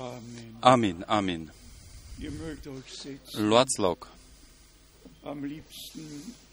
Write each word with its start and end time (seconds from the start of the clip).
Amen. 0.00 0.56
Amin, 0.60 1.04
amin. 1.06 1.52
Ihr 2.18 2.30
mögt 2.30 2.66
euch 2.66 2.92
setzen. 2.92 3.48
Luați 3.48 3.80
loc. 3.80 4.08
Am 5.22 5.44
liebsten 5.44 6.02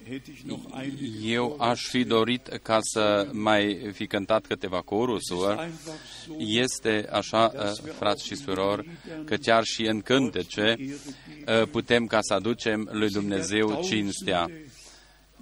hätte 0.08 0.31
ich 0.31 0.43
noch 0.43 0.79
einige 0.79 1.27
Eu 1.27 1.55
aș 1.59 1.81
fi 1.81 2.03
dorit 2.03 2.47
ca 2.63 2.79
să 2.81 3.29
mai 3.31 3.91
fi 3.93 4.07
cântat 4.07 4.45
câteva 4.45 4.81
corusuri. 4.81 5.59
einfach 5.59 5.99
so, 6.25 6.33
Este 6.37 7.07
așa, 7.11 7.51
uh, 7.55 7.91
frați 7.97 8.25
și 8.25 8.36
surori, 8.36 8.89
că 9.25 9.36
chiar 9.36 9.64
și 9.64 9.82
în 9.82 10.02
cântece 10.02 10.75
uh, 10.79 11.68
putem 11.71 12.05
ca 12.05 12.20
să 12.21 12.34
aducem 12.34 12.89
lui 12.91 13.09
Dumnezeu 13.09 13.82
cinstea. 13.84 14.52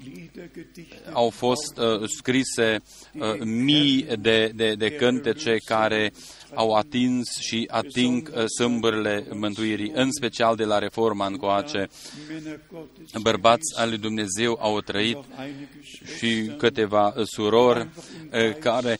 Lieder, 0.03 0.49
Gedichte, 0.53 0.95
Au 1.13 1.29
fost 1.29 1.77
uh, 1.77 2.09
scrise 2.17 2.81
uh, 3.13 3.39
mii 3.43 4.03
de, 4.19 4.51
de, 4.55 4.73
de 4.73 4.91
cântece 4.91 5.57
care 5.65 6.13
au 6.53 6.73
atins 6.73 7.37
și 7.39 7.67
ating 7.71 8.31
uh, 8.35 8.43
sâmbările 8.57 9.27
mântuirii, 9.31 9.91
în 9.93 10.11
special 10.11 10.55
de 10.55 10.63
la 10.63 10.79
Reforma 10.79 11.25
încoace. 11.25 11.89
Männer 12.29 12.59
Gottes, 12.71 13.21
Bărbați 13.21 13.79
al 13.79 13.89
lui 13.89 13.97
Dumnezeu 13.97 14.57
au 14.61 14.81
trăit 14.81 15.15
auch 15.15 15.25
einige 15.39 16.15
și 16.17 16.51
câteva 16.57 17.13
uh, 17.17 17.23
surori 17.25 17.89
uh, 18.31 18.55
care 18.59 18.99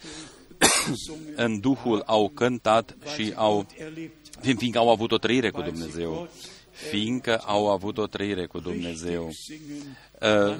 în 1.45 1.59
Duhul 1.59 2.03
au 2.05 2.29
cântat 2.29 2.95
și 3.15 3.33
au, 3.35 3.65
erlebt. 3.77 4.15
fiindcă 4.41 4.79
au 4.79 4.89
avut 4.89 5.11
o 5.11 5.17
trăire 5.17 5.49
cu 5.49 5.61
Dumnezeu, 5.61 6.29
fiindcă 6.89 7.37
au 7.45 7.71
avut 7.71 7.97
o 7.97 8.07
trăire 8.07 8.45
cu 8.45 8.59
Dumnezeu. 8.59 9.29
Singen, 9.31 9.97
Uh, 10.21 10.55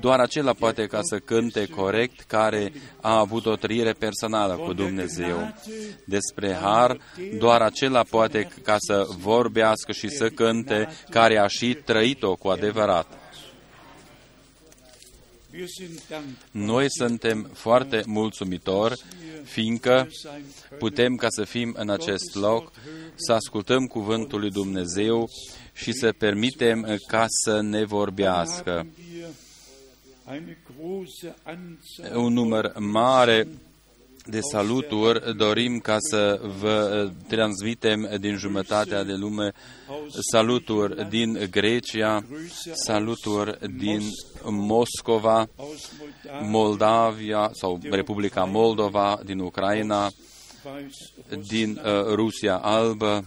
Doar 0.00 0.20
acela 0.20 0.52
poate 0.52 0.86
ca 0.86 1.00
să 1.02 1.18
cânte 1.18 1.66
corect 1.66 2.20
care 2.20 2.72
a 3.00 3.18
avut 3.18 3.46
o 3.46 3.56
trăire 3.56 3.92
personală 3.92 4.54
cu 4.54 4.72
Dumnezeu. 4.72 5.54
Despre 6.04 6.52
har, 6.52 6.96
doar 7.38 7.60
acela 7.60 8.02
poate 8.02 8.48
ca 8.62 8.76
să 8.78 9.06
vorbească 9.18 9.92
și 9.92 10.08
să 10.08 10.28
cânte 10.28 10.88
care 11.10 11.38
a 11.38 11.46
și 11.46 11.74
trăit-o 11.74 12.34
cu 12.34 12.48
adevărat. 12.48 13.21
Wir 15.52 15.66
sind 15.66 16.00
dankbar 16.08 16.48
Noi 16.50 16.86
suntem 16.88 17.50
foarte 17.52 18.02
mulțumitori, 18.06 19.02
fiindcă 19.44 20.08
sein 20.10 20.32
können. 20.42 20.78
putem 20.78 21.16
ca 21.16 21.26
să 21.28 21.44
fim 21.44 21.74
în 21.78 21.90
acest 21.90 22.34
loc, 22.34 22.72
să 23.14 23.32
ascultăm 23.32 23.86
cuvântul 23.86 24.40
lui 24.40 24.50
Dumnezeu 24.50 25.28
și 25.72 25.92
să 25.92 26.12
permitem 26.12 26.86
uh, 26.88 26.94
ca 27.06 27.24
să 27.28 27.60
ne 27.60 27.84
vorbească. 27.84 28.70
Haben 28.70 28.92
wir 29.14 29.26
eine 30.26 30.58
große 30.64 31.34
Anzahl 31.42 32.16
Un 32.16 32.32
număr 32.32 32.72
mare 32.78 33.48
de 34.26 34.40
saluturi 34.40 35.36
dorim 35.36 35.78
ca 35.78 35.96
să 35.98 36.40
vă 36.60 37.04
uh, 37.04 37.12
transmitem 37.28 38.16
din 38.20 38.36
jumătatea 38.36 39.04
de 39.04 39.12
lume 39.12 39.52
saluturi 40.30 41.08
din 41.08 41.48
Grecia, 41.50 42.24
saluturi 42.86 43.58
din 43.76 44.00
Moscova, 44.44 45.48
aus 45.56 45.90
Moldawien, 45.98 46.50
Moldavia 46.50 47.50
sau 47.52 47.78
Republica 47.90 48.44
Moldova, 48.44 49.20
din 49.24 49.38
Ucraina, 49.38 50.02
Weißrussland, 50.02 50.31
din 51.48 51.80
uh, 51.84 52.14
Rusia 52.14 52.56
Albă, 52.56 53.24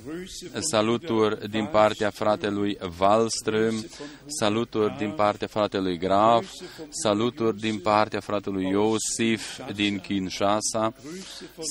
saluturi 0.59 1.49
din 1.49 1.65
partea 1.65 2.09
fratelui 2.09 2.77
Wallström, 2.99 3.85
saluturi 4.25 4.95
din 4.97 5.11
partea 5.11 5.47
fratelui 5.47 5.97
Graf, 5.97 6.45
saluturi 6.89 7.59
din 7.59 7.79
partea 7.79 8.19
fratelui 8.19 8.67
Iosif 8.69 9.59
din 9.73 9.99
Kinshasa, 9.99 10.93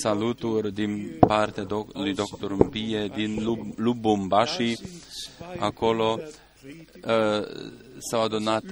saluturi 0.02 0.72
din 0.72 1.16
partea 1.20 1.62
doc- 1.62 1.92
lui 1.96 2.14
Dr. 2.14 2.50
Mpie 2.52 3.10
din 3.14 3.42
Lub- 3.44 3.78
Lubumbashi, 3.78 4.78
acolo 5.58 6.20
uh, 7.06 7.46
s-au 7.98 8.22
adunat 8.22 8.62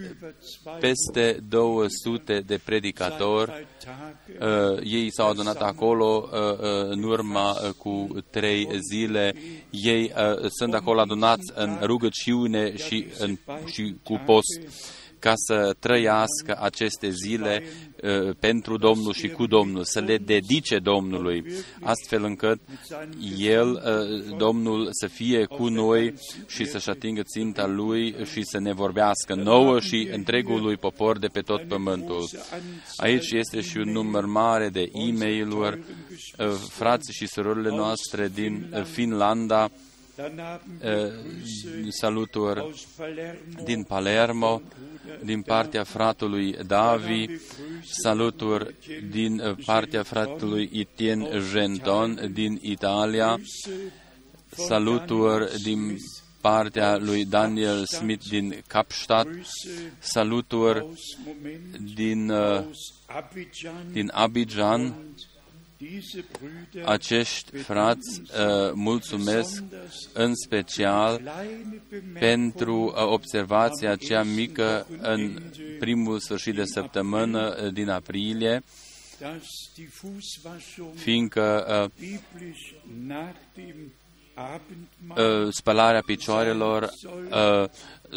peste 0.80 1.38
200 1.48 2.40
de 2.46 2.60
predicatori 2.64 3.66
Uh, 4.40 4.78
ei 4.84 5.12
s-au 5.12 5.28
adunat 5.28 5.62
acolo 5.62 6.28
uh, 6.32 6.38
uh, 6.38 6.88
în 6.88 7.02
urma 7.02 7.50
uh, 7.50 7.70
cu 7.70 8.08
trei 8.30 8.68
zile. 8.90 9.34
Ei 9.70 10.12
uh, 10.16 10.48
sunt 10.58 10.74
acolo 10.74 11.00
adunați 11.00 11.52
în 11.54 11.78
rugăciune 11.82 12.76
și, 12.76 13.06
în, 13.18 13.38
și 13.72 13.94
cu 14.02 14.20
post 14.26 14.60
ca 15.22 15.32
să 15.36 15.74
trăiască 15.78 16.58
aceste 16.60 17.10
zile 17.10 17.62
uh, 18.02 18.34
pentru 18.40 18.76
Domnul 18.76 19.12
și 19.12 19.28
cu 19.28 19.46
Domnul, 19.46 19.84
să 19.84 20.00
le 20.00 20.16
dedice 20.16 20.78
Domnului, 20.78 21.44
astfel 21.80 22.24
încât 22.24 22.60
El, 23.38 23.70
uh, 23.70 24.36
Domnul, 24.36 24.88
să 24.90 25.06
fie 25.06 25.44
cu 25.44 25.68
noi 25.68 26.14
și 26.46 26.64
să-și 26.64 26.90
atingă 26.90 27.22
ținta 27.22 27.66
Lui 27.66 28.14
și 28.32 28.42
să 28.42 28.58
ne 28.58 28.72
vorbească 28.72 29.34
nouă 29.34 29.80
și 29.80 30.08
întregului 30.12 30.76
popor 30.76 31.18
de 31.18 31.26
pe 31.26 31.40
tot 31.40 31.62
pământul. 31.62 32.28
Aici 32.96 33.30
este 33.30 33.60
și 33.60 33.76
un 33.76 33.90
număr 33.90 34.26
mare 34.26 34.68
de 34.68 34.90
e 34.92 35.12
mail 35.12 35.80
frații 36.68 37.12
și 37.12 37.26
surorile 37.26 37.68
noastre 37.68 38.30
din 38.34 38.72
uh, 38.74 38.84
Finlanda, 38.84 39.70
Dann 40.14 40.38
haben 40.38 40.78
uh, 40.82 41.10
wir 41.82 41.90
saluturi 41.90 42.60
aus 42.60 42.84
Palermo 42.96 43.64
din 43.64 43.84
Palermo, 43.84 44.60
din 45.24 45.42
partea 45.42 45.84
fratului 45.84 46.56
Davi, 46.66 47.26
saluturi 47.82 48.74
din 49.10 49.40
uh, 49.40 49.56
partea 49.64 50.02
fratului 50.02 50.70
Etienne 50.72 51.40
Genton 51.52 52.30
din 52.32 52.58
Italia, 52.62 53.40
saluturi 54.50 55.62
din 55.62 55.96
partea 56.40 56.96
lui 56.96 57.24
Daniel 57.24 57.84
Smith 57.84 58.28
din 58.28 58.62
Kapstadt, 58.66 59.28
saluturi 59.98 60.80
aus 60.80 61.00
Moment 61.24 61.94
din, 61.94 62.30
uh, 62.30 62.38
aus 62.38 62.78
Abidjan. 63.06 63.92
din 63.92 64.10
Abidjan. 64.14 64.94
Diese 65.82 66.24
Brüder 66.32 66.84
Acești 66.84 67.56
frați 67.56 68.20
uh, 68.20 68.72
mulțumesc 68.74 69.62
în 70.12 70.34
special 70.34 71.16
kleine 71.16 71.82
Bemerkung 71.88 72.18
pentru 72.18 72.82
uh, 72.84 72.92
observația 72.94 73.90
aceea 73.90 74.22
mică 74.22 74.86
în 75.00 75.42
primul 75.78 76.18
sfârșit 76.18 76.54
de 76.54 76.64
săptămână 76.64 77.56
uh, 77.62 77.72
din 77.72 77.88
aprilie, 77.88 78.62
dass 79.18 79.46
die 79.74 79.88
Fußwaschung 79.88 80.94
fiindcă 80.94 81.66
uh, 84.36 84.58
biblisch 84.68 84.96
nach 85.06 85.12
dem 85.12 85.14
Abendmahl 85.14 85.44
uh, 85.46 85.48
spălarea 85.52 86.02
picioarelor 86.06 86.82
uh, 86.82 87.68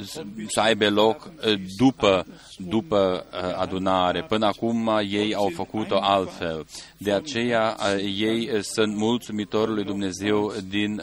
s- 0.06 0.22
să 0.48 0.60
aibă 0.60 0.90
loc 0.90 1.26
uh, 1.48 1.54
după, 1.78 2.26
după 2.58 3.26
uh, 3.34 3.56
adunare. 3.56 4.24
Până 4.24 4.46
acum 4.46 4.86
uh, 4.88 5.00
ei 5.10 5.34
au 5.34 5.52
făcut-o 5.56 5.98
altfel. 6.02 6.66
De 6.98 7.12
aceea 7.14 7.76
uh, 7.80 8.04
ei 8.18 8.50
uh, 8.54 8.62
sunt 8.62 8.96
mulțumitori 8.96 9.72
lui 9.74 9.84
Dumnezeu 9.84 10.54
din 10.70 11.02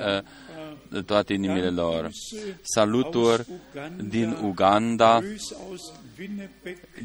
uh, 0.92 1.02
toate 1.02 1.32
inimile 1.32 1.68
lor. 1.70 2.10
Saluturi 2.62 3.46
din 4.08 4.36
Uganda, 4.42 5.20
Grüße 5.20 5.56
aus 5.68 5.82
Winnipeg, 5.86 6.01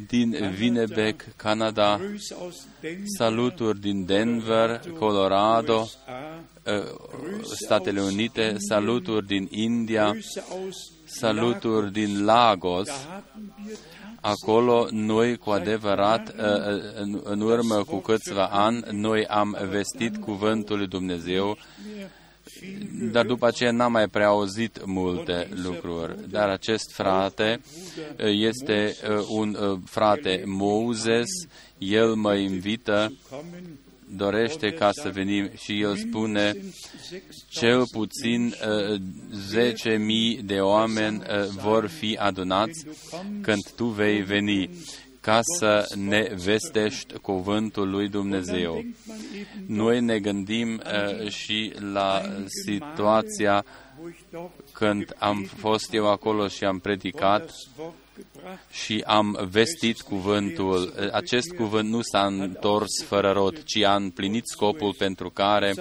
din 0.08 0.54
Winnipeg, 0.60 1.16
Canada, 1.36 1.98
Grüße 1.98 2.36
aus 2.36 2.68
Denver, 2.82 3.08
saluturi 3.18 3.80
din 3.80 4.06
Denver, 4.06 4.82
Colorado, 5.00 5.82
USA, 5.82 6.44
uh, 6.66 7.44
Statele 7.64 8.02
Unite, 8.02 8.56
saluturi 8.60 9.26
din 9.26 9.48
India, 9.52 10.12
Grüße 10.12 10.44
aus 10.50 10.92
saluturi 11.06 11.92
din 11.92 12.26
Lagos. 12.26 12.90
haben 12.90 13.54
wir 13.66 13.78
Acolo 14.22 14.88
noi 14.92 15.38
cu 15.38 15.50
adevărat, 15.50 16.28
uh, 16.28 16.44
uh, 16.44 16.82
în, 16.96 17.22
în 17.24 17.42
urmă 17.42 17.84
cu 17.84 17.98
câțiva 17.98 18.46
ani, 18.46 18.84
noi 18.92 19.26
am 19.26 19.58
vestit 19.70 20.18
cuvântul 20.18 20.78
lui 20.78 20.88
Dumnezeu, 20.88 21.58
dar 23.12 23.26
după 23.26 23.48
aceea 23.48 23.72
n-am 23.72 23.92
mai 23.92 24.08
prea 24.08 24.28
auzit 24.28 24.86
multe 24.86 25.50
lucruri. 25.64 26.16
Dar 26.30 26.50
acest 26.50 26.92
frate 26.94 27.60
uh, 27.62 28.26
este 28.26 28.96
uh, 29.10 29.26
un 29.30 29.58
uh, 29.62 29.80
frate 29.86 30.44
Moses, 30.46 31.28
el 31.78 32.14
mă 32.16 32.36
invită, 32.36 33.14
kommen, 33.30 33.64
dorește 34.16 34.72
ca 34.72 34.90
să 34.92 35.10
venim 35.10 35.50
și 35.58 35.82
el 35.82 35.96
spune, 35.96 36.56
cel 37.50 37.84
puțin 37.92 38.54
uh, 38.92 39.00
10.000 40.40 40.44
de 40.44 40.60
oameni 40.60 41.18
uh, 41.18 41.46
vor 41.62 41.88
fi 41.88 42.18
adunați 42.20 42.86
când 43.42 43.70
tu 43.76 43.86
vei 43.86 44.22
veni 44.22 44.70
ca 45.28 45.40
să 45.58 45.86
ne 45.96 46.32
vestești 46.36 47.14
cuvântul 47.20 47.90
lui 47.90 48.10
Dumnezeu. 48.10 48.86
Noi 49.66 50.02
ne 50.02 50.20
gândim 50.20 50.82
uh, 50.84 51.30
și 51.30 51.74
la 51.94 52.22
situația 52.66 53.66
wo 54.02 54.10
ich 54.10 54.20
dort 54.32 54.52
când 54.72 55.16
am 55.18 55.44
fost 55.58 55.94
eu 55.94 56.12
acolo 56.12 56.48
și 56.48 56.64
am 56.64 56.80
predicat 56.80 57.46
das 57.46 57.68
Wort 57.78 57.96
și 58.72 59.04
am 59.06 59.48
vestit 59.52 60.02
cuvântul. 60.02 61.10
Acest 61.12 61.56
cuvânt 61.56 61.90
nu 61.90 62.02
s-a 62.02 62.26
întors 62.26 63.04
fără 63.06 63.32
rod, 63.32 63.64
ci 63.64 63.84
a 63.84 63.96
împlinit 63.96 64.44
scopul 64.46 64.94
pentru 64.98 65.30
care 65.30 65.74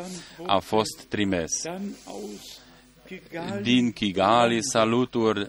a 0.46 0.58
fost 0.58 1.04
trimis. 1.08 1.52
Din 3.62 3.92
Kigali, 3.92 4.58
saluturi 4.62 5.40
uh, 5.40 5.46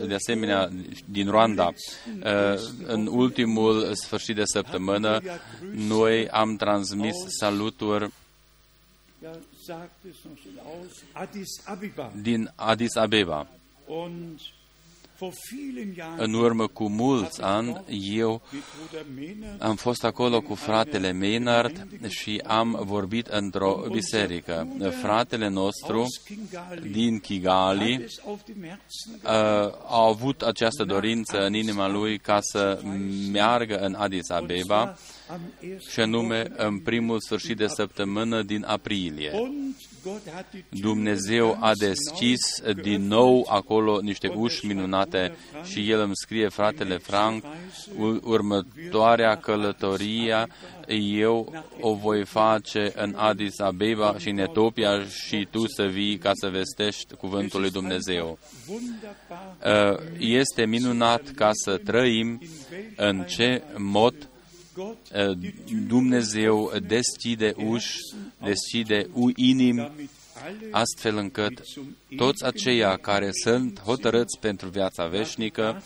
uh, 0.00 0.06
de 0.06 0.14
asemenea 0.14 0.68
din 1.04 1.30
Rwanda. 1.30 1.66
Uh, 1.66 2.60
în 2.86 3.06
ultimul 3.06 3.94
sfârșit 3.94 4.34
de 4.34 4.42
săptămână, 4.44 5.20
noi 5.72 6.28
am 6.28 6.56
transmis 6.56 7.14
saluturi 7.38 8.10
din 12.22 12.52
Addis 12.54 12.96
Abeba. 12.96 13.46
În 16.16 16.32
urmă 16.32 16.66
cu 16.66 16.88
mulți 16.88 17.42
ani, 17.42 17.84
eu 18.14 18.42
am 19.58 19.76
fost 19.76 20.04
acolo 20.04 20.40
cu 20.40 20.54
fratele 20.54 21.12
Maynard 21.12 21.86
și 22.08 22.42
am 22.46 22.80
vorbit 22.84 23.26
într-o 23.26 23.84
biserică. 23.92 24.68
Fratele 25.00 25.48
nostru 25.48 26.04
din 26.90 27.18
Kigali 27.18 28.04
uh, 28.24 29.30
a 29.86 30.06
avut 30.08 30.42
această 30.42 30.84
dorință 30.84 31.38
în 31.38 31.54
inima 31.54 31.88
lui 31.88 32.18
ca 32.18 32.38
să 32.40 32.80
meargă 33.32 33.76
în 33.76 33.94
Addis 33.94 34.30
Abeba 34.30 34.98
și 35.90 36.00
anume 36.00 36.52
în 36.56 36.78
primul 36.78 37.20
sfârșit 37.20 37.56
de 37.56 37.66
săptămână 37.66 38.42
din 38.42 38.64
aprilie. 38.64 39.32
Dumnezeu 40.68 41.56
a 41.60 41.72
deschis 41.74 42.40
din 42.82 43.06
nou 43.06 43.46
acolo 43.50 44.00
niște 44.00 44.28
uși 44.28 44.66
minunate 44.66 45.36
și 45.64 45.90
el 45.90 46.00
îmi 46.00 46.14
scrie, 46.14 46.48
fratele 46.48 46.98
Frank, 46.98 47.44
următoarea 48.22 49.36
călătorie 49.36 50.46
eu 50.98 51.64
o 51.80 51.94
voi 51.94 52.24
face 52.24 52.92
în 52.96 53.14
Addis 53.16 53.58
Abeba 53.58 54.18
și 54.18 54.28
în 54.28 54.38
Etopia 54.38 55.04
și 55.04 55.48
tu 55.50 55.66
să 55.66 55.82
vii 55.82 56.18
ca 56.18 56.30
să 56.34 56.48
vestești 56.48 57.14
cuvântul 57.14 57.60
lui 57.60 57.70
Dumnezeu. 57.70 58.38
Uh, 58.68 59.98
este 60.18 60.66
minunat 60.66 61.30
ca 61.34 61.50
să 61.52 61.80
trăim 61.84 62.42
în 62.96 63.24
ce 63.28 63.62
mod 63.76 64.14
uh, 64.14 64.29
Dumnezeu 65.86 66.72
deschide 66.86 67.54
uși, 67.56 67.96
deschide 68.42 69.06
inimi, 69.36 69.90
astfel 70.70 71.16
încât 71.16 71.62
toți 72.16 72.44
aceia 72.44 72.96
care 72.96 73.30
sunt 73.44 73.80
hotărâți 73.80 74.38
pentru 74.40 74.68
viața 74.68 75.06
veșnică, 75.06 75.82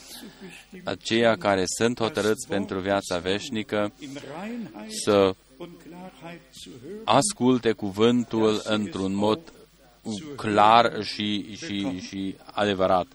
aceia 0.84 1.36
care 1.36 1.64
sunt 1.66 1.98
hotărâți 2.00 2.48
pentru 2.48 2.78
viața 2.80 3.18
veșnică, 3.18 3.92
să 5.04 5.34
asculte 7.04 7.72
cuvântul 7.72 8.60
într-un 8.64 9.14
mod 9.14 9.52
clar 10.36 11.02
și, 11.02 11.56
și, 11.56 12.00
și 12.00 12.36
adevărat. 12.44 13.06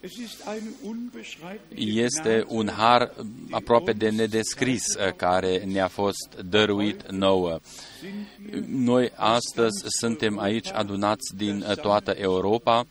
Este 1.76 2.46
un 2.48 2.70
har 2.78 3.14
aproape 3.52 3.92
de 3.92 4.10
nedescris 4.10 4.84
uh, 4.84 5.14
care 5.16 5.58
ne-a 5.58 5.88
fost 5.88 6.36
dăruit 6.50 7.12
nouă. 7.12 7.60
Noi 8.68 9.12
astăzi 9.16 9.84
suntem 10.00 10.40
aici 10.40 10.68
adunați 10.74 11.36
din 11.36 11.66
uh, 11.70 11.76
toată 11.76 12.12
Europa, 12.12 12.88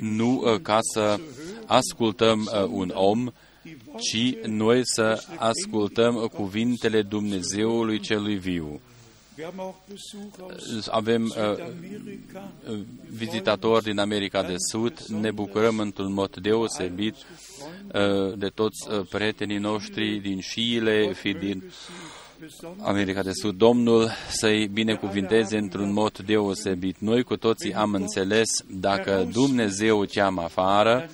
nu 0.00 0.42
uh, 0.44 0.60
ca 0.60 0.78
să 0.94 1.20
ascultăm 1.66 2.50
un 2.70 2.90
om, 2.94 3.28
ci 3.98 4.34
noi 4.46 4.80
să 4.84 5.22
ascultăm 5.36 6.30
cuvintele 6.34 7.02
Dumnezeului 7.02 8.00
celui 8.00 8.36
viu. 8.36 8.80
Avem 10.90 11.24
uh, 11.24 11.56
uh, 12.68 12.78
vizitatori 13.08 13.84
din 13.84 13.98
America 13.98 14.42
de 14.42 14.54
Sud, 14.70 14.98
ne 15.08 15.30
bucurăm 15.30 15.78
într-un 15.78 16.12
mod 16.12 16.36
deosebit 16.36 17.14
uh, 17.14 18.38
de 18.38 18.48
toți 18.48 18.88
uh, 18.88 19.06
prietenii 19.08 19.58
noștri 19.58 20.20
din 20.22 20.40
Chile, 20.40 21.12
fi 21.12 21.32
din 21.32 21.72
America 22.82 23.22
de 23.22 23.32
Sud. 23.32 23.56
Domnul 23.56 24.10
să-i 24.28 24.66
binecuvinteze 24.66 25.56
într-un 25.56 25.92
mod 25.92 26.18
deosebit. 26.18 26.98
Noi 26.98 27.22
cu 27.22 27.36
toții 27.36 27.74
am 27.74 27.92
înțeles, 27.92 28.48
dacă 28.66 29.28
Dumnezeu 29.32 30.04
cheamă 30.12 30.42
afară, 30.42 31.10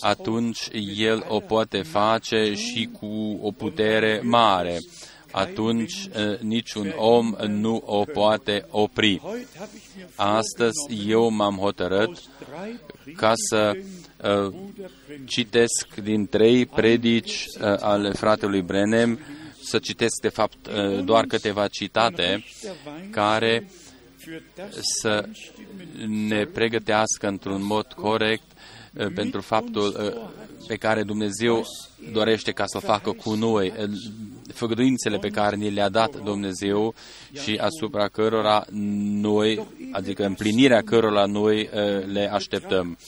atunci 0.00 0.68
El 0.96 1.24
o 1.28 1.40
poate 1.40 1.82
face 1.82 2.54
și 2.54 2.88
cu 3.00 3.38
o 3.42 3.50
putere 3.50 4.20
mare 4.24 4.78
atunci 5.32 6.08
eh, 6.12 6.38
niciun 6.40 6.92
om 6.96 7.36
nu 7.46 7.82
o 7.84 8.04
poate 8.04 8.66
opri. 8.70 9.20
Astăzi 10.14 11.08
eu 11.08 11.30
m-am 11.30 11.56
hotărât 11.56 12.18
ca 13.16 13.32
să 13.34 13.72
uh, 14.22 14.54
citesc 15.26 15.94
din 16.02 16.26
trei 16.26 16.66
predici 16.66 17.44
uh, 17.60 17.74
ale 17.80 18.10
fratelui 18.10 18.62
Brenem, 18.62 19.18
să 19.62 19.78
citesc 19.78 20.20
de 20.20 20.28
fapt 20.28 20.66
uh, 20.66 21.04
doar 21.04 21.24
câteva 21.24 21.66
citate 21.68 22.44
care 23.10 23.68
să 25.00 25.28
ne 26.06 26.44
pregătească 26.44 27.26
într-un 27.26 27.64
mod 27.64 27.86
corect 27.86 28.51
pentru 29.14 29.40
faptul 29.40 30.14
pe 30.66 30.76
care 30.76 31.02
Dumnezeu 31.02 31.64
dorește 32.12 32.52
ca 32.52 32.66
să-l 32.66 32.80
facă 32.80 33.10
cu 33.10 33.34
noi, 33.34 33.72
făgăduințele 34.52 35.18
pe 35.18 35.28
care 35.28 35.56
ni 35.56 35.70
le-a 35.70 35.88
dat 35.88 36.22
Dumnezeu 36.22 36.94
și 37.42 37.60
asupra 37.60 38.08
cărora 38.08 38.64
noi, 39.20 39.66
adică 39.92 40.24
împlinirea 40.24 40.82
cărora 40.82 41.24
noi 41.26 41.70
le 42.12 42.30
așteptăm. 42.32 42.98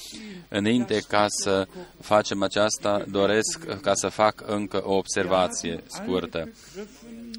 Înainte 0.48 1.02
ca 1.08 1.24
să 1.28 1.66
facem 2.00 2.42
aceasta, 2.42 3.04
doresc 3.10 3.80
ca 3.80 3.94
să 3.94 4.08
fac 4.08 4.44
încă 4.46 4.82
o 4.84 4.94
observație 4.94 5.82
scurtă. 5.86 6.52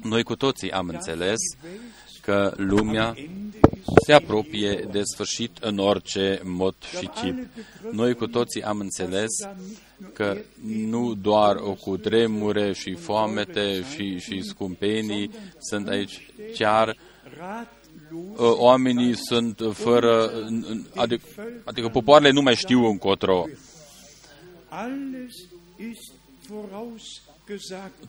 Noi 0.02 0.22
cu 0.22 0.36
toții 0.36 0.70
am 0.70 0.88
înțeles 0.88 1.38
că 2.26 2.52
lumea 2.56 3.14
se 4.06 4.12
apropie 4.12 4.88
de 4.90 5.00
sfârșit 5.14 5.56
în 5.60 5.78
orice 5.78 6.40
mod 6.44 6.74
și 6.98 7.06
chip. 7.06 7.38
Noi 7.92 8.14
cu 8.14 8.26
toții 8.26 8.62
am 8.62 8.78
înțeles 8.78 9.30
că 10.12 10.36
nu 10.88 11.14
doar 11.14 11.56
o 11.56 11.72
cutremure 11.72 12.72
și 12.72 12.94
foamete 12.94 13.84
și, 13.94 14.18
și 14.18 14.42
scumpenii 14.42 15.30
sunt 15.58 15.88
aici, 15.88 16.26
chiar 16.54 16.88
uh, 16.88 18.36
oamenii 18.36 19.14
sunt 19.16 19.60
fără, 19.72 20.30
adică, 20.94 21.24
adică 21.64 21.88
popoarele 21.88 22.30
nu 22.30 22.42
mai 22.42 22.54
știu 22.54 22.84
încotro. 22.84 23.44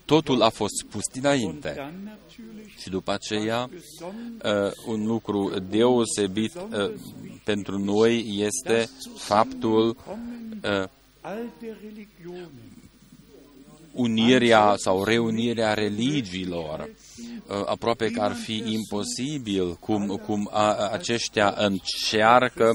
Totul 0.06 0.41
a 0.41 0.50
fost 0.50 0.74
spus 0.88 1.01
dinainte. 1.12 1.94
Și 2.77 2.89
după 2.89 3.12
aceea, 3.12 3.70
uh, 3.70 4.72
un 4.86 5.06
lucru 5.06 5.53
deosebit 5.70 6.56
uh, 6.56 6.91
pentru 7.44 7.77
noi 7.77 8.25
este 8.38 8.89
faptul 9.15 9.98
uh, 10.63 10.84
unirea 13.98 14.74
sau 14.77 15.03
reunirea 15.03 15.74
religiilor. 15.74 16.89
Aproape 17.65 18.12
că 18.12 18.22
ar 18.22 18.34
fi 18.34 18.63
imposibil 18.65 19.74
cum, 19.74 20.08
cum 20.25 20.50
a, 20.51 20.89
aceștia 20.91 21.53
încearcă 21.58 22.72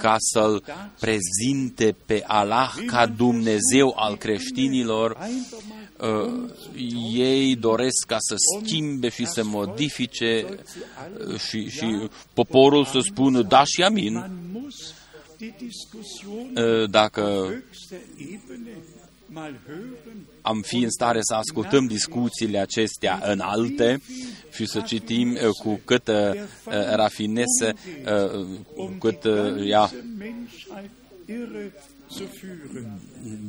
ca 0.00 0.16
să-L 0.18 0.64
prezinte 1.00 1.96
pe 2.06 2.22
Allah 2.26 2.74
ca 2.86 3.06
Dumnezeu 3.06 3.94
al 3.96 4.16
creștinilor 4.16 5.16
uh, 6.04 6.50
ei 7.14 7.56
doresc 7.56 8.06
ca 8.06 8.16
să 8.18 8.34
schimbe 8.36 9.08
și 9.08 9.26
să 9.26 9.44
modifice 9.44 10.44
uh, 11.28 11.38
și, 11.38 11.70
și 11.70 12.08
poporul 12.32 12.84
să 12.84 12.98
spună 13.00 13.42
da 13.42 13.64
și 13.64 13.82
amin. 13.82 14.16
Uh, 16.54 16.90
dacă 16.90 17.52
am 20.42 20.60
fi 20.60 20.76
în 20.76 20.90
stare 20.90 21.18
să 21.22 21.34
ascultăm 21.34 21.86
discuțiile 21.86 22.58
acestea 22.58 23.20
în 23.24 23.40
alte 23.40 24.00
și 24.52 24.66
să 24.66 24.80
citim 24.80 25.32
uh, 25.32 25.48
cu 25.62 25.80
câtă 25.84 26.36
uh, 26.64 26.72
rafinesă, 26.94 27.72
uh, 28.04 28.46
cu 28.74 28.96
cât 29.00 29.24
uh, 29.24 29.66
ia, 29.66 29.90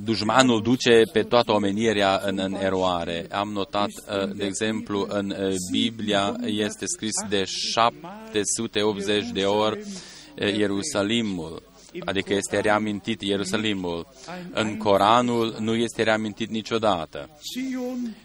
dușmanul 0.03 0.61
duce 0.61 1.01
pe 1.11 1.23
toată 1.23 1.51
omenirea 1.51 2.21
în, 2.25 2.39
în 2.39 2.53
eroare. 2.53 3.27
Am 3.31 3.49
notat, 3.49 3.89
uh, 3.89 4.35
de 4.35 4.45
exemplu, 4.45 5.05
în 5.09 5.29
uh, 5.29 5.53
Biblia 5.71 6.35
este 6.45 6.85
scris 6.85 7.13
de 7.29 7.43
780 7.43 9.29
de 9.29 9.43
ori 9.43 9.79
uh, 9.79 10.57
Ierusalimul 10.57 11.74
adică 12.05 12.33
este 12.33 12.59
reamintit 12.59 13.21
Ierusalimul. 13.21 14.07
În 14.53 14.77
Coranul 14.77 15.55
nu 15.59 15.75
este 15.75 16.03
reamintit 16.03 16.49
niciodată. 16.49 17.29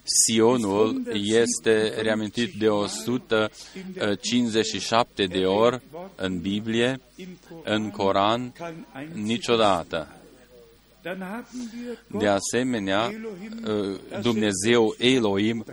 Sionul 0.02 1.02
este 1.12 2.00
reamintit 2.00 2.52
de 2.52 2.68
157 2.68 5.24
de 5.24 5.44
ori 5.44 5.80
în 6.16 6.40
Biblie, 6.40 7.00
în 7.64 7.90
Coran 7.90 8.52
niciodată. 9.12 10.14
De 12.18 12.26
asemenea, 12.26 13.10
Dumnezeu 14.20 14.94
Elohim 14.98 15.64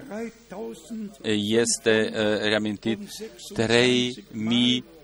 este 1.61 2.09
reamintit 2.41 2.99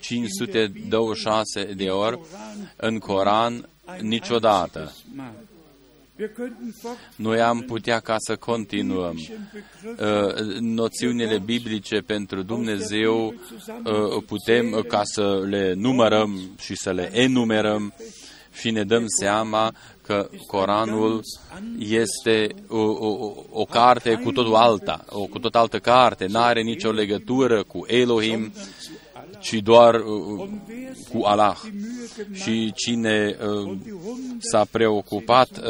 3526 0.03 1.63
de 1.63 1.89
ori 1.89 2.19
în 2.75 2.99
Coran 2.99 3.69
niciodată. 4.01 4.93
Noi 7.15 7.41
am 7.41 7.61
putea 7.61 7.99
ca 7.99 8.15
să 8.17 8.35
continuăm. 8.35 9.17
Noțiunile 10.59 11.37
biblice 11.37 11.99
pentru 11.99 12.41
Dumnezeu 12.43 13.33
putem 14.25 14.85
ca 14.87 15.01
să 15.03 15.43
le 15.45 15.73
numărăm 15.73 16.39
și 16.59 16.75
să 16.75 16.91
le 16.91 17.09
enumerăm 17.13 17.93
și 18.53 18.71
ne 18.71 18.83
dăm 18.83 19.03
seama 19.07 19.73
că 20.01 20.29
Coranul 20.47 21.21
este 21.77 22.47
o, 22.67 22.81
o, 22.81 23.33
o 23.49 23.65
carte 23.65 24.13
cu 24.23 24.31
totul 24.31 24.55
alta, 24.55 25.05
o 25.09 25.25
cu 25.25 25.39
tot 25.39 25.55
altă 25.55 25.79
carte, 25.79 26.25
nu 26.25 26.39
are 26.39 26.61
nicio 26.61 26.91
legătură 26.91 27.63
cu 27.63 27.85
Elohim, 27.87 28.53
ci 29.43 29.53
doar 29.53 29.95
uh, 29.95 30.49
cu 31.11 31.21
Allah. 31.23 31.57
Și 32.33 32.73
cine 32.75 33.35
uh, 33.39 33.77
s-a 34.39 34.65
preocupat 34.71 35.49
uh, 35.49 35.65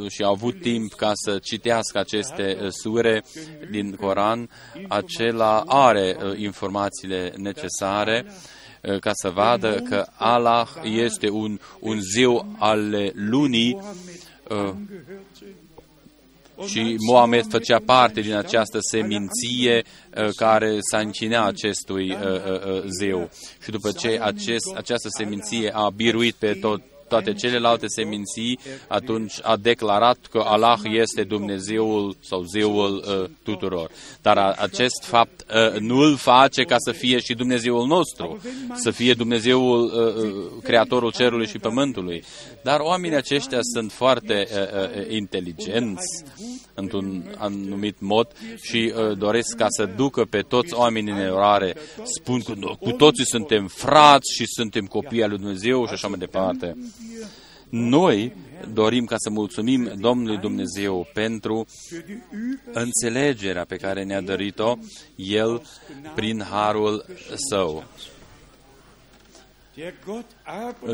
uh, 0.00 0.10
și 0.10 0.22
a 0.22 0.28
avut 0.28 0.60
timp 0.60 0.92
ca 0.92 1.10
să 1.14 1.38
citească 1.38 1.98
aceste 1.98 2.58
uh, 2.62 2.68
sure 2.70 3.24
din 3.70 3.94
Coran, 3.94 4.50
acela 4.88 5.62
are 5.66 6.16
uh, 6.24 6.38
informațiile 6.38 7.32
necesare 7.36 8.26
uh, 8.26 8.98
ca 8.98 9.10
să 9.14 9.28
vadă 9.30 9.82
că 9.88 10.06
Allah 10.14 10.68
este 10.82 11.30
un, 11.30 11.58
un 11.80 12.00
zeu 12.00 12.46
al 12.58 13.12
lunii 13.14 13.78
uh, 14.48 14.74
și 16.66 16.96
Mohamed 17.10 17.46
făcea 17.48 17.78
parte 17.86 18.20
din 18.20 18.34
această 18.34 18.78
seminție 18.80 19.82
uh, 20.16 20.28
care 20.36 20.78
s-a 20.90 20.98
încinea 20.98 21.44
acestui 21.44 22.10
uh, 22.10 22.18
uh, 22.20 22.82
zeu. 23.00 23.30
Și 23.62 23.70
după 23.70 23.90
ce 23.90 24.18
acest, 24.22 24.74
această 24.76 25.08
seminție 25.08 25.70
a 25.74 25.90
biruit 25.90 26.34
pe 26.34 26.52
tot 26.60 26.80
toate 27.08 27.32
celelalte 27.32 27.86
seminții, 27.86 28.58
atunci 28.88 29.34
a 29.42 29.56
declarat 29.56 30.18
că 30.30 30.38
Allah 30.38 30.78
este 30.84 31.22
Dumnezeul 31.22 32.16
sau 32.20 32.42
Zeul 32.42 33.04
uh, 33.08 33.30
tuturor. 33.42 33.90
Dar 34.22 34.36
a, 34.36 34.54
acest 34.58 35.04
fapt 35.04 35.44
uh, 35.50 35.80
nu 35.80 35.98
îl 35.98 36.16
face 36.16 36.62
ca 36.62 36.76
să 36.78 36.92
fie 36.92 37.18
și 37.18 37.34
Dumnezeul 37.34 37.86
nostru, 37.86 38.40
să 38.74 38.90
fie 38.90 39.14
Dumnezeul 39.14 39.84
uh, 39.84 40.24
uh, 40.24 40.62
Creatorul 40.62 41.12
cerului 41.12 41.46
și 41.46 41.58
pământului. 41.58 42.24
Dar 42.62 42.80
oamenii 42.80 43.16
aceștia 43.16 43.58
sunt 43.74 43.92
foarte 43.92 44.46
uh, 44.50 45.00
uh, 45.00 45.14
inteligenți 45.14 46.24
într-un 46.74 47.34
anumit 47.38 48.00
mod 48.00 48.26
și 48.62 48.92
uh, 48.96 49.18
doresc 49.18 49.56
ca 49.56 49.66
să 49.68 49.88
ducă 49.96 50.24
pe 50.24 50.40
toți 50.40 50.74
oamenii 50.74 51.12
în 51.12 51.18
eroare. 51.18 51.76
Spun 52.02 52.40
că 52.40 52.52
cu 52.80 52.90
toții 52.90 53.26
suntem 53.26 53.66
frați 53.66 54.34
și 54.34 54.46
suntem 54.46 54.84
copii 54.84 55.22
al 55.22 55.28
lui 55.28 55.38
Dumnezeu 55.38 55.86
și 55.86 55.92
așa 55.92 56.08
mai 56.08 56.18
departe. 56.18 56.76
Noi 57.68 58.32
dorim 58.72 59.04
ca 59.04 59.14
să 59.18 59.30
mulțumim 59.30 59.92
Domnului 59.98 60.38
Dumnezeu 60.38 61.06
pentru 61.14 61.66
înțelegerea 62.72 63.64
pe 63.64 63.76
care 63.76 64.04
ne-a 64.04 64.20
dărit-o 64.20 64.76
El 65.16 65.62
prin 66.14 66.42
harul 66.42 67.06
Său. 67.50 67.84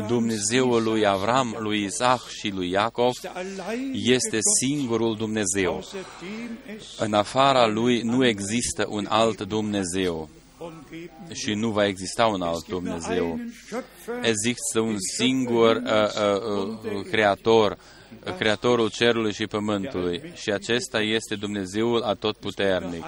Dumnezeul 0.07 0.83
lui 0.83 1.05
Avram, 1.05 1.55
lui 1.59 1.83
Isaac 1.83 2.27
și 2.27 2.49
lui 2.49 2.69
Iacov 2.69 3.11
este 3.93 4.37
singurul 4.59 5.15
Dumnezeu. 5.15 5.83
În 6.97 7.13
afara 7.13 7.67
lui 7.67 8.01
nu 8.01 8.25
există 8.25 8.85
un 8.89 9.05
alt 9.09 9.41
Dumnezeu 9.41 10.29
și 11.31 11.53
nu 11.53 11.69
va 11.69 11.85
exista 11.85 12.25
un 12.25 12.41
alt 12.41 12.67
Dumnezeu. 12.67 13.39
Există 14.21 14.79
un 14.79 14.95
singur 15.17 15.75
uh, 15.75 15.81
uh, 15.83 16.93
uh, 16.93 17.05
creator, 17.09 17.77
creatorul 18.37 18.89
cerului 18.89 19.33
și 19.33 19.47
pământului 19.47 20.31
și 20.33 20.51
acesta 20.51 20.99
este 20.99 21.35
Dumnezeul 21.35 22.01
atotputernic. 22.01 23.03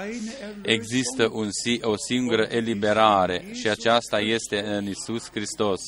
Există 0.61 1.29
un, 1.31 1.49
o 1.81 1.95
singură 2.07 2.47
eliberare 2.49 3.45
și 3.53 3.69
aceasta 3.69 4.19
este 4.19 4.65
în 4.65 4.87
Isus 4.87 5.29
Hristos. 5.31 5.81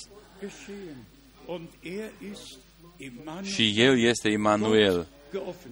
Și 3.44 3.74
El 3.76 4.00
este 4.00 4.30
Immanuel, 4.30 5.08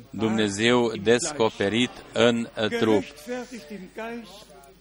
Dumnezeu 0.10 0.92
descoperit 1.04 1.92
în 2.14 2.48
trup 2.80 3.04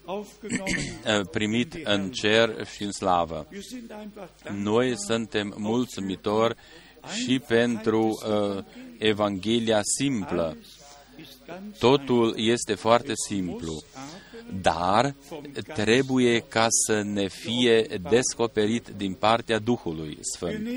primit 1.31 1.75
în 1.85 2.11
cer 2.11 2.67
și 2.67 2.83
în 2.83 2.93
slavă. 2.93 3.47
Noi 4.53 4.95
suntem 4.97 5.55
mulțumitori 5.57 6.57
și 7.25 7.39
pentru 7.39 8.07
uh, 8.07 8.65
Evanghelia 8.99 9.81
simplă. 9.99 10.57
Totul 11.79 12.35
este 12.37 12.75
foarte 12.75 13.13
simplu, 13.29 13.83
dar 14.63 15.15
trebuie 15.75 16.39
ca 16.39 16.67
să 16.87 17.03
ne 17.03 17.29
fie 17.29 18.01
descoperit 18.11 18.89
din 18.97 19.13
partea 19.13 19.59
Duhului 19.59 20.19
Sfânt. 20.35 20.69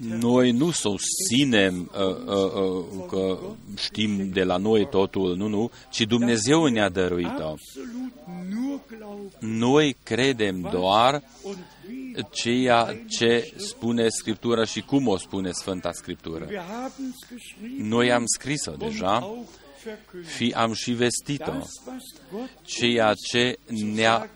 Noi 0.00 0.50
nu 0.50 0.70
susținem 0.70 1.90
uh, 1.94 2.06
uh, 2.26 2.52
uh, 2.54 3.06
că 3.08 3.38
știm 3.76 4.30
de 4.30 4.44
la 4.44 4.56
noi 4.56 4.88
totul, 4.88 5.36
nu, 5.36 5.46
nu, 5.46 5.70
ci 5.90 6.00
Dumnezeu 6.00 6.66
ne-a 6.66 6.88
dăruit-o. 6.88 7.54
Noi 9.38 9.96
credem 10.02 10.68
doar 10.72 11.22
ceea 12.30 13.04
ce 13.08 13.52
spune 13.56 14.08
Scriptura 14.08 14.64
și 14.64 14.80
cum 14.80 15.06
o 15.06 15.16
spune 15.16 15.50
Sfânta 15.52 15.92
Scriptură. 15.92 16.48
Noi 17.78 18.12
am 18.12 18.22
scris-o 18.26 18.72
deja 18.72 19.44
și 20.36 20.52
am 20.56 20.72
și 20.72 20.92
vestit-o. 20.92 21.52
Ceea 22.62 23.12
ce 23.30 23.58
ne-a 23.94 24.30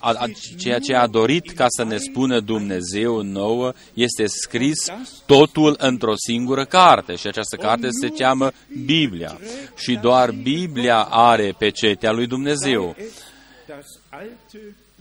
a, 0.00 0.10
a, 0.10 0.26
ceea 0.58 0.78
ce 0.78 0.94
a 0.94 1.06
dorit 1.06 1.50
ca 1.50 1.66
să 1.68 1.84
ne 1.84 1.96
spună 1.96 2.40
Dumnezeu 2.40 3.22
nouă 3.22 3.72
este 3.94 4.26
scris 4.26 4.78
totul 5.26 5.74
într-o 5.78 6.12
singură 6.16 6.64
carte 6.64 7.14
și 7.14 7.26
această 7.26 7.56
carte 7.56 7.88
se 7.90 8.08
cheamă 8.08 8.52
Biblia 8.84 9.38
și 9.76 9.98
doar 10.02 10.30
Biblia 10.30 11.02
are 11.02 11.54
pecetea 11.58 12.12
lui 12.12 12.26
Dumnezeu 12.26 12.96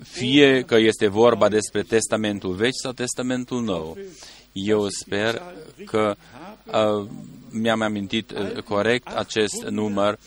fie 0.04 0.64
că 0.68 0.76
este 0.76 1.08
vorba 1.08 1.50
despre 1.50 1.82
Testamentul 1.82 2.54
Vechi 2.54 2.80
sau 2.82 2.92
Testamentul 2.92 3.64
Nou. 3.64 3.98
Eu 4.52 4.88
sper 4.90 5.42
că 5.86 6.16
uh, 6.66 7.08
mi-am 7.52 7.82
amintit 7.82 8.32
uh, 8.32 8.62
corect 8.64 9.08
acest 9.08 9.66
număr, 9.70 10.20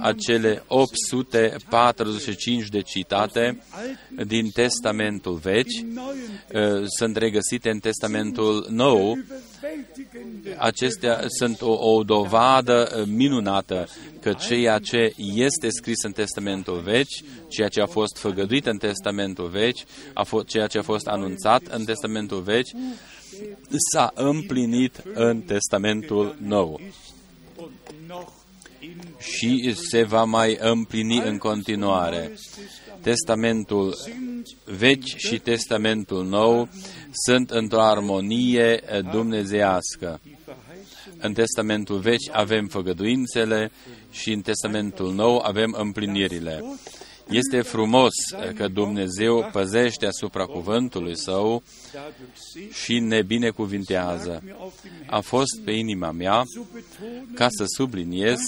acele 0.00 0.62
845 0.66 2.68
de 2.68 2.80
citate 2.80 3.62
din 4.26 4.50
Testamentul 4.50 5.34
Vechi 5.34 5.66
uh, 5.66 5.82
sunt 6.98 7.16
regăsite 7.16 7.70
în 7.70 7.78
Testamentul 7.78 8.66
Nou. 8.70 9.18
Acestea 10.56 11.24
sunt 11.38 11.60
o, 11.60 11.94
o 11.94 12.02
dovadă 12.02 12.96
uh, 12.96 13.02
minunată 13.06 13.88
că 14.20 14.32
ceea 14.32 14.78
ce 14.78 15.12
este 15.34 15.68
scris 15.70 16.02
în 16.02 16.12
Testamentul 16.12 16.80
Vechi, 16.84 17.46
ceea 17.48 17.68
ce 17.68 17.80
a 17.80 17.86
fost 17.86 18.16
făgăduit 18.16 18.66
în 18.66 18.76
Testamentul 18.76 19.48
Vechi, 19.48 19.78
a 20.14 20.22
fost, 20.22 20.46
ceea 20.46 20.66
ce 20.66 20.78
a 20.78 20.82
fost 20.82 21.06
anunțat 21.06 21.62
în 21.66 21.84
Testamentul 21.84 22.40
Vechi, 22.40 22.68
s-a 23.92 24.12
împlinit 24.14 25.02
în 25.14 25.40
Testamentul 25.40 26.36
Nou. 26.42 26.80
Și 29.18 29.74
se 29.90 30.02
va 30.02 30.24
mai 30.24 30.56
împlini 30.60 31.18
în 31.18 31.38
continuare. 31.38 32.32
Testamentul 33.00 33.96
vechi 34.64 35.16
și 35.16 35.38
Testamentul 35.38 36.24
nou 36.24 36.68
sunt 37.26 37.50
într-o 37.50 37.82
armonie 37.82 38.82
dumnezească. 39.10 40.20
În 41.18 41.32
Testamentul 41.32 41.98
vechi 41.98 42.28
avem 42.32 42.66
făgăduințele 42.66 43.70
și 44.10 44.32
în 44.32 44.40
Testamentul 44.40 45.12
nou 45.12 45.38
avem 45.38 45.74
împlinirile. 45.78 46.64
Este 47.30 47.60
frumos 47.60 48.12
că 48.54 48.68
Dumnezeu 48.68 49.48
păzește 49.52 50.06
asupra 50.06 50.44
cuvântului 50.44 51.16
său 51.16 51.62
și 52.84 52.98
ne 52.98 53.22
binecuvintează. 53.22 54.42
A 55.06 55.20
fost 55.20 55.60
pe 55.64 55.70
inima 55.70 56.10
mea 56.10 56.42
ca 57.34 57.48
să 57.50 57.64
subliniez 57.76 58.38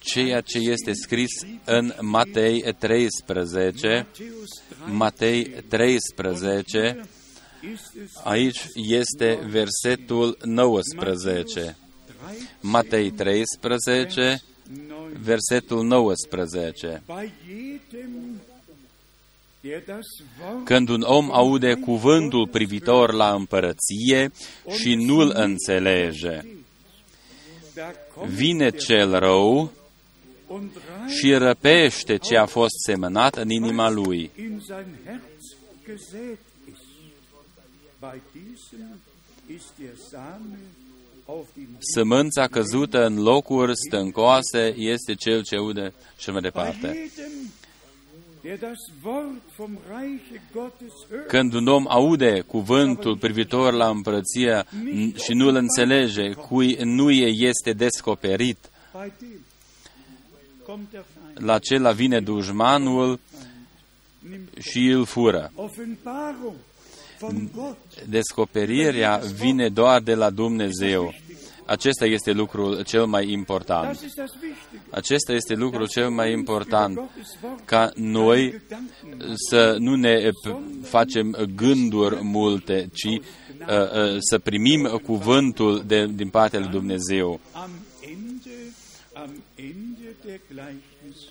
ceea 0.00 0.40
ce 0.40 0.58
este 0.58 0.92
scris 0.92 1.30
în 1.64 1.94
Matei 2.00 2.74
13, 2.78 4.06
Matei 4.84 5.44
13, 5.68 7.00
aici 8.24 8.66
este 8.74 9.38
versetul 9.50 10.38
19. 10.44 11.76
Matei 12.60 13.10
13, 13.10 14.42
versetul 15.22 15.84
19. 15.84 17.02
Când 20.64 20.88
un 20.88 21.00
om 21.00 21.32
aude 21.32 21.74
cuvântul 21.74 22.48
privitor 22.48 23.12
la 23.12 23.34
împărăție 23.34 24.32
și 24.78 24.94
nu-l 24.94 25.32
înțelege, 25.34 26.40
vine 28.26 28.70
cel 28.70 29.18
rău 29.18 29.70
și 31.06 31.32
răpește 31.32 32.16
ce 32.16 32.36
a 32.36 32.46
fost 32.46 32.74
semănat 32.86 33.36
în 33.36 33.50
inima 33.50 33.90
lui. 33.90 34.30
Sămânța 41.78 42.46
căzută 42.46 43.06
în 43.06 43.22
locuri 43.22 43.72
stâncoase 43.86 44.74
este 44.76 45.14
cel 45.14 45.42
ce 45.42 45.56
ude 45.56 45.92
și 46.18 46.30
mai 46.30 46.40
departe. 46.40 47.10
Când 51.26 51.54
un 51.54 51.66
om 51.66 51.86
aude 51.88 52.40
cuvântul 52.40 53.16
privitor 53.16 53.72
la 53.72 53.88
împărăție 53.88 54.64
și 55.14 55.32
nu-l 55.32 55.54
înțelege, 55.54 56.32
cui 56.32 56.76
nu 56.82 57.10
este 57.10 57.72
descoperit, 57.72 58.70
la 61.34 61.52
acela 61.52 61.92
vine 61.92 62.20
dușmanul 62.20 63.20
și 64.60 64.86
îl 64.86 65.04
fură. 65.04 65.52
Descoperirea 68.08 69.20
vine 69.38 69.68
doar 69.68 70.00
de 70.00 70.14
la 70.14 70.30
Dumnezeu. 70.30 71.14
Acesta 71.66 72.04
este 72.04 72.32
lucrul 72.32 72.82
cel 72.82 73.06
mai 73.06 73.30
important. 73.30 73.98
Acesta 74.90 75.32
este 75.32 75.54
lucrul 75.54 75.88
cel 75.88 76.10
mai 76.10 76.32
important, 76.32 77.00
ca 77.64 77.90
noi 77.94 78.62
să 79.50 79.76
nu 79.78 79.94
ne 79.94 80.30
facem 80.82 81.36
gânduri 81.56 82.24
multe, 82.24 82.88
ci 82.92 83.04
uh, 83.04 83.18
uh, 83.68 84.16
să 84.18 84.38
primim 84.38 85.00
cuvântul 85.04 85.82
de, 85.86 86.06
din 86.06 86.28
partea 86.28 86.58
lui 86.58 86.68
Dumnezeu. 86.68 87.40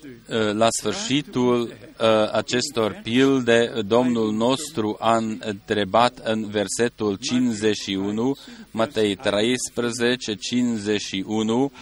Uh, 0.04 0.52
la 0.52 0.66
sfârșitul 0.70 1.60
uh, 1.62 2.06
acestor 2.32 3.00
pilde, 3.02 3.72
Domnul 3.86 4.32
nostru 4.32 4.96
a 5.00 5.16
întrebat 5.40 6.18
în 6.24 6.48
versetul 6.48 7.16
51, 7.16 8.36
Matei 8.70 9.16
13, 9.16 10.34
51, 10.34 11.72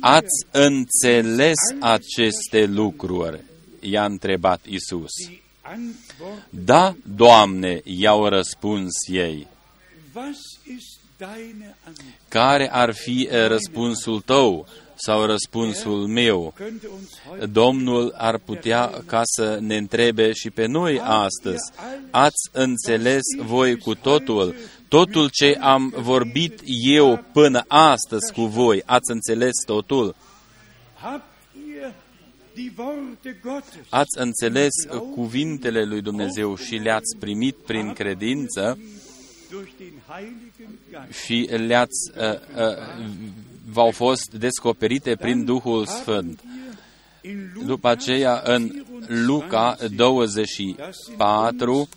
Ați 0.00 0.46
înțeles 0.50 1.58
aceste 1.80 2.64
lucruri? 2.64 3.40
I-a 3.80 4.04
întrebat 4.04 4.60
Isus. 4.66 5.12
Da, 6.50 6.96
Doamne, 7.16 7.80
i-au 7.84 8.28
răspuns 8.28 8.92
ei. 9.06 9.46
Care 12.28 12.72
ar 12.72 12.94
fi 12.94 13.28
răspunsul 13.46 14.20
tău? 14.20 14.66
Sau 14.96 15.24
răspunsul 15.24 16.06
meu. 16.06 16.54
Domnul 17.52 18.14
ar 18.16 18.38
putea 18.38 19.02
ca 19.06 19.20
să 19.24 19.58
ne 19.60 19.76
întrebe 19.76 20.32
și 20.32 20.50
pe 20.50 20.66
noi 20.66 21.00
astăzi. 21.00 21.72
Ați 22.10 22.48
înțeles 22.52 23.22
voi 23.38 23.78
cu 23.78 23.94
totul, 23.94 24.54
totul 24.88 25.28
ce 25.32 25.58
am 25.60 25.94
vorbit 25.96 26.60
eu 26.86 27.24
până 27.32 27.64
astăzi 27.68 28.32
cu 28.32 28.42
voi, 28.42 28.82
ați 28.84 29.10
înțeles 29.10 29.54
totul? 29.66 30.14
Ați 33.88 34.18
înțeles 34.18 34.72
cuvintele 35.14 35.84
lui 35.84 36.02
Dumnezeu 36.02 36.56
și 36.56 36.74
le-ați 36.74 37.16
primit 37.18 37.56
prin 37.56 37.92
credință 37.92 38.78
și 41.24 41.48
le-ați 41.66 42.10
uh, 42.16 42.32
uh, 42.56 43.36
v-au 43.72 43.90
fost 43.90 44.32
descoperite 44.32 45.16
prin 45.16 45.44
Duhul 45.44 45.86
Sfânt. 45.86 46.40
După 47.64 47.88
aceea, 47.88 48.42
în 48.44 48.84
Luca 49.06 49.76
24, 49.96 51.88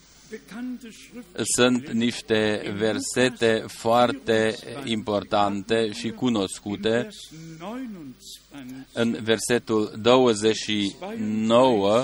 sunt 1.55 1.91
niște 1.91 2.73
versete 2.77 3.63
foarte 3.67 4.55
importante 4.84 5.91
și 5.91 6.10
cunoscute. 6.10 7.10
În 8.93 9.17
versetul 9.23 9.93
29, 10.01 12.03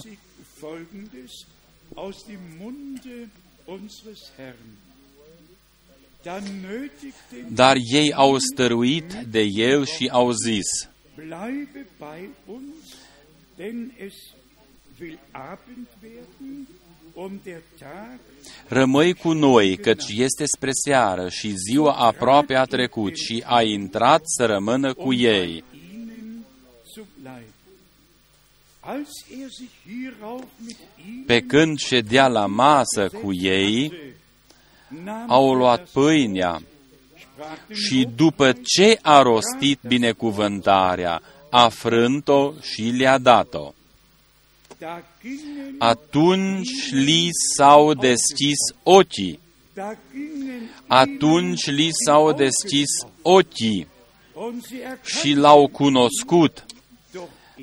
dar 7.47 7.77
ei 7.91 8.13
au 8.13 8.37
stăruit 8.37 9.13
de 9.13 9.41
el 9.41 9.85
și 9.85 10.09
au 10.11 10.31
zis, 10.31 10.89
Rămâi 18.67 19.13
cu 19.13 19.31
noi, 19.31 19.77
căci 19.77 20.09
este 20.15 20.43
spre 20.55 20.69
seară 20.71 21.29
și 21.29 21.53
ziua 21.69 21.93
aproape 21.93 22.55
a 22.55 22.63
trecut 22.63 23.17
și 23.17 23.43
a 23.45 23.61
intrat 23.61 24.21
să 24.25 24.45
rămână 24.45 24.93
cu 24.93 25.13
ei. 25.13 25.63
Pe 31.25 31.41
când 31.41 31.77
ședea 31.77 32.27
la 32.27 32.45
masă 32.45 33.09
cu 33.21 33.33
ei, 33.33 33.91
au 35.27 35.53
luat 35.53 35.87
pâinea 35.91 36.61
și 37.73 38.07
după 38.15 38.53
ce 38.63 38.99
a 39.01 39.21
rostit 39.21 39.79
binecuvântarea, 39.87 41.21
a 41.49 41.69
frânt-o 41.69 42.53
și 42.61 42.81
le-a 42.81 43.17
dat-o. 43.17 43.73
Atunci 45.77 46.91
li 46.91 47.29
s-au 47.55 47.93
deschis 47.93 48.59
ochii. 48.83 49.39
Atunci 50.87 51.65
li 51.65 51.89
s-au 52.05 52.31
deschis 52.31 52.89
ochii 53.21 53.87
și 55.03 55.33
l-au 55.33 55.67
cunoscut, 55.67 56.65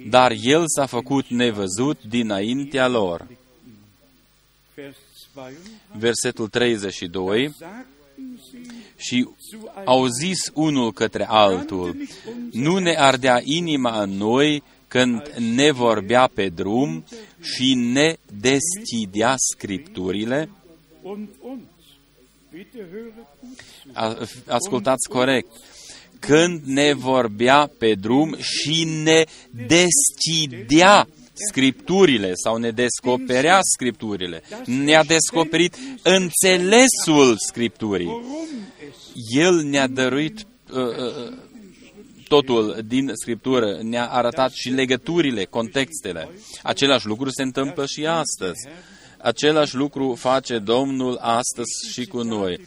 dar 0.08 0.32
el 0.42 0.64
s-a 0.66 0.86
făcut 0.86 1.26
nevăzut 1.28 2.02
dinaintea 2.02 2.88
lor 2.88 3.26
versetul 5.98 6.48
32, 6.48 7.54
și 8.96 9.28
au 9.84 10.06
zis 10.06 10.38
unul 10.54 10.92
către 10.92 11.26
altul, 11.28 11.96
nu 12.52 12.78
ne 12.78 12.94
ardea 12.98 13.40
inima 13.44 14.02
în 14.02 14.10
noi 14.10 14.62
când 14.88 15.28
ne 15.54 15.70
vorbea 15.70 16.30
pe 16.34 16.48
drum 16.48 17.04
și 17.40 17.74
ne 17.74 18.16
deschidea 18.40 19.34
scripturile? 19.52 20.48
Ascultați 24.46 25.08
corect. 25.08 25.50
Când 26.18 26.62
ne 26.64 26.92
vorbea 26.92 27.70
pe 27.78 27.94
drum 27.94 28.36
și 28.38 28.84
ne 29.02 29.24
deschidea 29.50 31.08
Scripturile 31.48 32.32
sau 32.34 32.56
ne 32.56 32.70
descoperea 32.70 33.58
Scripturile. 33.74 34.42
Ne-a 34.64 35.04
descoperit 35.04 35.76
înțelesul 36.02 37.36
Scripturii. 37.48 38.22
El 39.30 39.62
ne-a 39.62 39.86
dăruit 39.86 40.46
uh, 40.72 40.78
uh, 40.78 41.32
totul 42.28 42.78
din 42.86 43.10
Scriptură, 43.14 43.78
ne-a 43.82 44.06
arătat 44.06 44.52
și 44.52 44.70
legăturile, 44.70 45.44
contextele. 45.44 46.28
Același 46.62 47.06
lucru 47.06 47.30
se 47.30 47.42
întâmplă 47.42 47.86
și 47.86 48.06
astăzi. 48.06 48.68
Același 49.18 49.74
lucru 49.74 50.14
face 50.14 50.58
Domnul 50.58 51.16
astăzi 51.20 51.90
și 51.92 52.06
cu 52.06 52.22
noi. 52.22 52.60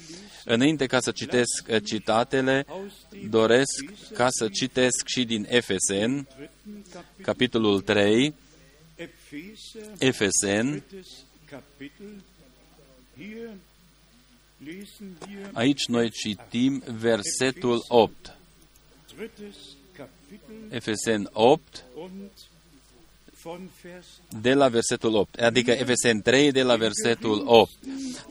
Înainte 0.46 0.86
ca 0.86 1.00
să 1.00 1.12
citesc 1.12 1.66
uh, 1.70 1.78
citatele, 1.84 2.66
doresc 3.30 3.84
ca 4.14 4.28
să 4.30 4.48
citesc 4.48 5.06
și 5.06 5.24
din 5.24 5.46
Efesen, 5.50 6.28
capitolul 7.22 7.82
3, 7.82 8.04
Epheser, 8.16 8.45
Efesen, 8.98 10.72
drittes 10.72 11.26
Kapitel. 11.48 12.22
Hier 13.18 13.58
lesen 14.60 15.18
wir 15.28 15.56
aici 15.56 15.92
noi 15.92 16.12
citim 16.12 16.82
versetul 16.82 17.82
8. 17.90 18.34
drittes 19.16 19.76
Kapitel 19.94 20.72
Efesen 20.72 21.28
8, 21.28 21.36
und 21.36 21.52
von 21.94 22.30
Vers 22.30 22.55
de 24.42 24.54
la 24.54 24.68
versetul 24.68 25.16
8, 25.16 25.40
adică 25.40 25.72
Efesen 25.72 26.22
3 26.22 26.52
de 26.52 26.62
la 26.62 26.76
versetul 26.76 27.44
8. 27.46 27.72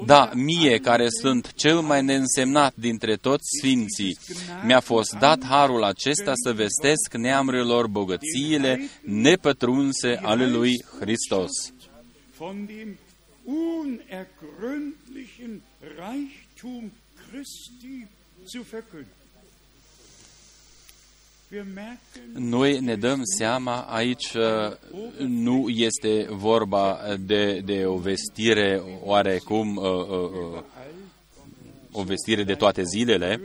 Da, 0.06 0.30
mie 0.34 0.78
care 0.78 1.06
sunt 1.20 1.52
cel 1.54 1.80
mai 1.80 2.02
neînsemnat 2.02 2.74
dintre 2.76 3.16
toți 3.16 3.48
sfinții, 3.58 4.18
mi-a 4.64 4.80
fost 4.80 5.16
dat 5.18 5.44
harul 5.44 5.84
acesta 5.84 6.32
să 6.34 6.52
vestesc 6.52 7.14
neamurilor 7.14 7.86
bogățiile 7.86 8.88
nepătrunse 9.02 10.18
ale 10.22 10.48
lui 10.48 10.84
Hristos. 11.00 11.50
von 12.36 12.66
dem 12.66 12.98
unergründlichen 13.44 15.62
Reichtum 15.98 16.90
Christi 17.14 18.06
zu 18.44 18.64
verkünden. 18.64 19.23
Wir 21.54 21.64
merken, 21.74 22.48
Noi 22.48 22.78
ne 22.80 22.96
dăm 22.96 23.20
seama, 23.38 23.80
aici 23.80 24.32
uh, 24.34 24.76
nu 25.26 25.68
este 25.68 26.26
vorba 26.30 26.98
de, 27.20 27.60
de 27.64 27.86
o 27.86 27.96
vestire 27.96 28.82
oarecum, 29.02 29.76
uh, 29.76 29.84
uh, 29.84 30.30
uh, 30.54 30.62
o 31.92 32.02
vestire 32.02 32.42
de 32.44 32.54
toate 32.54 32.82
zilele, 32.82 33.40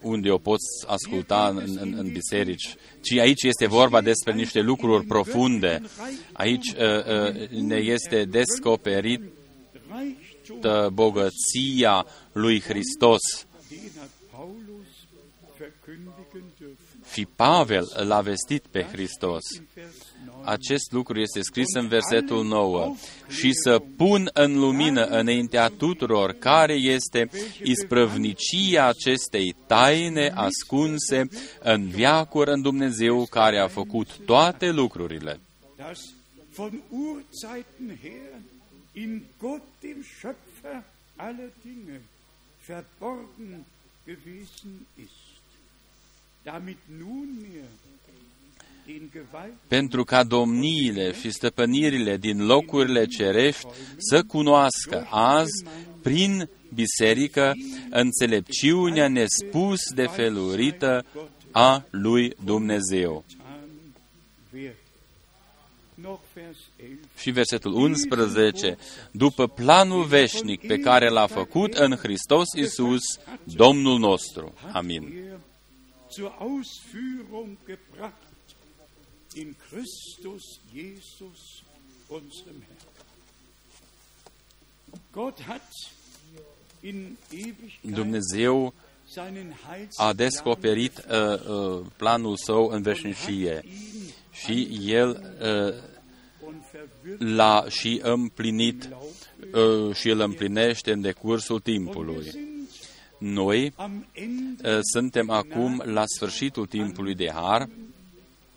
unde 0.00 0.30
o 0.30 0.38
poți 0.38 0.64
asculta 0.86 1.48
în, 1.48 1.76
în, 1.80 1.94
în 1.98 2.12
biserici, 2.12 2.74
ci 3.00 3.12
aici 3.12 3.42
este 3.42 3.66
vorba 3.66 4.00
despre 4.00 4.32
niște 4.32 4.60
lucruri 4.60 5.06
profunde. 5.06 5.82
Aici 6.32 6.68
uh, 6.68 6.78
uh, 7.26 7.48
ne 7.48 7.76
este 7.76 8.24
descoperit 8.24 9.20
Reichtum, 10.48 10.94
bogăția 10.94 12.06
lui 12.32 12.60
Hristos. 12.60 13.46
Și 17.18 17.26
Pavel 17.36 17.84
l-a 18.06 18.20
vestit 18.20 18.66
pe 18.70 18.82
Hristos. 18.82 19.42
In 19.54 19.66
Vers 19.74 19.94
9. 20.26 20.42
Acest 20.44 20.92
lucru 20.92 21.20
este 21.20 21.42
scris 21.42 21.66
în 21.74 21.88
versetul 21.88 22.44
9. 22.44 22.94
Și 23.28 23.52
să 23.52 23.82
pun 23.96 24.30
în 24.32 24.58
lumină 24.58 25.04
înaintea 25.04 25.68
tuturor 25.68 26.32
care 26.32 26.72
este 26.72 27.30
isprăvnicia 27.62 28.86
acestei 28.86 29.54
taine 29.66 30.32
ascunse 30.34 31.28
în 31.62 31.88
viacuri 31.88 32.50
în 32.50 32.62
Dumnezeu 32.62 33.26
care 33.30 33.58
a 33.58 33.68
făcut 33.68 34.18
toate 34.18 34.70
lucrurile. 34.70 35.40
das 35.76 36.00
von 36.54 36.82
Urzeiten 36.90 37.98
her 38.02 38.40
in 38.92 39.22
Gott, 39.40 39.62
dem 39.80 40.02
Schöpfer 40.02 40.82
aller 41.16 41.50
Dinge, 41.62 42.00
verborgen 42.66 43.64
gewesen 44.06 44.86
ist, 44.96 45.27
pentru 49.66 50.04
ca 50.04 50.24
domniile 50.24 51.12
și 51.12 51.30
stăpânirile 51.30 52.16
din 52.16 52.46
locurile 52.46 53.06
cerești 53.06 53.66
să 53.96 54.22
cunoască 54.22 55.06
azi, 55.10 55.64
prin 56.02 56.48
biserică, 56.74 57.52
înțelepciunea 57.90 59.08
nespus 59.08 59.80
de 59.94 60.06
felurită 60.06 61.04
a 61.50 61.84
lui 61.90 62.32
Dumnezeu. 62.44 63.24
getan 63.28 63.68
wird. 64.52 64.74
Noch 65.94 66.20
Vers 66.34 66.58
11. 66.76 67.08
Și 67.16 67.30
versetul 67.30 67.72
11, 67.72 68.76
după 69.10 69.46
planul 69.46 70.04
veșnic 70.04 70.66
pe 70.66 70.78
care 70.78 71.08
l-a 71.08 71.26
făcut 71.26 71.72
în 71.74 71.96
Hristos 71.96 72.46
Isus, 72.56 73.02
Domnul 73.44 73.98
nostru. 73.98 74.54
Amin. 74.72 75.27
Dumnezeu 87.80 88.74
seinen 89.04 89.52
a 89.52 89.68
Heilsplan 89.68 90.16
descoperit 90.16 90.98
uh, 90.98 91.48
uh, 91.48 91.86
planul 91.96 92.36
său 92.36 92.68
în 92.68 92.82
veșnicie 92.82 93.64
ihn 93.64 94.12
și 94.32 94.80
El 94.84 95.36
uh, 95.40 96.46
und 96.46 96.62
verwirrt 96.72 97.36
l-a 97.36 97.64
și 97.68 98.00
împlinit 98.02 98.88
uh, 99.52 99.94
și 99.94 100.08
îl 100.08 100.20
împlinește 100.20 100.92
în 100.92 101.00
decursul 101.00 101.60
wir 101.66 101.76
timpului. 101.76 102.47
Sind 103.18 103.34
Noi 103.34 103.72
am 103.76 104.06
Ende, 104.12 104.76
uh, 104.76 104.78
suntem 104.92 105.30
acum 105.30 105.82
la 105.84 106.04
sfârșitul 106.06 106.66
timpului 106.66 107.14
de 107.14 107.30
har. 107.34 107.68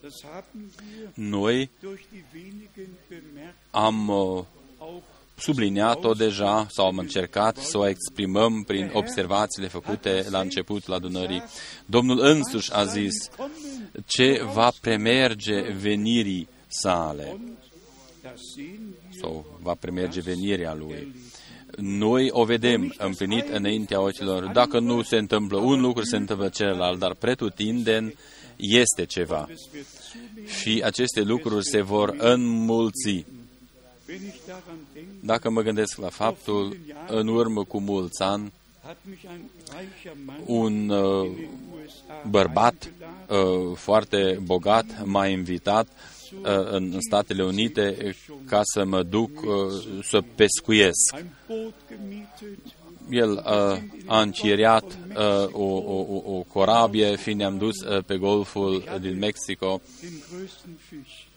das 0.01 0.23
haben 0.23 0.71
wir 0.97 1.09
Noi 1.13 1.69
durch 1.79 2.01
die 2.11 2.23
wenigen 2.33 2.89
bemerkt, 3.07 3.55
am 3.71 4.09
uh, 4.09 4.43
auch 4.77 5.03
subliniat-o 5.37 6.13
deja 6.13 6.67
sau 6.69 6.85
am 6.85 6.97
încercat 6.97 7.57
să 7.57 7.77
o 7.77 7.87
exprimăm 7.87 8.63
prin 8.63 8.89
observațiile 8.93 9.67
făcute 9.67 10.25
la 10.29 10.39
început 10.39 10.87
la 10.87 10.95
adunării. 10.95 11.43
Domnul 11.85 12.19
însuși 12.19 12.73
a 12.73 12.85
zis 12.85 13.29
ce 14.05 14.41
va 14.53 14.71
premerge 14.81 15.61
venirii 15.61 16.47
sale 16.67 17.37
das 18.21 18.39
sehen 18.55 18.93
wir 18.93 19.19
sau 19.19 19.59
va 19.61 19.75
premerge 19.75 20.21
venirea 20.21 20.73
lui. 20.73 21.15
Noi 21.77 22.29
o 22.31 22.43
vedem 22.43 22.93
împlinit 22.97 23.47
înaintea 23.49 24.01
ochilor. 24.01 24.45
Dacă 24.45 24.79
nu 24.79 25.01
se 25.01 25.17
întâmplă 25.17 25.57
un 25.57 25.81
lucru, 25.81 26.03
se 26.03 26.15
întâmplă 26.15 26.49
celălalt, 26.49 26.99
dar 26.99 27.13
pretutindeni 27.13 28.15
este 28.55 29.05
ceva. 29.05 29.47
es 29.51 29.67
wird 29.73 29.85
zunehmen, 30.11 30.51
Și 30.61 30.81
aceste 30.85 31.21
lucruri 31.21 31.65
se 31.65 31.81
vor 31.81 32.15
înmulți. 32.17 33.25
wenn 34.09 34.21
ich 34.27 34.35
daran 34.47 34.77
denke, 34.93 35.09
Dacă 35.19 35.49
mă 35.49 35.61
gândesc 35.61 35.97
la 35.97 36.09
faptul, 36.09 36.77
în 37.07 37.27
urmă 37.27 37.63
cu 37.63 37.79
mulți 37.79 38.21
ani, 38.21 38.51
hat 38.83 38.97
mich 39.09 39.23
ein 39.23 39.41
reicher 39.77 40.13
Mann 40.25 40.39
un 40.45 40.89
uh, 40.89 41.25
in 41.27 41.33
den 41.35 41.49
USA 41.85 42.21
bărbat 42.29 42.91
eingeladen, 43.29 43.69
uh, 43.69 43.77
foarte 43.77 44.39
bogat 44.43 44.85
m-a 45.05 45.27
invitat 45.27 45.87
uh, 45.87 46.20
în 46.71 46.97
Statele 46.99 47.43
Unite 47.43 48.15
ca 48.45 48.61
să 48.63 48.85
mă 48.85 49.03
duc 49.03 49.41
uh, 49.41 49.51
să 50.03 50.21
pescuiesc. 50.35 51.15
ein 51.15 51.25
Boot 51.47 51.73
gemietet, 51.89 52.79
El 53.09 53.31
uh, 53.31 53.77
a 54.05 54.21
închiriat 54.21 54.83
uh, 54.83 55.47
o, 55.51 55.63
o, 55.63 56.05
o, 56.09 56.37
o 56.37 56.43
corabie 56.53 57.15
și 57.15 57.33
ne-am 57.33 57.57
dus 57.57 57.81
uh, 57.81 58.03
pe 58.05 58.17
golful 58.17 58.83
din 59.01 59.17
Mexico 59.17 59.81
den 60.01 60.09
größten 60.09 60.77
Fisch. 60.89 61.29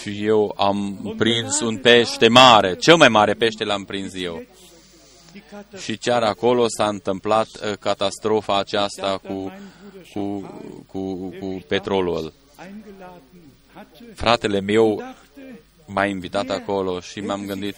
și 0.00 0.24
eu 0.24 0.54
am 0.56 1.14
prins 1.16 1.60
un 1.60 1.76
pește 1.76 2.28
mare, 2.28 2.76
cel 2.76 2.96
mai 2.96 3.08
mare 3.08 3.34
pește 3.34 3.64
l-am 3.64 3.84
prins 3.84 4.14
eu. 4.14 4.42
Die 5.32 5.42
Katastrophe 5.50 5.92
Și 5.92 5.96
chiar 5.96 6.22
acolo 6.22 6.64
s-a 6.68 6.88
întâmplat 6.88 7.46
uh, 7.46 7.76
catastrofa 7.78 8.58
aceasta 8.58 9.18
cu, 9.18 9.52
cu, 10.12 10.50
cu, 10.86 11.28
cu 11.40 11.64
petrolul. 11.68 12.32
Eingeladen 13.74 14.04
hatte, 14.04 14.14
Fratele 14.14 14.60
meu 14.60 14.96
dachte 14.96 15.60
m-a 15.86 16.04
invitat 16.06 16.50
acolo 16.50 17.00
și 17.00 17.20
m-am 17.20 17.46
gândit 17.46 17.76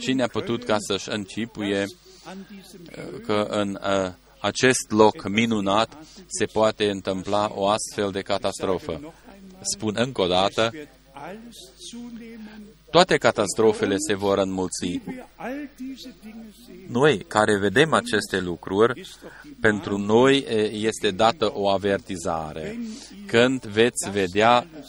cine 0.00 0.22
a 0.22 0.26
putut 0.26 0.64
ca 0.64 0.76
să-și 0.78 1.10
încipuie 1.10 1.84
an 2.24 2.36
diesem 2.50 3.20
că 3.26 3.46
în 3.50 3.78
uh, 3.82 4.12
acest 4.40 4.90
loc 4.90 5.28
minunat 5.28 5.96
se 6.26 6.44
poate 6.44 6.90
întâmpla 6.90 7.52
o 7.54 7.68
astfel 7.68 8.10
de 8.10 8.20
catastrofă. 8.20 8.92
noch 8.92 9.02
einmal, 9.02 9.60
Spun 9.60 9.94
încă 9.98 10.20
o 10.22 10.26
dată, 10.26 10.70
wird 10.74 10.88
alles 11.12 11.56
zunehmen, 11.90 12.62
toate 12.90 13.16
catastrofele 13.16 13.94
se 14.06 14.14
vor 14.14 14.38
înmulți. 14.38 14.84
wie 14.86 15.02
wir 15.06 15.26
all 15.36 15.68
diese 15.76 16.14
Dinge 16.22 16.48
sehen, 16.66 16.86
Noi 16.90 17.18
care 17.18 17.58
vedem 17.58 17.92
aceste 17.92 18.40
lucruri, 18.40 19.00
ist 19.00 19.20
doch 19.22 19.32
die 19.42 19.56
pentru 19.60 19.98
noi 19.98 20.38
e, 20.38 20.70
este 20.72 21.10
dată 21.10 21.52
o 21.54 21.68
avertizare. 21.68 22.78
Când 23.26 23.64
veți 23.64 24.10
vedea 24.10 24.66
uh, 24.72 24.80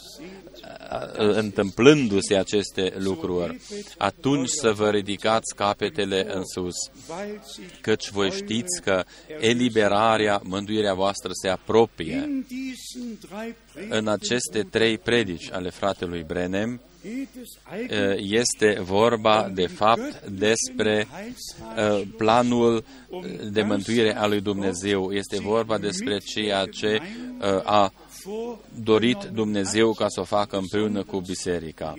întâmplându-se 1.16 2.36
aceste 2.36 2.92
lucruri, 2.98 3.60
atunci 3.98 4.48
să 4.48 4.72
vă 4.72 4.90
ridicați 4.90 5.54
capetele 5.54 6.26
în 6.34 6.42
sus, 6.44 6.74
weil 7.08 7.40
sich 7.54 7.80
căci 7.80 8.10
voi 8.10 8.30
știți 8.30 8.82
că 8.82 9.04
eliberarea, 9.40 10.40
mântuirea 10.44 10.94
voastră 10.94 11.30
se 11.42 11.48
apropie. 11.48 12.12
in 12.12 12.46
diesen 12.48 13.18
drei 13.28 13.54
În 13.88 14.08
aceste 14.08 14.62
trei 14.70 14.98
predici 14.98 15.52
ale 15.52 15.70
fratelui 15.70 16.24
Brenem 16.26 16.80
geht 17.02 17.28
es 17.42 17.56
uh, 17.56 17.72
eigentlich 17.72 18.32
este 18.32 18.80
vorba, 18.80 19.50
de 19.54 19.66
fapt, 19.66 20.28
despre 20.28 21.06
uh, 21.76 22.02
planul 22.16 22.84
de 23.50 23.62
mântuire 23.62 24.16
a 24.16 24.26
lui 24.26 24.40
Dumnezeu. 24.40 25.12
Este 25.12 25.40
vorba 25.40 25.78
despre 25.78 26.18
ceea 26.18 26.64
ce 26.64 26.98
uh, 27.00 27.64
a 27.64 27.92
dorit 28.82 29.24
Dumnezeu 29.32 29.92
ca 29.92 30.08
să 30.08 30.20
o 30.20 30.24
facă 30.24 30.56
împreună 30.56 31.04
cu 31.04 31.20
biserica, 31.20 31.94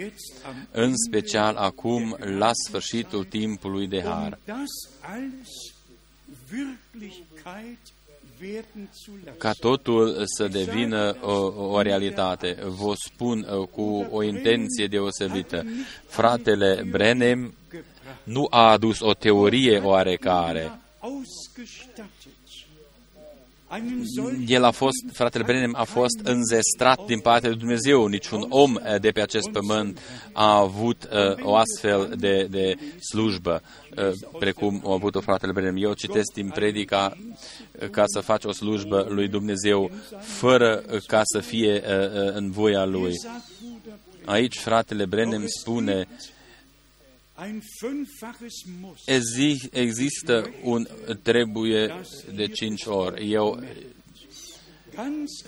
în 0.71 0.93
special 1.07 1.55
acum, 1.55 2.17
la 2.19 2.51
sfârșitul 2.67 3.23
timpului 3.23 3.87
de 3.87 4.01
har. 4.01 4.39
Ca 9.37 9.51
totul 9.51 10.23
să 10.25 10.47
devină 10.47 11.17
o, 11.21 11.33
o 11.55 11.81
realitate. 11.81 12.57
Vă 12.65 12.93
spun 12.95 13.47
uh, 13.49 13.67
cu 13.67 14.07
o 14.11 14.23
intenție 14.23 14.87
deosebită. 14.87 15.65
Fratele 16.07 16.83
Brenem 16.89 17.53
nu 18.23 18.47
a 18.49 18.71
adus 18.71 18.99
o 18.99 19.13
teorie 19.13 19.79
oarecare, 19.79 20.79
el 24.47 24.63
a 24.63 24.71
fost, 24.71 24.97
fratele 25.13 25.43
Brenem 25.43 25.75
a 25.77 25.83
fost 25.83 26.19
înzestrat 26.23 27.05
din 27.05 27.19
partea 27.19 27.49
lui 27.49 27.57
Dumnezeu. 27.57 28.05
Niciun 28.05 28.45
om 28.49 28.79
eh, 28.83 28.99
de 28.99 29.09
pe 29.11 29.21
acest 29.21 29.49
pământ 29.49 29.99
a 30.33 30.57
avut 30.57 31.03
uh, 31.03 31.45
o 31.45 31.55
astfel 31.55 32.13
de, 32.17 32.47
de 32.49 32.77
slujbă, 33.09 33.61
uh, 33.97 34.11
precum 34.39 34.81
a 34.85 34.91
avut-o 34.91 35.19
fratele 35.19 35.51
Brenem. 35.51 35.75
Eu 35.77 35.93
citesc 35.93 36.33
din 36.33 36.49
predica 36.49 37.17
ca 37.91 38.03
să 38.05 38.19
faci 38.19 38.43
o 38.43 38.51
slujbă 38.51 39.05
lui 39.09 39.27
Dumnezeu 39.27 39.91
fără 40.19 40.83
ca 41.07 41.21
să 41.23 41.39
fie 41.39 41.83
uh, 41.85 42.33
în 42.33 42.51
voia 42.51 42.85
lui. 42.85 43.13
Aici 44.25 44.57
fratele 44.57 45.05
Brenem 45.05 45.43
spune 45.47 46.07
Există 49.71 50.53
un 50.63 50.87
trebuie 51.21 52.01
de 52.35 52.47
cinci 52.47 52.85
ori. 52.85 53.31
Eu, 53.31 53.63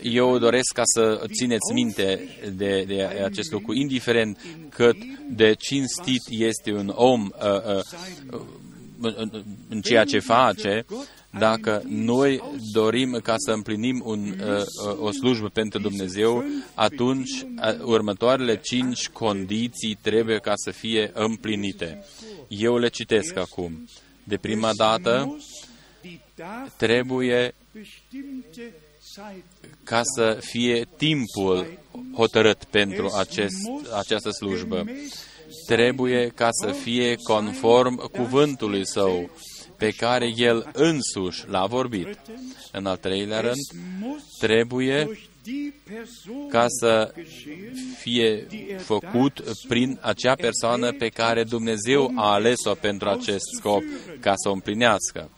eu 0.01 0.37
doresc 0.37 0.73
ca 0.73 0.81
să 0.85 1.25
țineți 1.33 1.73
minte 1.73 2.19
de, 2.55 2.83
de 2.87 3.03
acest 3.03 3.51
lucru, 3.51 3.73
indiferent 3.73 4.37
cât 4.69 4.97
de 5.29 5.53
cinstit 5.53 6.23
este 6.29 6.71
un 6.71 6.91
om 6.95 7.21
uh, 7.21 7.83
uh, 8.31 8.41
în, 8.99 9.43
în 9.69 9.81
ceea 9.81 10.03
ce 10.03 10.19
face, 10.19 10.85
dacă 11.39 11.81
noi 11.87 12.43
dorim 12.71 13.19
ca 13.23 13.33
să 13.37 13.51
împlinim 13.51 14.01
un, 14.05 14.39
uh, 14.39 14.99
o 14.99 15.11
slujbă 15.11 15.49
pentru 15.49 15.79
Dumnezeu, 15.79 16.43
atunci 16.73 17.31
uh, 17.31 17.79
următoarele 17.83 18.59
cinci 18.59 19.09
condiții 19.09 19.97
trebuie 20.01 20.37
ca 20.37 20.53
să 20.55 20.71
fie 20.71 21.11
împlinite. 21.13 22.05
Eu 22.47 22.77
le 22.77 22.87
citesc 22.87 23.37
acum. 23.37 23.87
De 24.23 24.37
prima 24.37 24.71
dată, 24.73 25.37
trebuie 26.77 27.53
ca 29.83 30.01
să 30.15 30.37
fie 30.41 30.87
timpul 30.97 31.79
hotărât 32.15 32.63
pentru 32.63 33.11
acest, 33.17 33.55
această 33.97 34.29
slujbă. 34.29 34.85
Trebuie 35.65 36.27
ca 36.27 36.49
să 36.51 36.71
fie 36.71 37.15
conform 37.15 38.09
cuvântului 38.11 38.87
său 38.87 39.29
pe 39.83 39.91
care 39.91 40.33
el 40.35 40.69
însuși 40.73 41.43
l-a 41.47 41.65
vorbit. 41.65 42.19
În 42.71 42.85
al 42.85 42.97
treilea 42.97 43.39
rând, 43.39 43.61
trebuie 44.39 45.19
ca 46.49 46.65
să 46.67 47.13
fie 47.97 48.47
făcut 48.77 49.43
prin 49.67 49.99
acea 50.01 50.35
persoană 50.35 50.91
pe 50.91 51.07
care 51.07 51.43
Dumnezeu 51.43 52.11
a 52.15 52.31
ales-o 52.31 52.73
pentru 52.73 53.09
acest 53.09 53.43
scop, 53.57 53.83
ca 54.19 54.33
să 54.35 54.49
o 54.49 54.51
împlinească. 54.51 55.29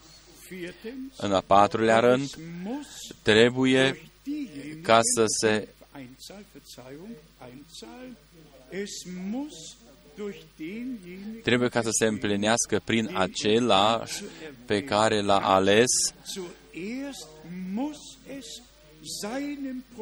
În 1.17 1.31
al 1.31 1.43
patrulea 1.47 1.99
rând, 1.99 2.29
trebuie 3.21 4.01
ca 4.81 4.99
să 5.15 5.23
se 5.41 5.67
trebuie 11.43 11.69
ca 11.69 11.81
să 11.81 11.89
se 11.91 12.05
împlinească 12.05 12.81
prin 12.85 13.09
acela 13.13 14.03
pe 14.65 14.83
care 14.83 15.21
l-a 15.21 15.39
ales 15.39 15.91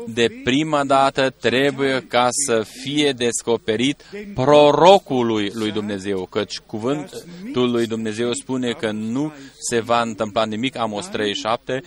de 0.08 0.42
prima 0.44 0.84
dată. 0.84 1.30
Trebuie 1.30 2.06
ca 2.08 2.28
să 2.46 2.66
fie 2.84 3.12
descoperit 3.12 4.04
prorocului 4.34 5.52
lui 5.54 5.72
Dumnezeu, 5.72 6.26
căci 6.26 6.60
cuvântul 6.60 7.72
lui 7.72 7.88
Dumnezeu 7.88 8.34
spune 8.34 8.72
că 8.72 8.92
nu 8.92 9.34
se 9.70 9.80
va 9.80 10.02
întâmpla 10.02 10.46
nimic, 10.46 10.78
Amos 10.78 11.06
37, 11.06 11.82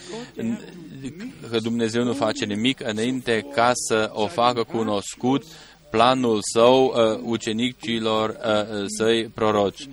că 1.50 1.58
Dumnezeu 1.58 2.04
nu 2.04 2.12
face 2.12 2.44
nimic 2.44 2.80
înainte 2.84 3.46
ca 3.54 3.70
să 3.74 4.10
o 4.12 4.26
facă 4.26 4.62
cunoscut 4.62 5.44
planul 5.90 6.38
său 6.52 6.84
uh, 6.84 7.20
ucenicilor 7.22 8.28
uh, 8.28 8.84
săi 8.98 9.24
proroci. 9.24 9.88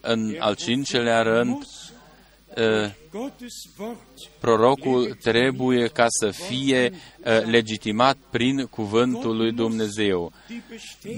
În 0.00 0.36
al 0.38 0.54
cincelea 0.54 1.22
rând, 1.22 1.56
uh, 2.56 2.90
prorocul 4.38 5.16
trebuie 5.20 5.86
ca 5.86 6.06
să 6.08 6.30
fie 6.30 6.92
uh, 6.92 7.42
legitimat 7.44 8.16
prin 8.30 8.64
cuvântul 8.64 9.36
lui 9.36 9.52
Dumnezeu. 9.52 10.32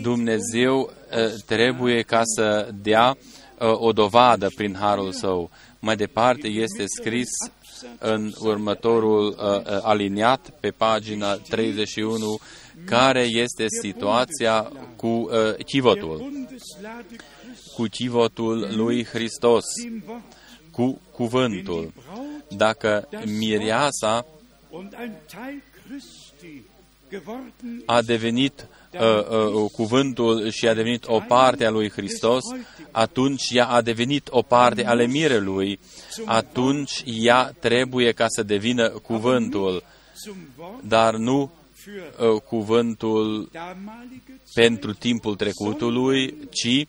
Dumnezeu 0.02 0.80
uh, 0.80 1.34
trebuie 1.46 2.02
ca 2.02 2.20
să 2.36 2.68
dea 2.82 3.16
uh, 3.58 3.72
o 3.72 3.92
dovadă 3.92 4.50
prin 4.54 4.76
harul 4.80 5.12
său. 5.12 5.50
Mai 5.78 5.96
departe 5.96 6.48
este 6.48 6.84
scris 6.86 7.28
în 7.98 8.32
următorul 8.38 9.26
uh, 9.26 9.36
uh, 9.36 9.78
aliniat 9.82 10.50
pe 10.60 10.70
pagina 10.70 11.34
31 11.34 12.38
care 12.84 13.20
este 13.20 13.64
situația 13.82 14.72
cu 14.96 15.06
uh, 15.06 15.30
chivotul, 15.66 16.32
cu 17.74 17.82
chivotul 17.90 18.68
lui 18.70 19.04
Hristos, 19.04 19.64
cu 20.70 21.00
cuvântul. 21.12 21.92
Dacă 22.48 23.08
mireasa 23.24 24.26
a 27.86 28.02
devenit 28.02 28.60
uh, 28.60 28.66
uh, 28.68 28.73
cuvântul 29.72 30.50
și 30.50 30.68
a 30.68 30.74
devenit 30.74 31.04
o 31.06 31.20
parte 31.20 31.64
a 31.64 31.70
lui 31.70 31.90
Hristos, 31.90 32.42
atunci 32.90 33.50
ea 33.50 33.66
a 33.66 33.80
devenit 33.80 34.28
o 34.30 34.42
parte 34.42 34.86
ale 34.86 35.06
mirelui, 35.06 35.78
atunci 36.24 37.02
ea 37.04 37.54
trebuie 37.60 38.12
ca 38.12 38.24
să 38.28 38.42
devină 38.42 38.88
cuvântul, 38.88 39.82
dar 40.82 41.14
nu 41.14 41.42
uh, 41.42 42.40
cuvântul 42.40 43.50
pentru 44.54 44.92
timpul 44.92 45.36
trecutului, 45.36 46.34
ci 46.50 46.86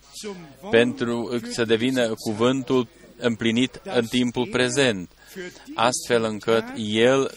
pentru 0.70 1.40
să 1.52 1.64
devină 1.64 2.14
cuvântul 2.14 2.88
împlinit 3.18 3.82
în 3.84 4.06
timpul 4.06 4.48
prezent, 4.52 5.10
astfel 5.76 6.24
încât 6.24 6.64
el 6.78 7.32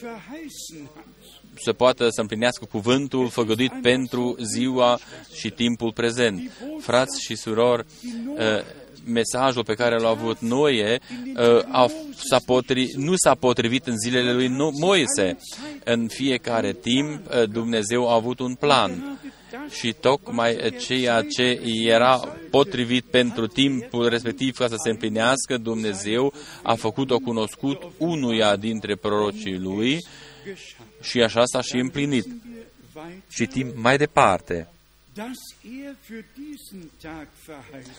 să 1.63 1.73
poată 1.73 2.07
să 2.09 2.21
împlinească 2.21 2.65
cuvântul 2.65 3.29
făgăduit 3.29 3.73
pentru 3.81 4.35
ziua 4.41 4.99
și 5.33 5.49
timpul 5.49 5.91
prezent. 5.93 6.51
Frați 6.79 7.21
și 7.21 7.35
surori, 7.35 7.85
uh, 8.37 8.63
mesajul 9.05 9.63
pe 9.63 9.73
care 9.73 9.97
l-a 9.97 10.09
avut 10.09 10.39
Noe 10.39 10.99
uh, 11.75 11.89
s-a 12.29 12.39
potri, 12.45 12.91
nu 12.95 13.13
s-a 13.15 13.35
potrivit 13.35 13.87
în 13.87 13.97
zilele 13.97 14.33
lui 14.33 14.47
Moise. 14.79 15.37
În 15.83 16.07
fiecare 16.07 16.73
timp 16.73 17.19
uh, 17.27 17.49
Dumnezeu 17.49 18.09
a 18.09 18.13
avut 18.13 18.39
un 18.39 18.55
plan 18.55 19.19
și 19.79 19.93
tocmai 19.99 20.73
ceea 20.79 21.21
ce 21.21 21.61
era 21.85 22.37
potrivit 22.49 23.03
pentru 23.03 23.47
timpul 23.47 24.09
respectiv 24.09 24.57
ca 24.57 24.67
să 24.67 24.75
se 24.83 24.89
împlinească, 24.89 25.57
Dumnezeu 25.57 26.33
a 26.63 26.73
făcut-o 26.73 27.17
cunoscut 27.17 27.91
unuia 27.97 28.55
dintre 28.55 28.95
prorocii 28.95 29.57
lui 29.57 29.99
și 31.01 31.21
așa 31.21 31.45
s-a 31.45 31.61
și 31.61 31.75
împlinit. 31.75 32.25
Citim 33.31 33.71
mai 33.75 33.97
departe. 33.97 34.67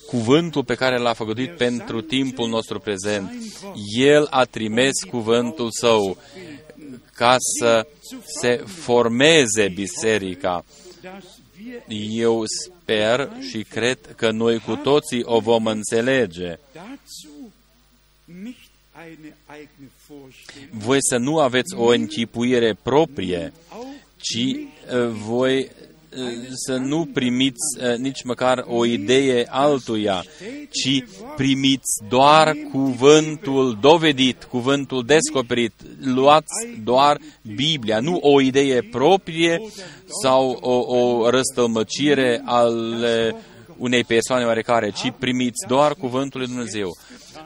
Cuvântul 0.06 0.64
pe 0.64 0.74
care 0.74 0.98
l-a 0.98 1.12
făgăduit 1.12 1.56
pentru 1.56 2.00
timpul 2.00 2.48
nostru 2.48 2.80
prezent, 2.80 3.32
El 3.98 4.26
a 4.30 4.44
trimis 4.44 5.02
cuvântul 5.10 5.70
Său 5.70 6.18
ca 7.14 7.36
să 7.58 7.86
se 8.40 8.56
formeze 8.56 9.68
biserica. 9.68 10.64
Eu 12.10 12.42
sper 12.44 13.30
și 13.50 13.62
cred 13.62 13.98
că 14.16 14.30
noi 14.30 14.58
cu 14.58 14.76
toții 14.76 15.22
o 15.24 15.40
vom 15.40 15.66
înțelege 15.66 16.58
voi 20.70 20.98
să 21.00 21.16
nu 21.16 21.38
aveți 21.38 21.74
o 21.76 21.86
închipuire 21.86 22.78
proprie, 22.82 23.52
ci 24.16 24.46
uh, 24.46 25.08
voi 25.26 25.70
să 26.66 26.76
nu 26.76 27.08
primiți 27.12 27.78
uh, 27.80 27.96
nici 27.96 28.22
măcar 28.22 28.64
o 28.66 28.84
idee 28.84 29.46
altuia, 29.48 30.24
ci 30.70 31.04
primiți 31.36 32.02
doar 32.08 32.56
cuvântul 32.72 33.78
dovedit, 33.80 34.44
cuvântul 34.44 35.04
descoperit. 35.04 35.72
Luați 36.04 36.68
doar 36.84 37.18
Biblia, 37.54 38.00
nu 38.00 38.18
o 38.22 38.40
idee 38.40 38.82
proprie 38.82 39.60
sau 40.22 40.58
o, 40.60 40.96
o 40.96 41.30
răstălmăcire 41.30 42.42
al 42.44 43.04
unei 43.80 44.04
persoane 44.04 44.44
oarecare, 44.44 44.90
ci 44.90 45.12
primiți 45.18 45.66
doar 45.68 45.94
cuvântul 45.94 46.40
lui 46.40 46.48
Dumnezeu. 46.48 46.88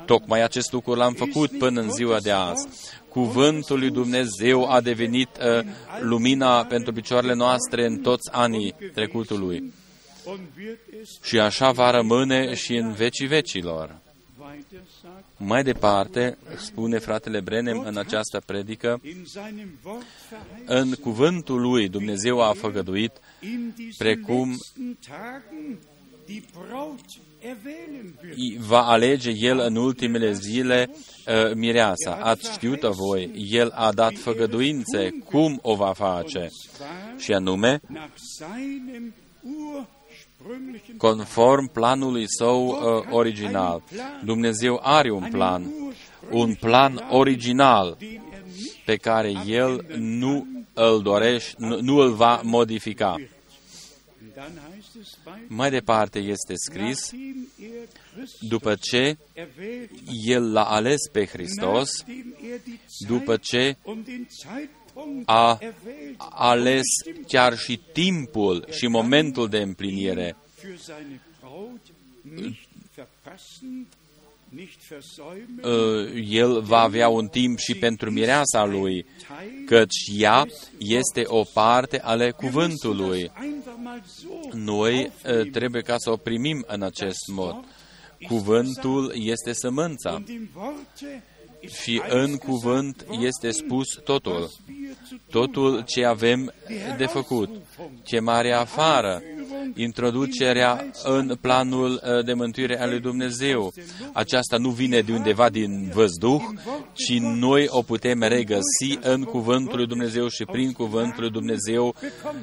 Tocmai 0.06 0.42
acest 0.42 0.72
lucru 0.72 0.94
l-am 0.94 1.12
făcut 1.12 1.58
până 1.58 1.80
în 1.80 1.90
ziua 1.90 2.20
de 2.20 2.30
azi 2.30 2.68
cuvântul 3.14 3.78
lui 3.78 3.90
Dumnezeu 3.90 4.70
a 4.70 4.80
devenit 4.80 5.28
uh, 5.28 5.64
lumina 6.00 6.64
pentru 6.64 6.92
picioarele 6.92 7.34
noastre 7.34 7.86
în 7.86 7.98
toți 7.98 8.32
anii 8.32 8.74
trecutului. 8.94 9.72
Și 11.22 11.38
așa 11.38 11.70
va 11.70 11.90
rămâne 11.90 12.54
și 12.54 12.74
în 12.74 12.92
vecii 12.92 13.26
vecilor. 13.26 13.96
Mai 15.36 15.62
departe, 15.62 16.38
spune 16.56 16.98
fratele 16.98 17.40
Brenem 17.40 17.78
în 17.78 17.96
această 17.96 18.42
predică, 18.46 19.00
în 20.64 20.94
cuvântul 20.94 21.60
lui 21.60 21.88
Dumnezeu 21.88 22.40
a 22.40 22.52
făgăduit, 22.52 23.12
precum 23.98 24.56
va 28.58 28.82
alege 28.82 29.30
El 29.30 29.58
în 29.58 29.76
ultimele 29.76 30.32
zile 30.32 30.90
uh, 30.90 31.54
mireasa. 31.54 32.18
Ați 32.22 32.52
știut-o 32.52 32.90
voi, 32.90 33.30
El 33.50 33.70
a 33.74 33.92
dat 33.92 34.16
făgăduințe. 34.16 35.10
cum 35.24 35.58
o 35.62 35.74
va 35.74 35.92
face. 35.92 36.48
Și 37.18 37.32
anume, 37.32 37.80
conform 40.96 41.72
planului 41.72 42.24
său 42.26 42.66
uh, 42.66 43.04
original. 43.10 43.82
Dumnezeu 44.24 44.80
are 44.82 45.10
un 45.10 45.28
plan, 45.30 45.72
un 46.30 46.54
plan 46.54 47.06
original 47.10 47.96
pe 48.84 48.96
care 48.96 49.32
El 49.46 49.86
nu 49.98 50.46
îl 50.72 51.02
dorește, 51.02 51.54
nu, 51.58 51.80
nu 51.80 51.96
îl 51.96 52.12
va 52.12 52.40
modifica. 52.42 53.16
Mai 55.46 55.70
departe 55.70 56.18
este 56.18 56.54
scris, 56.56 57.10
după 58.40 58.74
ce 58.74 59.16
El 60.26 60.52
l-a 60.52 60.64
ales 60.64 61.08
pe 61.12 61.26
Hristos, 61.26 61.90
după 63.06 63.36
ce 63.36 63.76
a 65.24 65.58
ales 66.18 66.82
chiar 67.26 67.58
și 67.58 67.80
timpul 67.92 68.66
și 68.70 68.86
momentul 68.86 69.48
de 69.48 69.58
împlinire, 69.58 70.36
Uh, 72.24 72.56
el 76.30 76.60
va 76.60 76.80
avea 76.80 77.08
un 77.08 77.26
timp 77.26 77.58
și 77.58 77.74
pentru 77.74 78.10
mireasa 78.10 78.64
lui, 78.64 79.06
căci 79.66 80.10
ea 80.16 80.46
este 80.78 81.22
o 81.26 81.42
parte 81.42 82.00
ale 82.00 82.30
cuvântului. 82.30 83.30
Noi 84.52 85.12
uh, 85.24 85.50
trebuie 85.50 85.82
ca 85.82 85.94
să 85.98 86.10
o 86.10 86.16
primim 86.16 86.64
în 86.66 86.82
acest 86.82 87.26
mod. 87.32 87.64
Cuvântul 88.28 89.12
este 89.16 89.52
sămânța 89.52 90.22
și 91.82 92.02
în 92.08 92.36
cuvânt 92.36 93.06
este 93.20 93.50
spus 93.50 93.86
totul. 94.04 94.50
Totul 95.30 95.84
ce 95.86 96.04
avem 96.04 96.52
de 96.96 97.06
făcut, 97.06 97.50
chemarea 98.04 98.60
afară, 98.60 99.22
introducerea 99.74 100.90
în 101.04 101.36
planul 101.40 101.92
uh, 101.92 102.24
de 102.24 102.32
mântuire 102.32 102.80
al 102.80 102.88
lui 102.88 103.00
Dumnezeu. 103.00 103.72
Aceasta 104.12 104.56
nu 104.56 104.70
vine 104.70 105.00
de 105.00 105.12
undeva 105.12 105.48
din 105.48 105.90
văzduh, 105.92 106.42
ci 106.92 107.18
noi 107.18 107.66
o 107.68 107.82
putem 107.82 108.20
regăsi 108.20 108.98
în 109.00 109.22
cuvântul 109.22 109.76
lui 109.76 109.86
Dumnezeu 109.86 110.28
și 110.28 110.44
prin 110.44 110.72
cuvântul 110.72 111.22
lui 111.22 111.30
Dumnezeu 111.30 111.94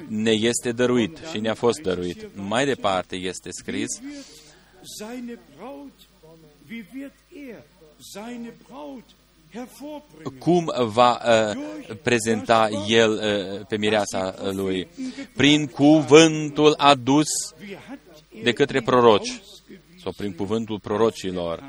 ne 0.07 0.31
este 0.31 0.71
dăruit 0.71 1.17
și 1.31 1.39
ne-a 1.39 1.53
fost 1.53 1.79
dăruit. 1.79 2.29
Mai 2.35 2.65
departe 2.65 3.15
este 3.15 3.49
scris, 3.51 3.99
cum 10.39 10.71
va 10.75 11.21
uh, 11.25 11.95
prezenta 12.03 12.69
el 12.87 13.11
uh, 13.11 13.65
pe 13.67 13.77
mireasa 13.77 14.35
lui? 14.51 14.87
Prin 15.35 15.67
cuvântul 15.67 16.73
adus 16.77 17.27
de 18.43 18.53
către 18.53 18.81
proroci 18.81 19.41
sau 20.01 20.11
prin 20.17 20.33
cuvântul 20.33 20.79
prorocilor. 20.79 21.63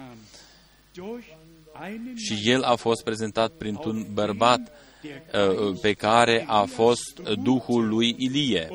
Și 2.17 2.51
el 2.51 2.63
a 2.63 2.75
fost 2.75 3.03
prezentat 3.03 3.53
printr-un 3.53 4.07
bărbat 4.13 4.61
uh, 4.61 5.79
pe 5.81 5.93
care 5.93 6.45
a 6.49 6.65
fost 6.65 7.21
Duhul 7.43 7.89
lui 7.89 8.15
Ilie. 8.19 8.69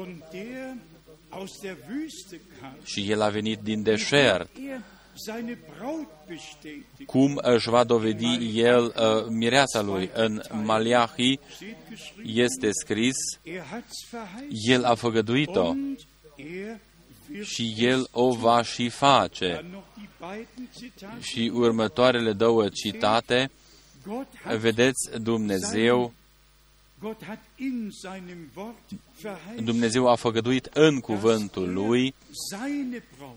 Și 2.83 3.11
el 3.11 3.21
a 3.21 3.29
venit 3.29 3.59
din 3.59 3.83
deșert 3.83 4.49
cum 7.05 7.39
își 7.41 7.69
va 7.69 7.83
dovedi 7.83 8.59
el 8.59 8.83
uh, 8.85 9.25
mireasa 9.29 9.81
lui. 9.81 10.09
În 10.13 10.41
Maliahi 10.63 11.39
este 12.23 12.69
scris, 12.71 13.15
el 14.67 14.83
a 14.83 14.95
făgăduit-o 14.95 15.73
și 17.41 17.73
el 17.77 18.07
o 18.11 18.33
va 18.33 18.61
și 18.61 18.89
face. 18.89 19.65
Și 21.19 21.51
următoarele 21.53 22.33
două 22.33 22.69
citate, 22.69 23.51
vedeți, 24.59 25.21
Dumnezeu 25.21 26.13
Dumnezeu 29.63 30.07
a 30.07 30.15
făgăduit 30.15 30.65
în 30.65 30.99
cuvântul 30.99 31.73
Lui 31.73 32.13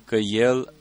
că 0.04 0.16
El 0.16 0.74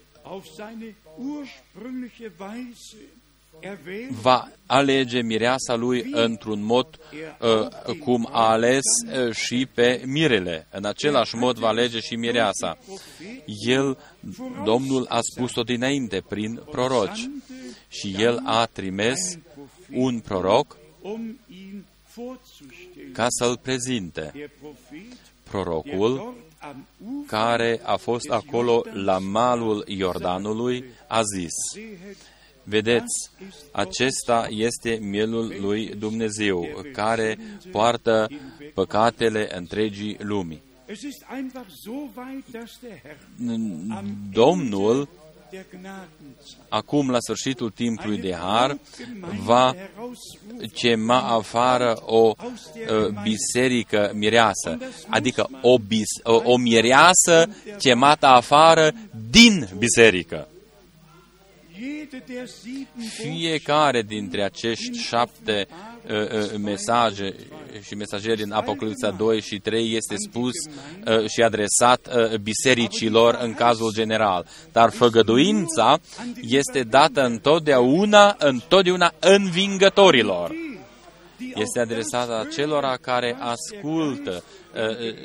va 4.22 4.52
alege 4.65 5.22
mireasa 5.22 5.76
lui 5.76 6.10
într-un 6.12 6.62
mod 6.62 7.00
uh, 7.39 7.96
cum 7.96 8.30
a 8.32 8.50
ales 8.50 8.84
uh, 9.06 9.34
și 9.34 9.68
pe 9.74 10.02
mirele. 10.06 10.68
În 10.72 10.86
același 10.86 11.36
mod 11.36 11.58
va 11.58 11.68
alege 11.68 12.00
și 12.00 12.15
mireasa. 12.15 12.78
El, 13.68 13.98
Domnul, 14.63 15.06
a 15.10 15.20
spus-o 15.22 15.63
dinainte 15.63 16.24
prin 16.30 16.62
proroci 16.72 17.30
și 17.88 18.15
el 18.18 18.42
a 18.44 18.65
trimis 18.65 19.38
un 19.94 20.20
proroc 20.20 20.78
ca 23.13 23.26
să-l 23.30 23.58
prezinte. 23.58 24.52
Prorocul 25.44 26.36
care 27.28 27.82
a 27.84 27.95
fost 27.95 28.30
acolo 28.30 28.84
la 28.93 29.17
malul 29.17 29.84
Iordanului, 29.88 30.86
a 31.08 31.22
zis, 31.22 31.84
Vedeți, 32.63 33.32
acesta 33.72 34.48
este 34.50 35.00
mielul 35.02 35.56
lui 35.60 35.95
Dumnezeu, 35.95 36.67
care 36.93 37.38
poartă 37.72 38.28
păcatele 38.74 39.58
întregii 39.58 40.17
lumii. 40.19 40.62
Domnul 44.32 45.10
acum, 46.70 47.10
la 47.10 47.18
sfârșitul 47.20 47.70
timpului 47.70 48.18
de 48.18 48.36
har, 48.36 48.78
va 49.44 49.76
chema 50.74 51.20
afară 51.20 52.02
o 52.06 52.34
uh, 52.36 53.08
biserică 53.24 54.12
mireasă, 54.16 54.78
adică 55.08 55.50
o, 55.62 55.78
bis, 55.78 56.08
o, 56.24 56.42
o 56.44 56.58
mireasă 56.58 57.50
chemată 57.78 58.26
afară 58.26 58.94
din 59.30 59.70
biserică. 59.78 60.48
Fiecare 62.98 64.02
dintre 64.02 64.44
acești 64.44 64.98
șapte 64.98 65.68
uh, 65.70 65.76
uh, 65.76 65.99
mesaje 66.58 67.36
și 67.82 67.96
mesajeri 67.96 68.42
din 68.42 68.52
Apocalipsa 68.52 69.10
2 69.10 69.42
și 69.42 69.60
3 69.60 69.96
este 69.96 70.16
spus 70.18 70.54
uh, 70.54 71.30
și 71.30 71.42
adresat 71.42 72.08
uh, 72.16 72.38
bisericilor 72.38 73.38
în 73.42 73.54
cazul 73.54 73.94
general. 73.94 74.48
Dar 74.72 74.90
făgăduința 74.90 76.00
este 76.42 76.84
dată 76.84 77.26
întotdeauna, 77.26 78.36
întotdeauna 78.40 79.14
învingătorilor. 79.20 80.56
Este 81.56 81.80
adresată 81.80 82.40
acelora 82.40 82.96
care 82.96 83.38
ascultă 83.40 84.44
uh, 84.76 85.15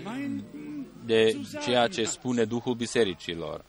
de 1.07 1.37
ceea 1.65 1.87
ce 1.87 2.05
spune 2.05 2.45
Duhul 2.45 2.75
bisericilor. 2.75 3.65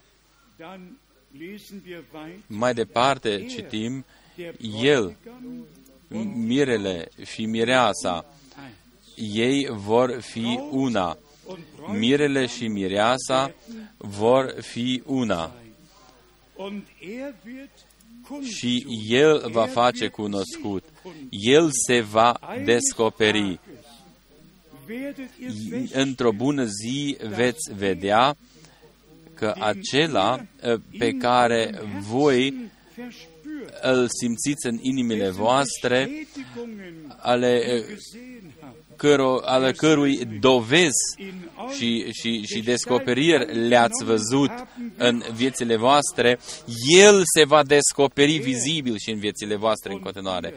Mai 2.47 2.73
departe 2.73 3.45
citim, 3.49 4.05
El, 4.81 5.15
mirele 6.35 7.07
și 7.25 7.45
mireasa, 7.45 8.25
ei 9.33 9.67
vor 9.71 10.19
fi 10.21 10.59
una. 10.71 11.17
Mirele 11.91 12.45
și 12.45 12.67
mireasa 12.67 13.53
vor 13.97 14.55
fi 14.61 15.03
una 15.05 15.51
și 18.43 18.85
El 19.07 19.49
va 19.51 19.65
face 19.65 20.07
cunoscut. 20.07 20.83
El 21.29 21.69
se 21.87 22.01
va 22.01 22.39
descoperi. 22.63 23.59
Într-o 25.91 26.31
bună 26.31 26.63
zi 26.63 27.17
veți 27.35 27.73
vedea 27.75 28.37
că 29.33 29.55
acela 29.59 30.45
pe 30.97 31.11
care 31.11 31.81
voi 32.09 32.53
îl 33.91 34.07
simțiți 34.09 34.65
în 34.65 34.77
inimile 34.81 35.29
voastre, 35.29 36.27
ale, 37.17 37.83
căro, 38.95 39.39
ale 39.43 39.71
cărui 39.71 40.25
dovezi 40.25 41.15
și, 41.77 42.11
și, 42.11 42.41
și 42.41 42.61
descoperiri 42.61 43.67
le-ați 43.67 44.03
văzut 44.03 44.51
în 44.97 45.23
viețile 45.33 45.75
voastre, 45.75 46.39
El 46.97 47.21
se 47.35 47.45
va 47.45 47.63
descoperi 47.63 48.37
vizibil 48.37 48.97
și 48.97 49.11
în 49.11 49.19
viețile 49.19 49.55
voastre 49.55 49.93
în 49.93 49.99
continuare. 49.99 50.53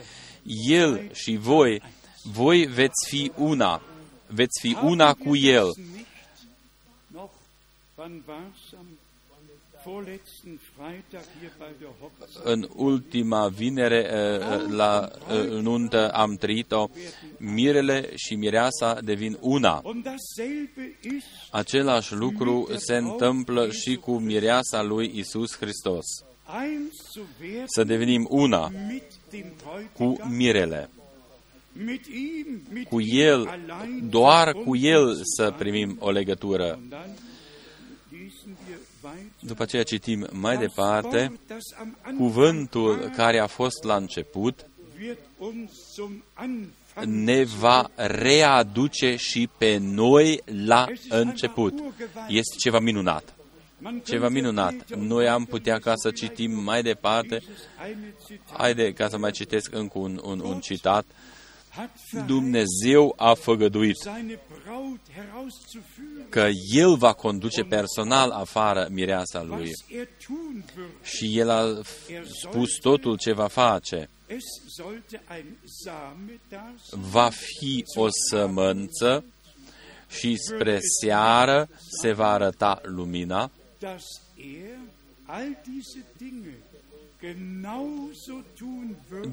El 0.67 1.09
și 1.13 1.35
voi, 1.35 1.81
voi 2.23 2.65
veți 2.65 3.09
fi 3.09 3.31
una, 3.37 3.81
veți 4.27 4.59
fi 4.61 4.77
una 4.83 5.13
cu 5.13 5.35
El 5.35 5.73
în 12.43 12.69
ultima 12.75 13.47
vinere 13.47 14.09
eh, 14.11 14.65
la 14.69 15.09
eh, 15.29 15.49
nuntă 15.49 16.11
am 16.11 16.35
trăit-o, 16.35 16.87
mirele 17.37 18.09
și 18.15 18.35
mireasa 18.35 18.97
devin 19.01 19.37
una. 19.41 19.81
Același 21.51 22.13
lucru 22.13 22.67
se 22.75 22.95
întâmplă 22.95 23.71
și 23.71 23.95
cu 23.95 24.17
mireasa 24.17 24.83
lui 24.83 25.11
Isus 25.15 25.57
Hristos. 25.57 26.05
Să 27.65 27.83
devenim 27.83 28.27
una 28.29 28.71
cu 29.93 30.17
mirele. 30.29 30.89
Cu 32.89 33.01
El, 33.01 33.59
doar 34.09 34.53
cu 34.53 34.75
El 34.75 35.19
să 35.23 35.53
primim 35.57 35.97
o 35.99 36.11
legătură. 36.11 36.79
După 39.39 39.63
aceea 39.63 39.83
citim 39.83 40.27
mai 40.31 40.57
departe, 40.57 41.39
cuvântul 42.17 43.11
care 43.15 43.39
a 43.39 43.47
fost 43.47 43.83
la 43.83 43.95
început 43.95 44.65
ne 47.05 47.43
va 47.43 47.89
readuce 47.95 49.15
și 49.15 49.49
pe 49.57 49.77
noi 49.77 50.41
la 50.65 50.87
început. 51.09 51.73
Este 52.27 52.55
ceva 52.57 52.79
minunat. 52.79 53.33
Ceva 54.03 54.29
minunat. 54.29 54.95
Noi 54.95 55.27
am 55.27 55.45
putea 55.45 55.79
ca 55.79 55.93
să 55.95 56.11
citim 56.11 56.63
mai 56.63 56.81
departe. 56.81 57.41
Haide 58.57 58.93
ca 58.93 59.09
să 59.09 59.17
mai 59.17 59.31
citesc 59.31 59.73
încă 59.73 59.97
un, 59.97 60.19
un, 60.23 60.39
un 60.39 60.59
citat. 60.59 61.05
Dumnezeu 62.25 63.13
a 63.17 63.33
făgăduit 63.33 63.95
că 66.29 66.49
El 66.71 66.95
va 66.95 67.13
conduce 67.13 67.63
personal 67.63 68.29
afară 68.29 68.87
mireasa 68.91 69.43
Lui. 69.43 69.71
Și 71.03 71.39
El 71.39 71.49
a 71.49 71.81
spus 72.41 72.69
totul 72.81 73.17
ce 73.17 73.33
va 73.33 73.47
face. 73.47 74.09
Va 76.89 77.29
fi 77.29 77.83
o 77.95 78.07
sămânță 78.29 79.23
și 80.09 80.35
spre 80.37 80.79
seară 81.01 81.69
se 82.01 82.11
va 82.11 82.31
arăta 82.31 82.81
lumina 82.83 83.51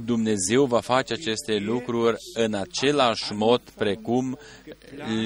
Dumnezeu 0.04 0.64
va 0.64 0.80
face 0.80 1.12
aceste 1.12 1.58
lucruri 1.58 2.16
în 2.34 2.54
același 2.54 3.32
mod 3.32 3.60
precum 3.60 4.38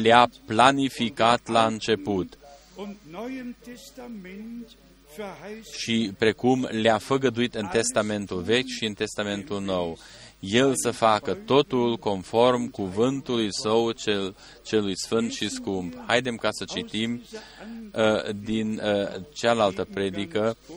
le-a 0.03 0.31
planificat 0.47 1.49
la 1.49 1.67
început 1.67 2.39
și 5.79 6.13
precum 6.19 6.69
le-a 6.71 6.99
făgăduit 6.99 7.55
în 7.55 7.67
Testamentul 7.67 8.43
Vechi 8.43 8.69
și 8.69 8.85
în 8.85 8.93
Testamentul 8.93 9.63
Nou. 9.63 9.99
El 10.41 10.73
să 10.75 10.91
facă 10.91 11.35
totul 11.35 11.97
conform 11.97 12.71
cuvântului 12.71 13.49
său 13.51 13.91
cel, 13.91 14.37
celui 14.63 14.97
sfânt 14.97 15.33
și 15.33 15.49
scump. 15.49 15.95
Haidem 16.07 16.37
ca 16.37 16.49
să 16.51 16.65
citim 16.65 17.23
uh, 17.93 18.35
din 18.35 18.81
uh, 18.85 19.23
cealaltă 19.33 19.89
predică 19.93 20.57
Uh, 20.69 20.77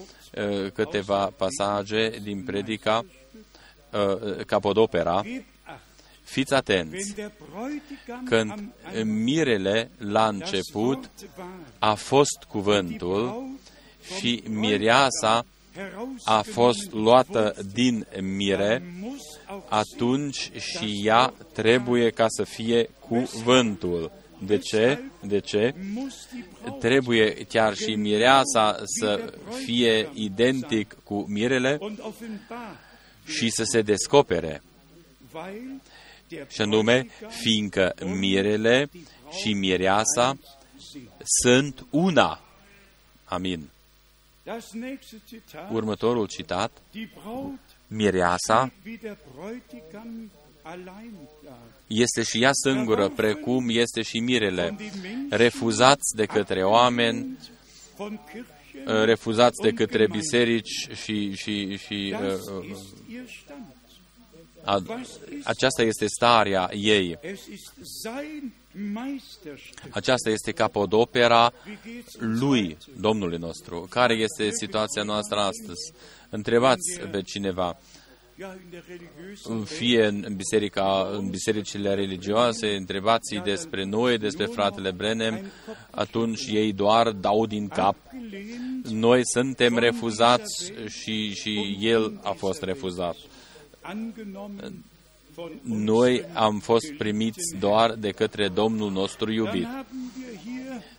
câteva 0.74 1.32
pasaje 1.36 2.18
din 2.22 2.42
predica 2.42 3.04
uh, 3.90 4.44
Capodopera. 4.46 5.22
Fiți 6.22 6.54
atenți, 6.54 7.14
când 8.24 8.52
mirele 9.04 9.90
la 9.98 10.28
început 10.28 11.10
a 11.78 11.94
fost 11.94 12.44
cuvântul 12.48 13.46
și 14.16 14.42
mireasa 14.48 15.44
a 16.24 16.42
fost 16.42 16.92
luată 16.92 17.54
din 17.72 18.06
mire, 18.20 18.82
atunci 19.68 20.50
și 20.56 21.00
ea 21.04 21.34
trebuie 21.52 22.10
ca 22.10 22.26
să 22.28 22.44
fie 22.44 22.90
cuvântul. 23.08 24.12
De 24.46 24.58
ce? 24.58 25.00
De 25.22 25.38
ce? 25.38 25.74
Trebuie 26.78 27.32
chiar 27.34 27.74
și 27.74 27.94
mireasa 27.94 28.82
să 28.84 29.34
fie 29.64 30.10
identic 30.14 30.96
cu 31.04 31.24
mirele 31.28 31.78
și 33.24 33.50
să 33.50 33.62
se 33.64 33.82
descopere. 33.82 34.62
Și 36.48 36.60
anume, 36.60 37.06
fiindcă 37.28 37.94
mirele 38.04 38.88
și 39.40 39.52
mireasa 39.52 40.38
sunt 41.42 41.86
una. 41.90 42.40
Amin. 43.24 43.68
Următorul 45.72 46.26
citat, 46.26 46.82
mireasa 47.86 48.72
este 51.86 52.22
și 52.22 52.42
ea 52.42 52.50
singură, 52.52 53.08
precum 53.08 53.68
este 53.68 54.02
și 54.02 54.18
mirele, 54.18 54.76
refuzați 55.30 56.16
de 56.16 56.24
către 56.24 56.64
oameni, 56.64 57.38
refuzați 58.84 59.60
de 59.62 59.70
către 59.70 60.06
biserici 60.06 60.88
și, 61.02 61.34
și, 61.34 61.76
și 61.76 62.14
uh, 62.20 62.76
a, 64.64 64.82
aceasta 65.44 65.82
este 65.82 66.06
starea 66.06 66.70
ei. 66.72 67.18
Aceasta 69.90 70.30
este 70.30 70.52
capodopera 70.52 71.52
lui, 72.18 72.76
Domnului 73.00 73.38
nostru. 73.38 73.86
Care 73.90 74.14
este 74.14 74.50
situația 74.50 75.02
noastră 75.02 75.38
astăzi? 75.38 75.92
Întrebați 76.28 77.00
pe 77.10 77.22
cineva 77.22 77.78
fie 79.64 80.06
în, 80.06 80.34
biserica, 80.36 81.08
în 81.12 81.30
bisericile 81.30 81.94
religioase, 81.94 82.74
întrebați 82.76 83.40
despre 83.44 83.84
noi, 83.84 84.18
despre 84.18 84.44
fratele 84.44 84.90
Brenem, 84.90 85.52
atunci 85.90 86.46
ei 86.46 86.72
doar 86.72 87.10
dau 87.10 87.46
din 87.46 87.68
cap. 87.68 87.96
Noi 88.90 89.20
suntem 89.24 89.78
refuzați 89.78 90.72
și, 90.88 91.34
și 91.34 91.78
el 91.80 92.20
a 92.22 92.30
fost 92.30 92.62
refuzat. 92.62 93.16
Noi 95.62 96.24
am 96.32 96.58
fost 96.58 96.92
primiți 96.98 97.56
doar 97.58 97.94
de 97.94 98.10
către 98.10 98.48
Domnul 98.48 98.90
nostru 98.90 99.32
iubit. 99.32 99.66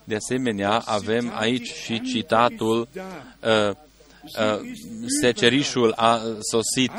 De 0.04 0.16
asemenea, 0.16 0.78
avem 0.86 1.32
aici 1.36 1.68
și 1.74 2.02
citatul 2.02 2.88
uh, 2.96 3.02
Uh, 3.46 3.72
secerișul 5.22 5.94
a 5.96 6.22
sosit, 6.52 6.92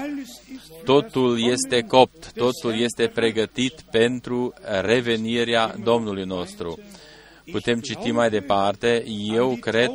totul 0.84 1.50
este 1.50 1.80
copt, 1.80 2.32
totul 2.32 2.80
este 2.80 3.06
pregătit 3.06 3.80
pentru 3.90 4.54
revenirea 4.80 5.74
Domnului 5.84 6.24
nostru. 6.24 6.78
Putem 7.50 7.80
citi 7.80 8.10
mai 8.10 8.30
departe, 8.30 9.04
eu 9.32 9.56
cred 9.60 9.90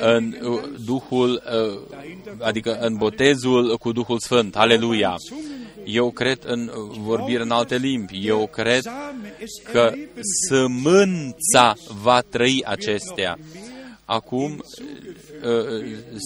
în 0.00 0.36
uh, 0.42 0.60
Duhul, 0.84 1.30
uh, 1.30 1.98
adică 2.38 2.78
în 2.80 2.96
botezul 2.96 3.76
cu 3.76 3.92
Duhul 3.92 4.18
Sfânt, 4.18 4.56
aleluia. 4.56 5.14
Eu 5.84 6.10
cred 6.10 6.38
în 6.46 6.70
vorbire 6.98 7.42
în 7.42 7.50
alte 7.50 7.76
limbi, 7.76 8.26
eu 8.26 8.46
cred 8.46 8.82
că 9.72 9.92
sămânța 10.48 11.74
va 12.02 12.20
trăi 12.20 12.62
acestea. 12.64 13.38
Acum 14.04 14.50
Uh, 14.52 15.29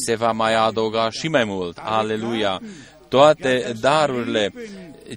se 0.06 0.14
va 0.14 0.32
mai 0.32 0.54
adăuga 0.54 1.10
și 1.10 1.28
mai 1.28 1.44
mult. 1.44 1.78
Aleluia! 1.82 2.60
Toate 3.08 3.72
darurile, 3.80 4.52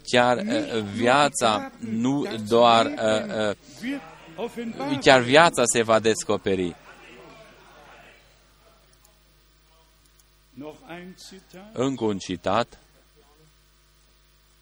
chiar 0.04 0.38
uh, 0.38 0.82
viața, 0.94 1.72
nu 1.80 2.26
doar 2.48 2.86
uh, 2.86 3.56
Offenbarung. 4.36 5.00
chiar 5.02 5.22
viața 5.22 5.64
se 5.66 5.82
va 5.82 6.00
descoperi. 6.00 6.76
Noch 10.54 10.78
ein 10.90 11.16
Zitat. 11.30 11.70
Încă 11.74 12.04
un 12.04 12.18
citat, 12.18 12.78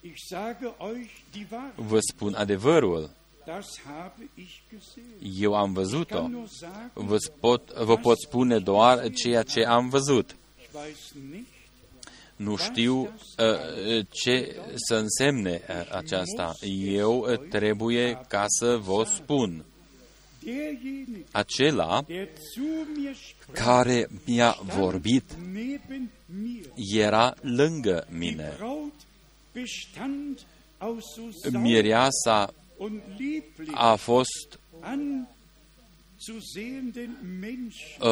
Ich 0.01 0.17
sage 0.29 0.65
euch 0.79 1.11
die 1.31 1.47
Wahrheit. 1.51 1.75
vă 1.75 1.99
spun 1.99 2.33
adevărul, 2.33 3.09
Das 3.45 3.65
habe 3.85 4.29
ich 4.35 4.61
gesehen. 4.71 5.41
eu 5.41 5.53
am 5.55 5.69
Ich 5.69 5.75
văzut-o. 5.75 6.15
kann 6.19 6.31
nur 6.31 6.47
sagen, 6.47 6.91
Vă 6.93 7.17
pot, 7.39 7.71
vă 7.73 7.97
pot 7.97 8.17
spune 8.19 8.59
doar 8.59 9.09
ceea 9.09 9.43
ce 9.43 9.65
am 9.65 9.89
văzut. 9.89 10.35
ich 10.61 10.69
weiß 10.73 11.13
nicht, 11.31 11.45
Nu 12.35 12.55
știu 12.55 12.95
uh, 13.01 14.05
ce 14.09 14.55
să 14.87 14.95
însemne 14.95 15.61
uh, 15.69 15.95
aceasta. 15.95 16.53
Eu 16.83 17.19
uh, 17.19 17.37
trebuie 17.49 18.21
ca 18.27 18.45
să 18.47 18.77
vă 18.77 19.03
spun. 19.15 19.65
derjenige, 20.43 21.23
Acela 21.31 22.01
der 22.07 22.27
zu 22.53 22.87
mir 22.97 23.15
sprach, 23.15 23.65
care 23.65 24.07
mi-a 24.25 24.57
vorbit 24.63 25.23
neben 25.53 26.09
mir. 26.25 26.65
era 26.75 27.33
lângă 27.41 28.05
Die 28.09 28.17
mine. 28.17 28.53
Braut 28.57 28.93
bestand 29.53 30.39
aus 30.77 31.03
so 31.13 31.49
Mireasa 31.59 32.39
und 32.41 32.49
lieblich 32.49 32.64
a 33.73 33.95
fost 33.95 34.59
anzusehenden 34.79 37.17
Menschen 37.39 38.01
uh, 38.01 38.09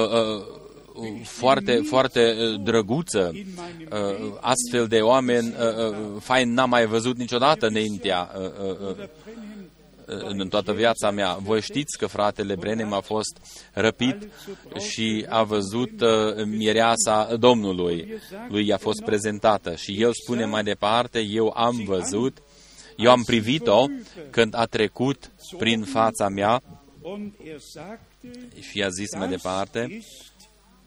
uh, 0.96 1.22
foarte, 1.24 1.76
foarte 1.76 2.36
uh, 2.38 2.62
drăguță. 2.64 3.32
in 3.34 3.46
meinem 3.56 3.88
Uh, 3.92 4.00
Leben 4.00 4.38
astfel 4.42 4.88
de 4.88 5.02
oameni 5.02 5.48
uh, 5.48 5.56
uh, 5.90 5.96
fain 6.20 6.54
n-am 6.54 6.70
mai 6.70 6.86
văzut 6.86 7.18
niciodată 7.18 7.68
înaintea 7.68 8.32
uh, 8.36 8.42
uh, 8.42 8.50
uh, 8.50 8.90
oder 8.90 9.10
brennen 9.24 9.54
în 10.08 10.48
toată 10.48 10.74
viața 10.74 11.12
mea. 11.12 11.38
Voi 11.42 11.62
știți 11.62 11.98
că 11.98 12.08
fratele 12.08 12.56
Brenem 12.56 12.94
a 12.94 13.00
fost 13.00 13.38
răpit 13.74 14.28
și 14.90 15.26
a 15.30 15.44
văzut 15.44 16.02
uh, 16.02 16.44
mireasa 16.46 17.36
Domnului. 17.40 18.14
Lui 18.50 18.68
i-a 18.68 18.78
fost 18.78 19.04
prezentată 19.04 19.76
și 19.76 20.02
el 20.02 20.12
spune 20.24 20.46
mai 20.46 20.64
departe, 20.64 21.20
eu 21.20 21.54
am 21.56 21.84
văzut, 21.86 22.38
eu 22.98 23.12
am 23.12 23.24
privit-o 23.24 23.86
când 24.30 24.54
a 24.56 24.66
trecut 24.66 25.32
prin 25.58 25.84
fața 25.84 26.28
mea 26.28 26.64
und 27.02 27.34
er 27.44 27.60
sagte, 27.60 28.60
și 28.60 28.78
i-a 28.78 28.90
zis 28.90 29.12
mai 29.16 29.30
das 29.30 29.42
departe, 29.42 29.88
ist 29.98 30.32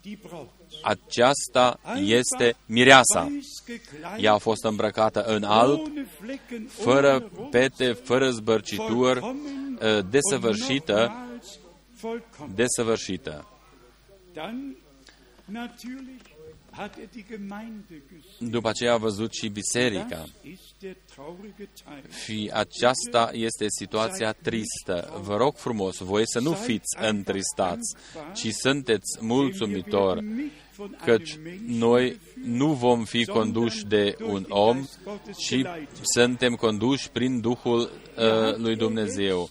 die 0.01 0.19
Braut. 0.23 0.49
aceasta 0.83 1.81
este 2.05 2.57
mireasa. 2.67 3.25
Weiß 3.25 3.63
gekleidet, 3.67 4.25
Ea 4.25 4.33
a 4.33 4.39
fost 4.39 4.65
îmbrăcată 4.65 5.23
în 5.23 5.43
alb, 5.43 5.81
ohne 5.81 6.07
Flecken, 6.21 6.67
fără 6.71 7.15
ohne 7.15 7.29
Runzel, 7.35 7.49
pete, 7.51 7.93
fără 7.93 8.31
zbărcituri, 8.31 8.95
vollkommen 8.95 9.79
uh, 9.83 9.89
und 9.89 10.11
desăvârșită, 10.11 10.93
nochmals 10.93 11.59
vollkommen. 12.01 12.55
desăvârșită. 12.55 13.47
Dann 16.77 16.91
natürlich 16.91 16.97
hat 16.97 16.99
er 16.99 17.07
die 17.07 17.25
Gemeinde 17.25 18.03
gesehen. 18.09 18.51
După 18.51 18.69
aceea 18.69 18.93
a 18.93 18.97
văzut 18.97 19.33
și 19.33 19.49
biserica. 19.49 20.09
Das 20.09 20.29
ist 20.43 20.75
der 20.81 20.97
traurige 21.15 21.69
Teil. 21.85 22.03
Și 22.25 22.51
aceasta 22.53 23.31
este 23.33 23.67
situația 23.69 24.33
tristă. 24.33 25.21
Vă 25.23 25.37
rog 25.37 25.57
frumos, 25.57 25.99
voi 25.99 26.23
să 26.27 26.41
nu 26.41 26.53
fiți 26.53 26.97
întristați, 27.01 27.95
ci 28.35 28.53
sunteți 28.53 29.19
mulțumitori, 29.21 30.25
căci 31.05 31.37
noi 31.67 32.21
nu 32.45 32.73
vom 32.73 33.05
fi 33.05 33.25
conduși 33.25 33.85
de 33.85 34.17
un 34.27 34.45
om, 34.49 34.87
ci 35.37 35.63
suntem 36.03 36.55
conduși 36.55 37.11
prin 37.11 37.41
Duhul 37.41 37.81
uh, 37.81 38.57
lui 38.57 38.77
Dumnezeu. 38.77 39.51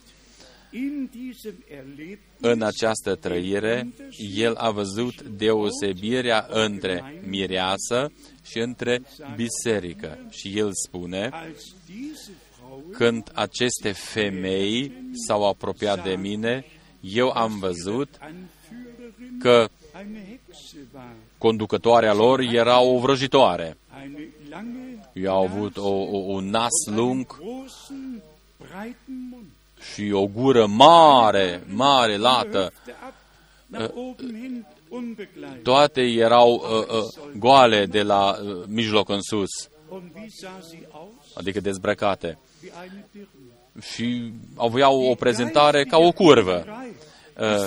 In 0.76 1.08
diesem 1.12 1.64
Erlebnis 1.68 2.18
În 2.40 2.62
această 2.62 3.14
trăire, 3.14 3.88
el 4.36 4.54
a 4.54 4.70
văzut 4.70 5.22
deosebirea 5.22 6.46
între 6.50 7.22
mireasă 7.26 8.12
și 8.42 8.58
între 8.58 9.02
biserică. 9.34 10.18
Și 10.30 10.58
el 10.58 10.70
spune, 10.86 11.28
als 11.32 11.74
diese 11.86 12.32
Frau 12.56 12.84
când 12.92 13.30
aceste 13.34 13.92
femei 13.92 14.92
s-au 15.26 15.48
apropiat 15.48 16.04
de 16.04 16.16
mine, 16.16 16.64
eu 17.00 17.30
am 17.30 17.58
văzut 17.58 18.08
Anführerin 18.20 19.38
că 19.38 19.68
eine 19.98 20.40
Hexe 20.46 20.76
war. 20.94 21.14
conducătoarea 21.38 22.12
lor 22.12 22.40
era 22.40 22.80
o 22.80 22.98
vrăjitoare. 22.98 23.76
Eine 24.02 24.28
lange, 24.50 25.08
Eu 25.12 25.32
au 25.32 25.44
avut 25.44 25.76
o, 25.76 25.88
o, 25.88 26.16
un 26.16 26.48
nas 26.48 26.86
lung 26.86 27.26
großen, 27.26 28.22
breiten 28.58 29.28
Mund. 29.30 29.55
Și 29.94 30.10
o 30.12 30.26
gură 30.26 30.66
mare, 30.66 31.62
mare, 31.74 32.16
lată. 32.16 32.72
Hüfte 32.72 32.94
ab, 33.06 33.12
nach 33.66 33.90
oben 33.94 34.34
hin, 34.40 34.66
unbegleitet. 34.88 35.62
Toate 35.62 36.00
erau 36.00 36.52
uh, 36.52 36.96
uh, 36.96 37.36
goale 37.38 37.86
de 37.86 38.02
la 38.02 38.38
uh, 38.42 38.62
mijloc 38.68 39.08
în 39.08 39.20
sus, 39.22 39.50
Und 39.88 40.02
wie 40.14 40.28
sah 40.40 40.50
sie 40.68 40.88
aus? 40.92 41.34
adică 41.34 41.60
dezbrăcate. 41.60 42.38
Wie 42.62 42.72
eine 42.82 43.06
Dirne. 43.12 43.90
Și 43.92 44.32
aveau 44.56 45.02
o 45.02 45.14
prezentare 45.14 45.84
ca 45.84 45.98
o 45.98 46.12
curvă. 46.12 46.64
Uh, 47.38 47.66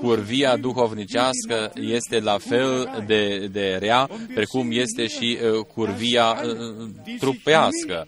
curvia 0.00 0.56
duhovnicească 0.56 1.72
este 1.74 2.20
la 2.20 2.38
fel 2.38 3.02
de, 3.06 3.48
de 3.52 3.76
rea, 3.80 4.08
precum 4.34 4.68
este 4.70 5.06
și 5.06 5.38
uh, 5.42 5.64
curvia 5.74 6.42
uh, 6.44 6.88
trupească. 7.18 8.06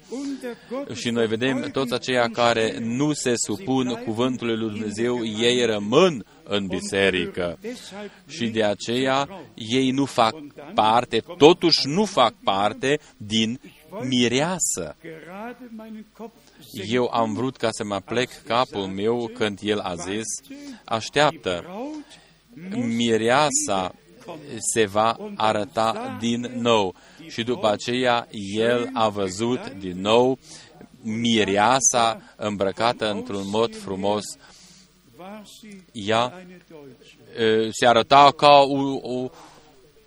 Și 0.95 1.11
noi 1.11 1.27
vedem 1.27 1.69
toți 1.73 1.95
aceia 1.95 2.29
care 2.29 2.77
nu 2.81 3.13
se 3.13 3.33
supun 3.37 4.03
cuvântului 4.05 4.57
lui 4.57 4.71
Dumnezeu, 4.71 5.25
ei 5.25 5.65
rămân 5.65 6.25
în 6.45 6.67
biserică. 6.67 7.59
Și 8.29 8.49
de 8.49 8.65
aceea 8.65 9.29
ei 9.55 9.91
nu 9.91 10.05
fac 10.05 10.35
parte, 10.75 11.23
totuși 11.37 11.89
nu 11.89 12.05
fac 12.05 12.35
parte 12.45 12.99
din 13.17 13.61
mireasă. 14.01 14.97
Gerade 16.73 16.89
meinen 16.89 16.99
Kopf 16.99 17.13
Eu 17.13 17.21
am 17.21 17.35
vrut 17.35 17.57
ca 17.57 17.69
să 17.71 17.85
mă 17.85 18.01
plec 18.01 18.31
capul 18.47 18.87
meu 18.87 19.31
când 19.35 19.59
el 19.63 19.79
a 19.79 19.95
zis, 19.95 20.25
așteaptă, 20.85 21.61
Braut 21.65 22.87
mireasa 22.87 23.95
se 24.75 24.87
va 24.87 25.17
arăta 25.37 26.17
din 26.21 26.41
nou. 26.57 26.95
Și 27.29 27.43
după 27.43 27.71
aceea 27.71 28.29
el 28.55 28.91
a 28.93 29.09
văzut 29.09 29.71
din 29.71 30.01
nou 30.01 30.39
mireasa 31.03 32.23
îmbrăcată 32.37 33.11
într-un 33.11 33.49
mod 33.49 33.77
frumos. 33.77 34.23
war 35.19 35.43
sie 35.61 35.85
Ea 35.93 36.33
eine 36.39 36.61
Deutsche. 36.69 37.65
e, 37.67 37.69
se 37.71 37.87
arăta 37.87 38.33
ca 38.37 38.49
o, 38.49 38.99
o, 39.03 39.31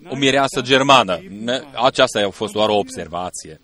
o 0.10 0.16
mireasă 0.16 0.62
germană. 0.62 1.20
Ne- 1.30 1.62
Aceasta 1.74 2.26
a 2.26 2.30
fost 2.30 2.54
doar 2.54 2.70
o 2.70 2.78
observație. 2.78 3.62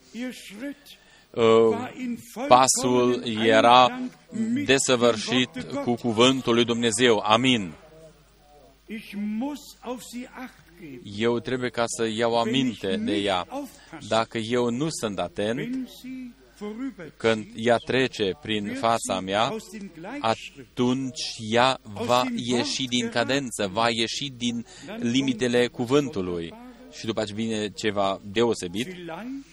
Pasul 2.48 3.10
vollkommen 3.12 3.46
era 3.48 3.88
Einklang 3.88 4.12
mit 4.30 4.54
dem 4.54 4.66
desăvârșit 4.66 5.56
Worte 5.56 5.62
cu 5.62 5.84
Gottes. 5.84 6.02
cuvântul 6.02 6.54
lui 6.54 6.66
Dumnezeu. 6.66 7.18
Amin. 7.18 7.74
Ich 8.88 9.14
muss 9.16 9.60
auf 9.80 10.02
sie 10.02 10.30
acht 10.34 10.62
geben. 10.80 11.02
Eu 11.18 11.40
trebuie 11.40 11.70
ca 11.70 11.84
să 11.86 12.08
iau 12.16 12.40
aminte 12.40 12.96
de 12.96 13.16
ea. 13.16 13.48
Dacă 14.08 14.38
eu 14.38 14.70
nu 14.70 14.88
sunt 14.90 15.20
atent, 15.20 15.60
Wenn 15.60 15.88
sie 16.02 16.34
vorüberzieht, 16.58 17.18
când 17.18 17.46
ea 17.56 17.78
trece 17.78 18.32
prin 18.42 18.64
wird 18.64 18.78
fața 18.78 19.14
sie 19.16 19.26
mea, 19.26 19.48
aus 19.48 19.70
dem 19.72 19.92
Gleichschritt 20.00 20.68
atunci 20.72 21.36
ea 21.52 21.80
va 21.94 22.24
ieși 22.36 22.86
din 22.86 23.10
cadență, 23.10 23.68
va 23.68 23.90
ieși 23.90 24.30
din 24.38 24.66
limitele 25.00 25.68
cuvântului. 25.68 26.54
Și 26.92 27.06
după 27.06 27.22
aceea 27.22 27.38
vine 27.38 27.70
ceva 27.70 28.22
deosebit, 28.24 28.88
vielleicht 28.88 29.10
uh, 29.10 29.24
wird 29.24 29.46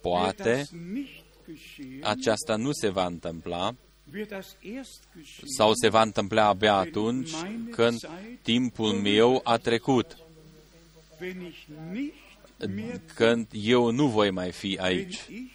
poate 0.00 0.54
das 0.56 0.70
nicht 0.70 1.24
geschehen, 1.46 2.04
aceasta 2.04 2.56
nu 2.56 2.72
se 2.72 2.88
va 2.88 3.06
întâmpla 3.06 3.74
wird 4.12 4.28
das 4.28 4.56
erst 4.60 5.08
geschehen, 5.16 5.48
sau 5.56 5.72
se 5.74 5.88
va 5.88 6.02
întâmpla 6.02 6.44
abia 6.44 6.74
atunci 6.74 7.30
când 7.70 7.98
timpul 8.42 8.92
meu 8.92 9.40
a 9.44 9.56
trecut, 9.56 10.16
wenn 11.20 11.46
ich 11.46 11.66
nicht 11.92 12.14
mehr, 12.74 13.00
când 13.14 13.46
eu 13.52 13.90
nu 13.90 14.06
voi 14.06 14.30
mai 14.30 14.52
fi 14.52 14.66
wenn 14.66 14.84
aici, 14.84 15.20
ich 15.28 15.52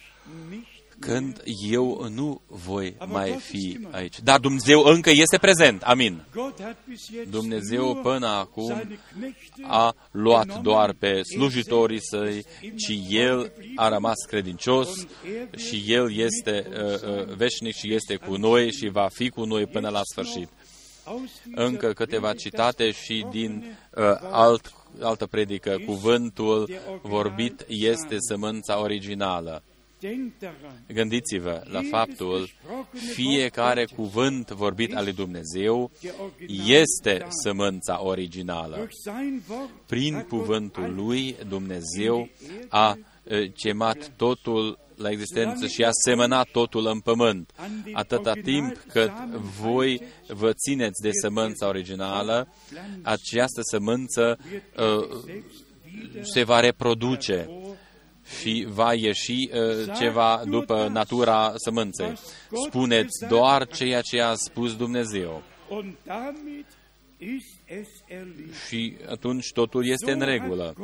nicht 0.50 0.75
când 0.98 1.42
eu 1.70 2.08
nu 2.14 2.40
voi 2.46 2.96
mai 3.06 3.30
fi 3.30 3.78
aici. 3.90 4.20
Dar 4.22 4.38
Dumnezeu 4.40 4.82
încă 4.82 5.10
este 5.10 5.38
prezent. 5.38 5.82
Amin. 5.82 6.24
Gott 6.34 6.62
hat 6.62 6.76
bis 6.88 7.08
jetzt 7.12 7.30
Dumnezeu 7.30 7.84
nur 7.84 8.00
până 8.02 8.26
acum 8.26 8.66
seine 8.66 8.98
Knechte 9.18 9.62
a 9.62 9.94
luat 10.10 10.44
genommen, 10.46 10.62
doar 10.62 10.92
pe 10.92 11.06
er 11.06 11.24
slujitorii 11.24 12.00
selbst 12.02 12.30
săi, 12.30 12.38
ist 12.38 12.62
immer 12.62 12.78
ci 12.78 13.08
treu 13.08 13.20
El 13.20 13.42
geblieben. 13.42 13.72
a 13.76 13.88
rămas 13.88 14.16
credincios 14.28 14.88
Und 14.88 15.08
er 15.24 15.30
wird 15.32 15.58
și 15.58 15.84
El 15.86 16.16
este 16.16 16.66
mit 16.68 16.78
uns 16.78 17.02
uh, 17.02 17.08
uh, 17.08 17.24
sein. 17.24 17.36
veșnic 17.36 17.74
și 17.74 17.94
este 17.94 18.16
cu 18.16 18.36
noi 18.36 18.72
și 18.72 18.88
va 18.88 19.08
fi 19.12 19.28
cu 19.28 19.44
noi 19.44 19.66
până 19.66 19.88
la 19.88 20.00
sfârșit. 20.12 20.48
Aus 21.04 21.20
dieser 21.44 21.64
Încă 21.66 21.92
câteva 21.92 22.28
Predigt 22.28 22.42
citate 22.42 22.90
și 22.90 23.26
din 23.30 23.76
uh, 23.96 24.04
alt, 24.30 24.72
altă 25.00 25.26
predică. 25.26 25.76
Cuvântul 25.86 26.70
vorbit 27.02 27.64
este 27.68 28.16
sămânța 28.28 28.80
originală. 28.80 29.62
Gândiți-vă 30.92 31.62
la 31.64 31.80
faptul, 31.90 32.48
fiecare 33.14 33.84
cuvânt 33.84 34.50
vorbit 34.50 34.94
al 34.94 35.04
lui 35.04 35.12
Dumnezeu 35.12 35.90
este 36.66 37.26
sămânța 37.42 38.04
originală. 38.04 38.88
Prin 39.86 40.26
cuvântul 40.28 40.94
lui, 40.94 41.36
Dumnezeu 41.48 42.28
a 42.68 42.98
cemat 43.54 44.12
totul 44.16 44.78
la 44.96 45.10
existență 45.10 45.66
și 45.66 45.84
a 45.84 45.90
semănat 46.04 46.48
totul 46.52 46.86
în 46.86 47.00
pământ. 47.00 47.50
Atâta 47.92 48.32
timp 48.32 48.76
cât 48.88 49.12
voi 49.60 50.02
vă 50.26 50.52
țineți 50.52 51.02
de 51.02 51.10
sămânța 51.12 51.66
originală, 51.66 52.48
această 53.02 53.60
sămânță 53.70 54.38
uh, 54.76 55.42
se 56.22 56.42
va 56.42 56.60
reproduce 56.60 57.48
și 58.40 58.66
va 58.68 58.94
ieși 58.94 59.48
uh, 59.52 59.96
ceva 59.98 60.42
după 60.48 60.88
natura 60.92 61.52
sămânței. 61.56 62.18
Spuneți 62.66 63.26
doar 63.28 63.66
ceea 63.66 64.00
ce 64.00 64.20
a 64.20 64.34
spus 64.34 64.76
Dumnezeu. 64.76 65.42
Și 68.66 68.96
atunci 69.08 69.52
totul 69.52 69.86
este 69.86 70.12
în 70.12 70.20
regulă. 70.20 70.74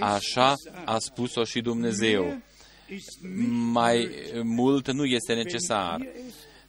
Așa 0.00 0.54
a 0.84 0.98
spus-o 0.98 1.44
și 1.44 1.60
Dumnezeu. 1.60 2.42
Mai 3.72 4.08
mult 4.42 4.90
nu 4.92 5.04
este 5.04 5.34
necesar. 5.34 6.00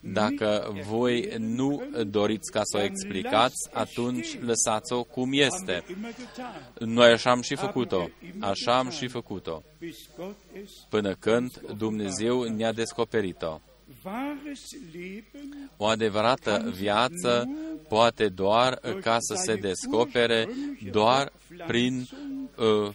Dacă 0.03 0.73
voi 0.87 1.33
nu 1.37 1.83
doriți 2.07 2.51
ca 2.51 2.61
să 2.63 2.77
o 2.77 2.83
explicați, 2.83 3.69
atunci 3.73 4.37
lăsați-o 4.39 5.03
cum 5.03 5.29
este. 5.31 5.83
Noi 6.79 7.11
așa 7.11 7.31
am 7.31 7.41
și 7.41 7.55
făcut-o. 7.55 8.09
Așa 8.39 8.77
am 8.77 8.89
și 8.89 9.07
făcut-o. 9.07 9.63
Până 10.89 11.15
când 11.19 11.59
Dumnezeu 11.77 12.43
ne-a 12.43 12.71
descoperit-o. 12.71 13.59
O 15.77 15.85
adevărată 15.85 16.71
viață 16.75 17.49
poate 17.87 18.27
doar 18.27 18.79
ca 19.01 19.17
să 19.19 19.35
se 19.45 19.55
descopere 19.55 20.47
doar 20.91 21.31
prin 21.67 22.07
uh, 22.57 22.91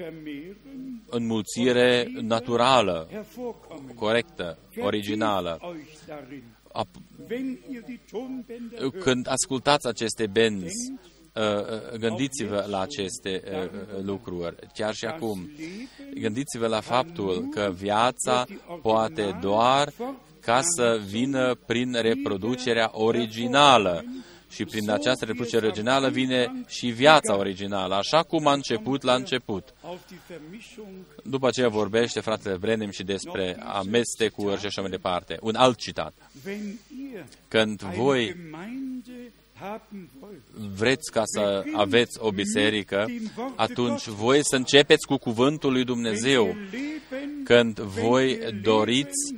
înmulțire 1.10 2.10
naturală, 2.20 3.08
corectă, 3.94 4.58
originală. 4.80 5.60
Când 9.00 9.28
ascultați 9.28 9.86
aceste 9.86 10.26
benzi, 10.26 10.92
uh, 11.34 11.42
uh, 11.42 11.98
gândiți-vă 11.98 12.66
la 12.68 12.80
aceste 12.80 13.42
uh, 13.44 14.04
lucruri, 14.04 14.56
chiar 14.74 14.94
și 14.94 15.04
acum. 15.04 15.50
Gândiți-vă 16.20 16.66
la 16.66 16.80
faptul 16.80 17.48
că 17.50 17.72
viața 17.76 18.44
poate 18.82 19.38
doar 19.40 19.92
ca 20.40 20.60
să 20.62 21.00
vină 21.06 21.54
prin 21.66 21.92
reproducerea 22.00 22.90
originală 22.92 24.04
și 24.50 24.64
prin 24.64 24.90
această 24.90 25.24
reproducere 25.24 25.66
originală 25.66 26.08
vine 26.08 26.64
și 26.66 26.86
viața 26.86 27.36
originală, 27.36 27.94
așa 27.94 28.22
cum 28.22 28.46
a 28.46 28.52
început 28.52 29.02
la 29.02 29.14
început. 29.14 29.74
După 31.24 31.46
aceea 31.46 31.68
vorbește 31.68 32.20
fratele 32.20 32.56
Brenem 32.56 32.90
și 32.90 33.02
despre 33.02 33.56
amestecuri 33.60 34.60
și 34.60 34.66
așa 34.66 34.80
mai 34.80 34.90
departe. 34.90 35.36
Un 35.40 35.54
alt 35.54 35.76
citat. 35.76 36.14
Când 37.48 37.80
voi 37.80 38.36
vreți 40.76 41.10
ca 41.12 41.22
să 41.24 41.62
aveți 41.72 42.18
o 42.20 42.30
biserică, 42.30 43.06
atunci 43.56 44.06
voi 44.06 44.40
să 44.42 44.56
începeți 44.56 45.06
cu 45.06 45.16
cuvântul 45.16 45.72
lui 45.72 45.84
Dumnezeu. 45.84 46.56
Când 47.44 47.78
voi 47.78 48.38
doriți 48.62 49.34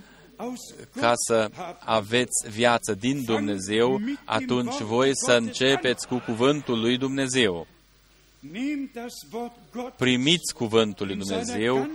ca 0.94 1.12
să 1.14 1.50
aveți 1.78 2.48
viață 2.50 2.94
din 2.94 3.24
Dumnezeu, 3.24 4.00
atunci 4.24 4.78
voi 4.78 5.10
să 5.12 5.32
începeți 5.32 6.06
cu 6.06 6.18
cuvântul 6.18 6.80
lui 6.80 6.98
Dumnezeu. 6.98 7.66
Primiți 9.96 10.54
cuvântul 10.54 11.06
lui 11.06 11.16
Dumnezeu 11.16 11.88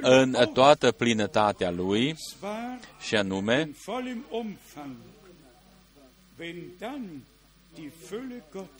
în 0.00 0.36
toată 0.52 0.92
plinătatea 0.92 1.70
lui 1.70 2.16
și 3.00 3.14
anume 3.14 3.70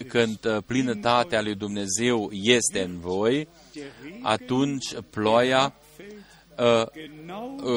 când 0.09 0.63
plinătatea 0.67 1.43
lui 1.43 1.55
Dumnezeu 1.55 2.31
este 2.33 2.83
în 2.83 2.99
voi, 2.99 3.49
atunci 4.23 4.95
ploaia 5.11 5.63
Uh, 5.65 5.71
uh, 5.71 5.84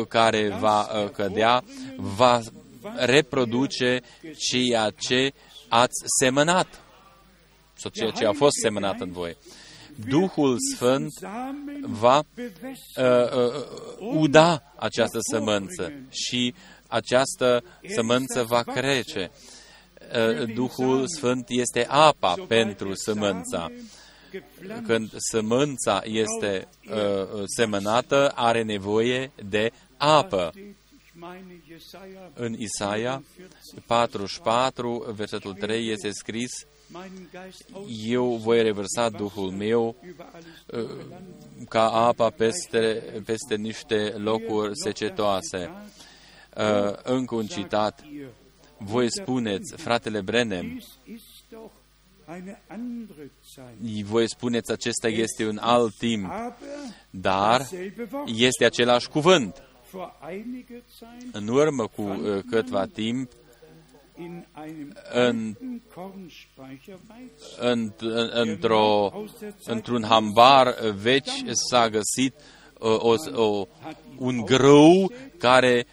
care 0.08 0.50
va 0.60 0.82
uh, 0.82 1.10
cădea 1.10 1.64
va 1.96 2.42
reproduce 2.96 4.02
ceea 4.38 4.90
ce 4.90 5.34
ați 5.68 6.04
semănat 6.20 6.82
sau 7.74 7.92
ceea 7.92 8.12
ce 8.12 8.26
a 8.26 8.32
fost 8.32 8.56
semănat 8.62 9.00
în 9.00 9.12
voi. 9.12 9.38
Duhul 10.10 10.58
Sfânt 10.74 11.12
va 11.82 12.18
uh, 12.18 12.44
uh, 12.98 13.64
uda 14.00 14.64
această 14.76 15.18
sămânță 15.32 15.92
și 16.10 16.54
această 16.88 17.64
sămânță 17.96 18.44
va 18.44 18.64
crece. 18.64 19.32
Uh, 20.16 20.54
Duhul 20.54 21.08
Sfânt 21.08 21.46
este 21.48 21.86
apa 21.90 22.36
pentru 22.48 22.94
sămânța 22.94 23.72
când 24.86 25.12
sămânța 25.18 26.02
este 26.04 26.68
uh, 26.90 27.44
semănată, 27.46 28.32
are 28.36 28.64
nevoie 28.64 29.32
de 29.50 29.72
apă. 29.98 30.54
În 32.34 32.54
Isaia 32.54 33.24
44, 33.86 35.14
versetul 35.16 35.54
3, 35.54 35.90
este 35.92 36.12
scris, 36.12 36.52
eu 38.06 38.36
voi 38.36 38.62
reversa 38.62 39.10
Duhul 39.10 39.52
meu 39.52 39.96
uh, 40.66 40.90
ca 41.70 41.90
apa 41.90 42.30
peste, 42.30 43.04
peste 43.26 43.56
niște 43.56 44.14
locuri 44.18 44.72
secetoase. 44.74 45.72
Uh, 46.58 46.94
încă 47.04 47.36
un 47.36 47.46
citat. 47.46 48.06
Voi 48.78 49.12
spuneți, 49.12 49.76
fratele 49.76 50.22
Brenem, 50.22 50.82
voi 54.04 54.30
spuneți, 54.30 54.72
acesta 54.72 55.08
este 55.08 55.46
un 55.46 55.58
alt 55.58 55.96
timp, 55.96 56.32
dar 57.10 57.68
este 58.26 58.66
același 58.66 59.10
cuvânt. 59.10 59.64
În 61.32 61.48
urmă 61.48 61.88
cu 61.88 62.02
uh, 62.02 62.44
câtva 62.50 62.86
timp, 62.86 63.32
în, 64.16 64.46
în, 67.60 68.30
într-o, 68.32 69.12
într-un 69.64 70.04
hambar 70.04 70.76
vechi 70.96 71.30
s-a 71.70 71.90
găsit 71.90 72.34
uh, 72.36 72.57
o, 72.80 73.14
o, 73.34 73.68
un 74.18 74.42
grâu 74.46 75.12
care 75.38 75.88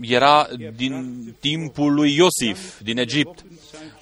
era 0.00 0.48
din 0.76 1.24
timpul 1.40 1.94
lui 1.94 2.14
Iosif, 2.14 2.80
din 2.80 2.98
Egipt 2.98 3.44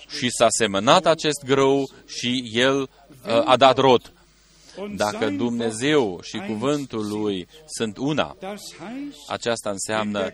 și 0.08 0.30
s-a 0.30 0.46
semănat 0.50 1.06
acest 1.06 1.44
grâu 1.46 1.88
și 2.06 2.50
el 2.52 2.80
uh, 2.80 2.88
a 3.44 3.56
dat 3.56 3.78
rod. 3.78 4.12
Dacă 4.96 5.30
Dumnezeu 5.30 6.20
și 6.22 6.42
cuvântul 6.46 7.08
lui 7.08 7.46
sunt 7.66 7.96
una, 7.96 8.36
aceasta 9.28 9.70
înseamnă 9.70 10.32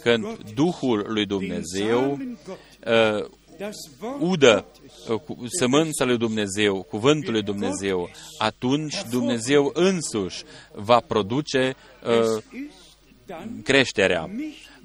când 0.00 0.38
Duhul 0.54 1.04
lui 1.08 1.26
Dumnezeu 1.26 2.10
uh, 2.10 3.24
udă 4.20 4.66
uh, 5.08 5.20
sămânța 5.58 6.04
lui 6.04 6.18
Dumnezeu, 6.18 6.82
cuvântul 6.82 7.32
lui 7.32 7.42
Dumnezeu, 7.42 8.10
atunci 8.38 8.94
Dumnezeu 9.10 9.70
însuși 9.74 10.42
va 10.72 11.00
produce 11.00 11.76
uh, 12.04 12.42
creșterea 13.62 14.30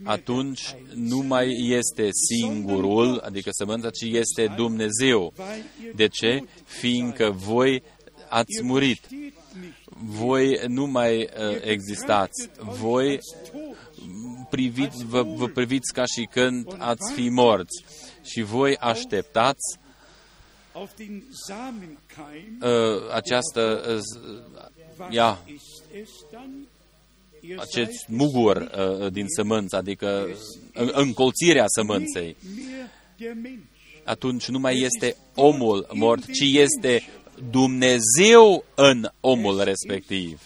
atunci 0.03 0.75
nu 0.95 1.17
mai 1.17 1.47
este 1.69 2.09
singurul, 2.11 3.21
adică 3.25 3.49
sămânța, 3.51 3.89
ci 3.89 4.01
este 4.01 4.53
Dumnezeu. 4.55 5.33
De 5.95 6.07
ce? 6.07 6.43
Fiindcă 6.65 7.31
voi 7.31 7.83
ați 8.29 8.63
murit. 8.63 9.07
Voi 10.03 10.59
nu 10.67 10.85
mai 10.85 11.17
uh, 11.17 11.61
existați. 11.63 12.49
Voi 12.59 13.19
priviți, 14.49 15.05
vă, 15.05 15.23
vă 15.23 15.47
priviți 15.47 15.93
ca 15.93 16.05
și 16.05 16.27
când 16.31 16.75
ați 16.77 17.13
fi 17.13 17.29
morți. 17.29 17.83
Și 18.25 18.41
voi 18.41 18.77
așteptați 18.77 19.79
uh, 22.61 23.13
această 23.13 23.83
uh, 23.87 24.01
ia, 25.09 25.39
acest 27.57 28.05
mugur 28.07 28.55
uh, 28.57 29.11
din 29.11 29.25
sămânță, 29.27 29.75
adică 29.75 30.27
încolțirea 30.73 31.65
sămânței, 31.67 32.37
atunci 34.03 34.47
nu 34.47 34.59
mai 34.59 34.79
este 34.79 35.15
omul 35.35 35.87
mort, 35.93 36.25
ci 36.25 36.43
este 36.53 37.03
Dumnezeu 37.49 38.65
în 38.75 39.09
omul 39.19 39.63
respectiv. 39.63 40.41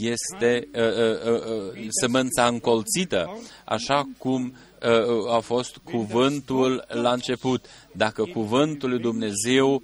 este 0.00 0.68
uh, 0.74 0.82
uh, 0.82 1.74
uh, 1.74 1.86
sămânța 2.00 2.46
încolțită, 2.46 3.38
așa 3.64 4.08
cum 4.18 4.44
uh, 4.44 4.71
a 5.28 5.38
fost 5.38 5.76
cuvântul 5.76 6.84
la 6.88 7.12
început. 7.12 7.66
Dacă 7.92 8.24
cuvântul 8.24 8.88
lui 8.88 8.98
Dumnezeu 8.98 9.82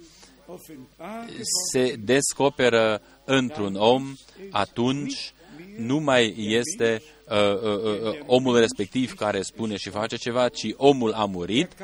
se 1.71 1.95
descoperă 1.95 3.01
într-un 3.25 3.75
om, 3.75 4.15
atunci 4.51 5.33
nu 5.77 5.97
mai 5.97 6.35
este 6.37 7.01
uh, 7.29 7.37
uh, 7.61 8.03
uh, 8.03 8.19
omul 8.25 8.59
respectiv 8.59 9.13
care 9.13 9.41
spune 9.41 9.75
și 9.75 9.89
face 9.89 10.15
ceva, 10.15 10.49
ci 10.49 10.67
omul 10.75 11.11
a 11.11 11.25
murit. 11.25 11.75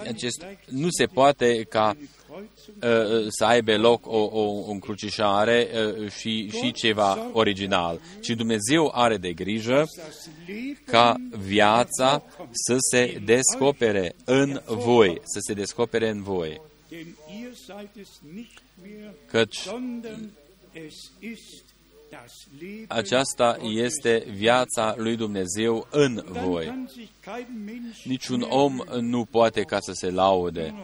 Acest, 0.00 0.44
nu 0.68 0.88
se 0.90 1.06
poate 1.06 1.66
ca 1.68 1.96
uh, 1.98 3.26
să 3.28 3.44
aibă 3.44 3.76
loc 3.76 4.06
o, 4.06 4.18
o 4.18 4.70
încrucișare 4.70 5.68
uh, 5.74 6.10
și, 6.10 6.50
și 6.50 6.72
ceva 6.72 7.30
original, 7.32 8.00
ci 8.20 8.28
Dumnezeu 8.28 8.90
are 8.94 9.16
de 9.16 9.32
grijă 9.32 9.86
ca 10.84 11.16
viața 11.38 12.22
să 12.50 12.76
se 12.78 13.22
descopere 13.24 14.14
în 14.24 14.60
voi, 14.66 15.20
să 15.24 15.38
se 15.46 15.52
descopere 15.52 16.08
în 16.08 16.22
voi. 16.22 16.60
Căci 19.26 19.68
aceasta 22.88 23.56
este 23.62 24.24
viața 24.34 24.94
lui 24.96 25.16
Dumnezeu 25.16 25.86
în 25.90 26.24
voi. 26.28 26.88
Niciun 28.04 28.46
om 28.48 28.80
nu 29.00 29.24
poate 29.24 29.62
ca 29.62 29.80
să 29.80 29.92
se 29.94 30.10
laude. 30.10 30.74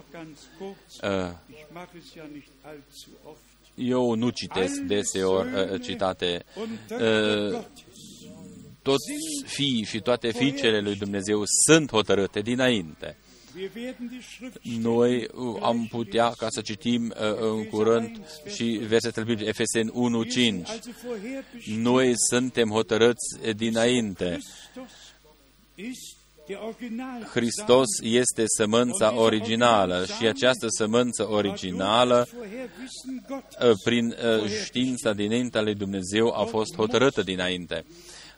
Uh, 1.03 1.33
eu 3.75 4.15
nu 4.15 4.29
citesc 4.31 4.81
deseori 4.81 5.49
uh, 5.55 5.81
citate. 5.83 6.45
Uh, 6.91 7.61
toți 8.83 9.13
fii 9.45 9.85
și 9.85 10.01
toate 10.01 10.31
fiicele 10.31 10.81
lui 10.81 10.97
Dumnezeu 10.97 11.43
sunt 11.67 11.91
hotărâte 11.91 12.41
dinainte. 12.41 13.17
Noi 14.81 15.27
uh, 15.35 15.57
am 15.61 15.87
putea 15.91 16.31
ca 16.31 16.47
să 16.49 16.61
citim 16.61 17.15
uh, 17.21 17.37
în 17.41 17.65
curând 17.65 18.21
și 18.55 18.65
versetele 18.65 19.25
biblice, 19.25 19.49
Efesen 19.49 19.93
1.5. 19.93 21.77
Noi 21.77 22.13
suntem 22.31 22.69
hotărâți 22.69 23.53
dinainte. 23.57 24.39
Hristos 27.33 27.87
este 28.03 28.45
sămânța 28.57 29.15
originală 29.15 30.07
și 30.19 30.27
această 30.27 30.67
sămânță 30.69 31.31
originală, 31.31 32.29
uh, 33.63 33.73
prin 33.85 34.17
știința 34.65 35.13
dinaintea 35.13 35.63
lui 35.63 35.75
Dumnezeu, 35.75 36.29
a 36.29 36.45
fost 36.45 36.75
hotărâtă 36.75 37.23
dinainte. 37.23 37.85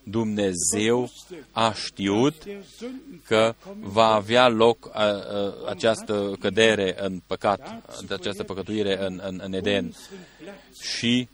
Dumnezeu 0.02 1.10
a 1.50 1.72
știut 1.72 2.34
că 3.26 3.54
va 3.80 4.06
avea 4.06 4.48
loc 4.48 4.90
a, 4.92 5.02
a, 5.02 5.20
această 5.68 6.32
cădere 6.40 6.96
în 6.98 7.22
păcat, 7.26 7.82
această 8.10 8.42
păcătuire 8.42 9.06
în, 9.06 9.20
în, 9.26 9.40
în 9.44 9.52
Eden. 9.52 9.94
Și 10.80 11.28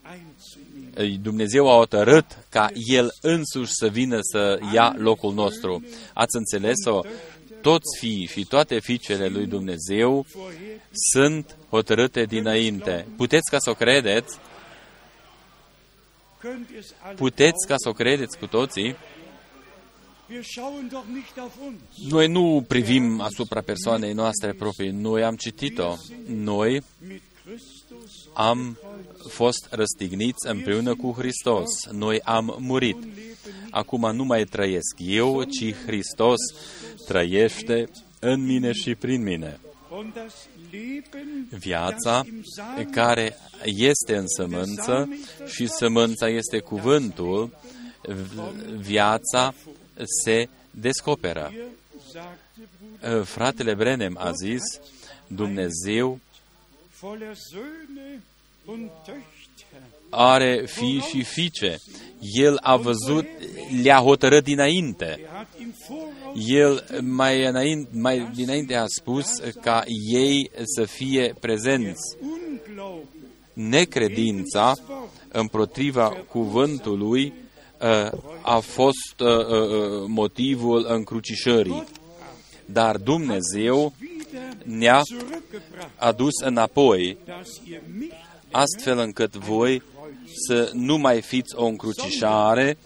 Dumnezeu 1.23 1.69
a 1.71 1.77
hotărât 1.77 2.25
ca 2.49 2.71
El 2.87 3.11
însuși 3.21 3.73
să 3.73 3.89
vină 3.89 4.19
să 4.21 4.59
ia 4.73 4.95
locul 4.99 5.33
nostru. 5.33 5.85
Ați 6.13 6.37
înțeles-o? 6.37 7.01
Toți 7.61 7.99
fii 7.99 8.27
și 8.27 8.45
toate 8.45 8.79
fiicele 8.81 9.27
lui 9.27 9.47
Dumnezeu 9.47 10.27
sunt 11.13 11.57
hotărâte 11.71 12.25
dinainte. 12.25 13.07
Puteți 13.17 13.51
ca 13.51 13.57
să 13.59 13.71
o 13.71 13.75
credeți? 13.75 14.39
Puteți 17.17 17.67
ca 17.67 17.75
să 17.77 17.89
o 17.89 17.93
credeți 17.93 18.39
cu 18.39 18.47
toții? 18.47 18.97
Noi 22.09 22.29
nu 22.29 22.65
privim 22.69 23.21
asupra 23.21 23.61
persoanei 23.61 24.13
noastre 24.13 24.53
proprii, 24.53 24.91
noi 24.91 25.25
am 25.25 25.37
citit-o. 25.37 25.95
Noi 26.27 26.83
am 28.35 28.79
fost 29.29 29.67
răstigniți 29.71 30.49
împreună 30.49 30.95
cu 30.95 31.15
Hristos. 31.19 31.69
Noi 31.91 32.21
am 32.21 32.57
murit. 32.59 32.97
Acum 33.71 34.17
nu 34.17 34.25
mai 34.25 34.45
trăiesc 34.45 34.97
eu, 34.99 35.43
ci 35.43 35.75
Hristos 35.75 36.39
trăiește 37.07 37.89
în 38.21 38.45
mine 38.47 38.73
și 38.73 38.95
prin 38.95 39.23
mine. 39.23 39.61
Viața 41.51 42.25
care 42.91 43.37
este 43.65 44.17
în 44.17 44.25
sămânță 44.27 45.09
și 45.47 45.67
sămânța 45.67 46.29
este 46.29 46.59
cuvântul, 46.59 47.57
viața 48.77 49.55
se 50.25 50.49
descoperă. 50.71 51.53
Fratele 53.25 53.75
Brenem 53.75 54.17
a 54.19 54.31
zis, 54.33 54.63
Dumnezeu 55.27 56.21
are 60.11 60.67
fi 60.67 61.01
și 61.01 61.23
fiice. 61.23 61.79
El 62.21 62.59
a 62.63 62.77
văzut, 62.77 63.27
le-a 63.83 63.99
hotărât 63.99 64.45
dinainte. 64.45 65.21
El 66.47 66.85
mai, 67.01 67.45
înainte, 67.45 67.91
mai 67.93 68.31
dinainte 68.35 68.75
a 68.75 68.85
spus 68.87 69.27
ca 69.61 69.85
ei 70.11 70.51
să 70.77 70.85
fie 70.85 71.35
prezenți. 71.41 72.17
Necredința 73.53 74.75
împotriva 75.29 76.09
cuvântului 76.09 77.33
uh, 77.81 78.19
a 78.43 78.59
fost 78.59 79.21
uh, 79.21 79.29
uh, 79.29 80.05
motivul 80.07 80.87
încrucișării. 80.89 81.85
Dar 82.65 82.97
Dumnezeu 82.97 83.93
ne-a 84.65 85.03
adus 85.97 86.41
înapoi, 86.45 87.19
astfel 88.51 88.99
încât 88.99 89.37
voi 89.37 89.83
să 90.47 90.71
nu 90.75 90.99
mai 90.99 91.21
fiți 91.21 91.55
o 91.55 91.67
încrucișare, 91.67 92.79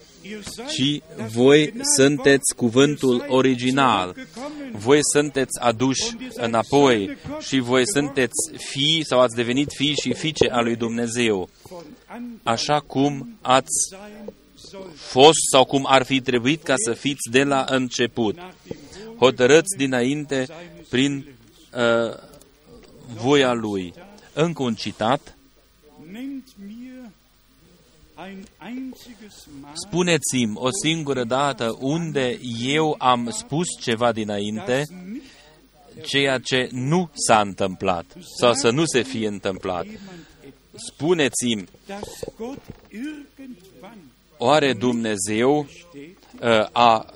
ci 0.68 1.00
voi 1.32 1.72
sunteți 1.96 2.54
cuvântul 2.56 3.24
original. 3.28 4.14
Voi 4.72 4.98
sunteți 5.14 5.60
aduși 5.60 6.16
înapoi 6.34 7.16
și 7.40 7.58
voi 7.58 7.82
sunteți 7.92 8.50
fii 8.56 9.04
sau 9.04 9.20
ați 9.20 9.34
devenit 9.34 9.68
fii 9.74 9.94
și 10.02 10.12
fiice 10.14 10.48
a 10.50 10.60
lui 10.60 10.76
Dumnezeu. 10.76 11.48
Așa 12.42 12.80
cum 12.80 13.36
ați 13.40 13.94
fost 14.94 15.38
sau 15.52 15.64
cum 15.64 15.86
ar 15.88 16.04
fi 16.04 16.20
trebuit 16.20 16.62
ca 16.62 16.74
să 16.76 16.92
fiți 16.92 17.30
de 17.30 17.44
la 17.44 17.64
început. 17.68 18.38
Hotărâți 19.18 19.76
dinainte 19.76 20.46
prin 20.88 21.26
uh, 21.74 22.14
voia 23.22 23.52
Lui. 23.52 23.94
Încă 24.32 24.62
un 24.62 24.74
citat 24.74 25.36
Spuneți-mi 29.86 30.52
o 30.54 30.68
singură 30.82 31.24
dată 31.24 31.76
unde 31.80 32.38
eu 32.60 32.94
am 32.98 33.30
spus 33.30 33.66
ceva 33.80 34.12
dinainte, 34.12 34.86
ceea 36.02 36.38
ce 36.38 36.68
nu 36.70 37.10
s-a 37.26 37.40
întâmplat 37.40 38.04
sau 38.38 38.52
să 38.52 38.70
nu 38.70 38.84
se 38.84 39.02
fie 39.02 39.28
întâmplat. 39.28 39.86
Spuneți-mi, 40.74 41.64
oare 44.38 44.72
Dumnezeu 44.72 45.58
uh, 45.58 46.66
a 46.72 47.06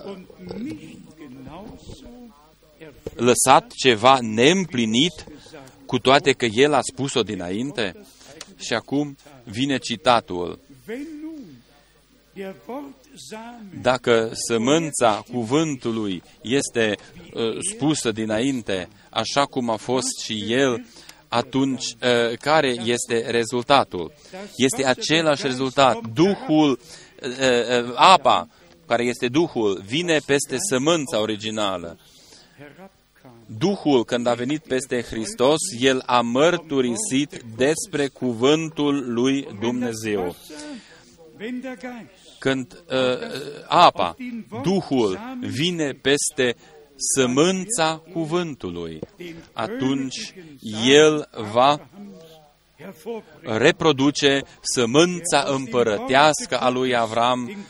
lăsat 3.15 3.73
ceva 3.73 4.19
neîmplinit 4.21 5.25
cu 5.87 5.99
toate 5.99 6.33
că 6.33 6.45
El 6.45 6.73
a 6.73 6.81
spus-o 6.93 7.23
dinainte? 7.23 7.97
Și 8.57 8.73
acum 8.73 9.17
vine 9.45 9.79
citatul. 9.79 10.59
Dacă 13.83 14.31
sămânța 14.49 15.25
cuvântului 15.33 16.23
este 16.41 16.97
uh, 17.35 17.59
spusă 17.75 18.13
dinainte, 18.13 18.89
așa 19.11 19.45
cum 19.45 19.71
a 19.71 19.77
fost 19.77 20.19
și 20.25 20.53
el, 20.53 20.87
atunci 21.29 21.85
uh, 21.85 22.39
care 22.39 22.69
este 22.85 23.31
rezultatul? 23.31 24.13
Este 24.57 24.87
același 24.87 25.47
rezultat. 25.47 26.07
Duhul, 26.15 26.79
uh, 27.23 27.29
uh, 27.29 27.93
apa, 27.95 28.49
care 28.87 29.05
este 29.05 29.29
Duhul, 29.29 29.83
vine 29.87 30.19
peste 30.27 30.57
sămânța 30.69 31.21
originală. 31.21 31.99
Duhul, 33.59 34.05
când 34.05 34.27
a 34.27 34.35
venit 34.35 34.63
peste 34.63 35.03
Hristos, 35.03 35.59
El 35.81 36.03
a 36.07 36.21
mărturisit 36.21 37.43
despre 37.57 38.09
cuvântul 38.09 39.13
lui 39.13 39.49
Dumnezeu. 39.61 40.37
Când 42.39 42.85
uh, 42.89 42.97
apa, 43.67 44.17
Duhul, 44.63 45.19
vine 45.41 45.91
peste 45.93 46.57
sămânța 47.15 48.03
cuvântului, 48.13 48.99
atunci 49.53 50.35
El 50.87 51.29
va 51.53 51.89
reproduce 53.41 54.43
sămânța 54.61 55.45
împărătească 55.47 56.59
a 56.59 56.69
lui 56.69 56.97
Avram, 56.97 57.67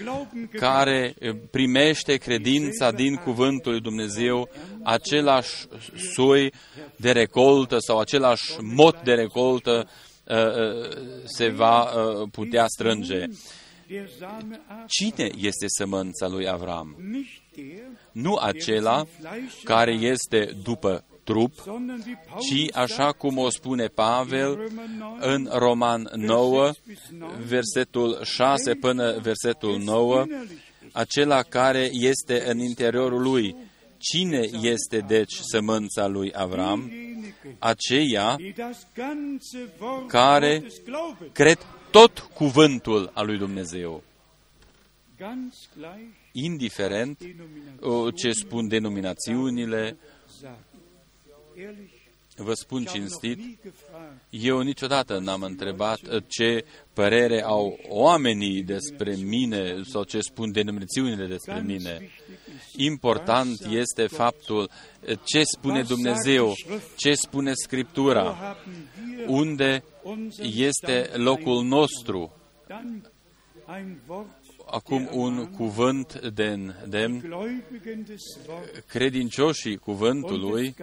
care 0.52 1.14
primește 1.50 2.16
credința 2.16 2.90
din 2.90 3.14
cuvântul 3.14 3.72
lui 3.72 3.80
Dumnezeu, 3.80 4.48
același 4.82 5.66
soi 6.14 6.52
de 6.96 7.12
recoltă 7.12 7.76
sau 7.78 7.98
același 7.98 8.52
mod 8.60 9.00
de 9.04 9.12
recoltă 9.12 9.88
uh, 10.24 10.36
uh, 10.36 10.96
se 11.24 11.48
va 11.48 11.82
uh, 11.82 12.28
putea 12.30 12.64
strânge. 12.66 13.24
Cine 14.86 15.30
este 15.36 15.66
sămânța 15.78 16.28
lui 16.28 16.48
Avram? 16.48 16.96
Nu 18.12 18.34
acela 18.34 19.06
care 19.64 19.92
este 19.92 20.50
după 20.62 21.04
trup, 21.26 21.52
ci 22.38 22.76
așa 22.76 23.12
cum 23.12 23.38
o 23.38 23.50
spune 23.50 23.86
Pavel 23.86 24.70
în 25.20 25.48
Roman 25.52 26.10
9, 26.14 26.70
versetul 27.46 28.20
6 28.22 28.74
până 28.74 29.18
versetul 29.22 29.78
9, 29.78 30.26
acela 30.92 31.42
care 31.42 31.88
este 31.92 32.42
în 32.50 32.58
interiorul 32.58 33.22
lui. 33.22 33.56
Cine 33.98 34.48
este 34.62 34.98
deci 34.98 35.34
sămânța 35.50 36.06
lui 36.06 36.32
Avram? 36.34 36.92
Aceia 37.58 38.36
care 40.06 40.64
cred 41.32 41.58
tot 41.90 42.18
cuvântul 42.34 43.10
al 43.14 43.26
lui 43.26 43.38
Dumnezeu 43.38 44.02
indiferent 46.32 47.18
ce 48.14 48.30
spun 48.30 48.68
denominațiunile, 48.68 49.96
Vă 52.36 52.52
spun 52.54 52.84
cinstit, 52.84 53.38
eu 54.30 54.60
niciodată 54.60 55.18
n-am 55.18 55.42
întrebat 55.42 55.98
ce 56.26 56.64
părere 56.92 57.42
au 57.42 57.78
oamenii 57.88 58.62
despre 58.62 59.14
mine 59.14 59.82
sau 59.84 60.04
ce 60.04 60.20
spun 60.20 60.52
denominațiunile 60.52 61.26
despre 61.26 61.60
mine. 61.60 62.10
Important 62.76 63.66
este 63.70 64.06
faptul 64.06 64.70
ce 65.24 65.42
spune 65.56 65.82
Dumnezeu, 65.82 66.54
ce 66.96 67.14
spune 67.14 67.52
Scriptura, 67.54 68.56
unde 69.26 69.84
este 70.40 71.10
locul 71.14 71.64
nostru 71.64 72.32
acum 74.70 75.08
un 75.12 75.50
cuvânt 75.56 76.20
de 76.34 76.58
demn, 76.88 77.24
credincioșii 78.86 79.76
cuvântului 79.76 80.74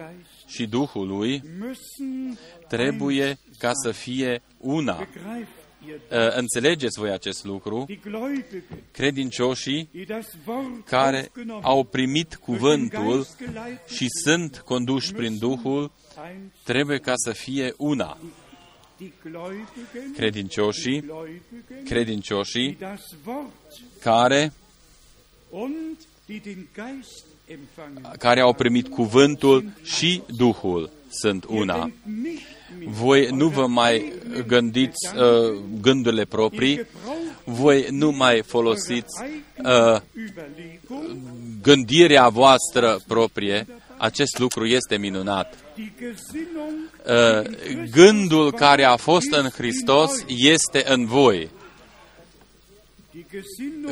și 0.46 0.66
Duhului 0.66 1.42
trebuie 2.68 3.38
ca 3.58 3.70
să 3.72 3.90
fie 3.90 4.42
una. 4.58 5.08
Înțelegeți 6.36 6.98
voi 6.98 7.10
acest 7.10 7.44
lucru? 7.44 7.86
Credincioșii 8.90 9.90
care 10.84 11.30
au 11.60 11.84
primit 11.84 12.34
cuvântul 12.34 13.26
și 13.86 14.06
sunt 14.24 14.58
conduși 14.58 15.12
prin 15.12 15.38
Duhul 15.38 15.92
trebuie 16.62 16.98
ca 16.98 17.12
să 17.16 17.32
fie 17.32 17.74
una 17.76 18.18
credincioșii, 20.16 21.04
credincioșii 21.84 22.78
care, 24.00 24.52
care 28.18 28.40
au 28.40 28.52
primit 28.52 28.88
cuvântul 28.88 29.64
și 29.82 30.22
Duhul 30.26 30.90
sunt 31.08 31.44
una. 31.44 31.90
Voi 32.86 33.28
nu 33.30 33.48
vă 33.48 33.66
mai 33.66 34.12
gândiți 34.46 35.16
uh, 35.16 35.60
gândurile 35.80 36.24
proprii, 36.24 36.86
voi 37.44 37.86
nu 37.90 38.10
mai 38.10 38.42
folosiți 38.42 39.22
uh, 39.64 40.00
gândirea 41.62 42.28
voastră 42.28 43.00
proprie. 43.06 43.66
Acest 43.96 44.38
lucru 44.38 44.66
este 44.66 44.96
minunat. 44.96 45.63
Uh, 47.06 47.42
gândul 47.90 48.52
care 48.52 48.84
a 48.84 48.96
fost 48.96 49.32
în 49.32 49.48
Hristos 49.48 50.10
este 50.26 50.84
în 50.86 51.06
voi. 51.06 51.50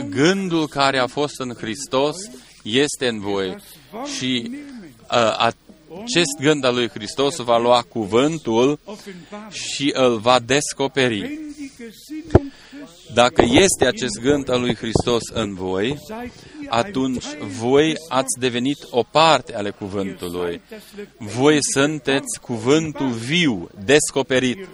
Gândul 0.09 0.69
care 0.69 0.99
a 0.99 1.07
fost 1.07 1.41
în 1.41 1.55
Hristos 1.55 2.17
este 2.63 3.09
în 3.09 3.21
voi. 3.21 3.57
Și 4.17 4.51
uh, 5.11 5.53
acest 5.89 6.41
gând 6.41 6.65
al 6.65 6.75
lui 6.75 6.89
Hristos 6.89 7.37
va 7.37 7.59
lua 7.59 7.83
cuvântul 7.83 8.79
și 9.51 9.91
îl 9.95 10.19
va 10.19 10.39
descoperi. 10.39 11.39
Dacă 13.15 13.43
este 13.49 13.87
acest 13.87 14.21
gând 14.21 14.51
al 14.51 14.61
lui 14.61 14.75
Hristos 14.75 15.23
în 15.33 15.55
voi, 15.55 15.99
atunci 16.69 17.25
voi 17.61 17.95
ați 18.09 18.39
devenit 18.39 18.79
o 18.91 19.03
parte 19.03 19.55
ale 19.55 19.71
cuvântului. 19.71 20.61
Voi 21.19 21.59
sunteți 21.61 22.41
cuvântul 22.41 23.11
viu, 23.11 23.71
descoperit. 23.85 24.69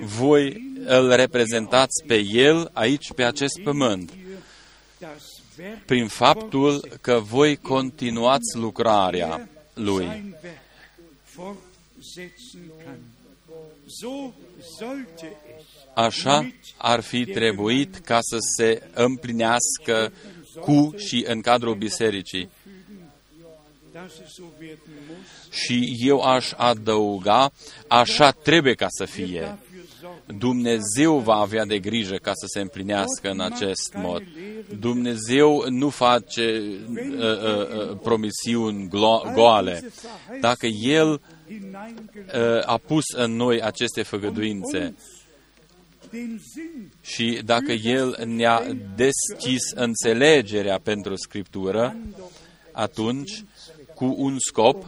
Voi 0.00 0.72
îl 0.84 1.14
reprezentați 1.14 2.04
pe 2.06 2.16
el 2.18 2.70
aici, 2.72 3.12
pe 3.12 3.24
acest 3.24 3.60
pământ, 3.64 4.12
prin 5.86 6.08
faptul 6.08 6.88
că 7.00 7.20
voi 7.24 7.56
continuați 7.56 8.56
lucrarea 8.56 9.48
lui. 9.74 10.34
Așa 15.94 16.52
ar 16.76 17.00
fi 17.00 17.24
trebuit 17.24 17.96
ca 17.96 18.18
să 18.20 18.36
se 18.56 18.82
împlinească 18.94 20.12
cu 20.60 20.94
și 20.96 21.24
în 21.28 21.40
cadrul 21.40 21.74
bisericii. 21.74 22.48
Și 25.50 25.96
eu 25.98 26.20
aș 26.20 26.52
adăuga, 26.56 27.52
așa 27.88 28.30
trebuie 28.30 28.74
ca 28.74 28.86
să 28.88 29.04
fie. 29.04 29.58
Dumnezeu 30.38 31.18
va 31.18 31.34
avea 31.34 31.64
de 31.64 31.78
grijă 31.78 32.16
ca 32.16 32.30
să 32.34 32.46
se 32.46 32.60
împlinească 32.60 33.30
în 33.30 33.40
acest 33.40 33.94
mod. 33.94 34.22
Dumnezeu 34.80 35.64
nu 35.68 35.88
face 35.88 36.62
uh, 36.90 37.06
uh, 37.18 37.90
uh 37.90 37.96
promisiuni 38.02 38.88
goale. 39.34 39.92
Dacă 40.40 40.66
El 40.66 41.10
uh, 41.10 41.20
a 42.64 42.76
pus 42.76 43.04
în 43.16 43.36
noi 43.36 43.62
aceste 43.62 44.02
făgăduințe, 44.02 44.94
și 47.00 47.40
dacă 47.44 47.72
El 47.72 48.22
ne-a 48.26 48.62
deschis 48.96 49.70
înțelegerea 49.74 50.78
pentru 50.82 51.16
Scriptură, 51.16 51.96
atunci, 52.72 53.44
cu 53.94 54.14
un 54.18 54.36
scop, 54.38 54.84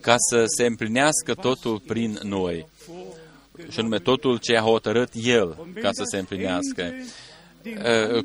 ca 0.00 0.14
să 0.30 0.44
se 0.56 0.66
împlinească 0.66 1.34
totul 1.34 1.80
prin 1.80 2.18
noi, 2.22 2.66
și 3.70 3.78
anume 3.78 3.98
totul 3.98 4.38
ce 4.38 4.56
a 4.56 4.60
hotărât 4.60 5.10
El 5.14 5.66
ca 5.80 5.90
să 5.92 6.02
se 6.04 6.18
împlinească. 6.18 6.92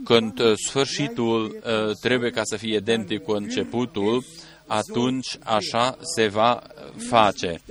Când 0.04 0.42
sfârșitul 0.68 1.62
trebuie 2.02 2.30
ca 2.30 2.42
să 2.44 2.58
fie 2.58 2.76
identic 2.76 3.24
cu 3.24 3.32
începutul, 3.32 4.24
atunci 4.72 5.38
așa 5.44 5.98
se 6.16 6.28
va 6.28 6.62
face. 7.10 7.62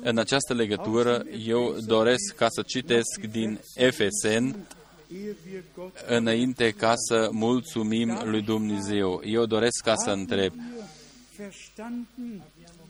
În 0.00 0.18
această 0.18 0.54
legătură, 0.54 1.24
eu 1.46 1.76
doresc 1.86 2.34
ca 2.36 2.46
să 2.48 2.62
citesc 2.62 3.20
din 3.30 3.60
Efesen, 3.74 4.66
înainte 6.06 6.70
ca 6.70 6.92
să 6.96 7.28
mulțumim 7.32 8.20
lui 8.24 8.42
Dumnezeu. 8.42 9.20
Eu 9.24 9.46
doresc 9.46 9.82
ca 9.84 9.94
să 9.94 10.10
întreb, 10.10 10.52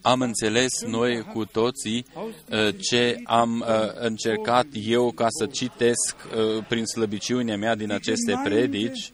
am 0.00 0.20
înțeles 0.20 0.82
noi 0.86 1.20
cu 1.22 1.44
toții 1.44 2.06
uh, 2.14 2.74
ce 2.80 3.20
am 3.24 3.64
uh, 3.68 3.92
încercat 3.94 4.66
eu 4.72 5.10
ca 5.10 5.26
să 5.28 5.46
citesc 5.46 6.16
uh, 6.16 6.64
prin 6.68 6.84
slăbiciunea 6.84 7.56
mea 7.56 7.74
din 7.74 7.92
aceste 7.92 8.40
predici, 8.44 9.12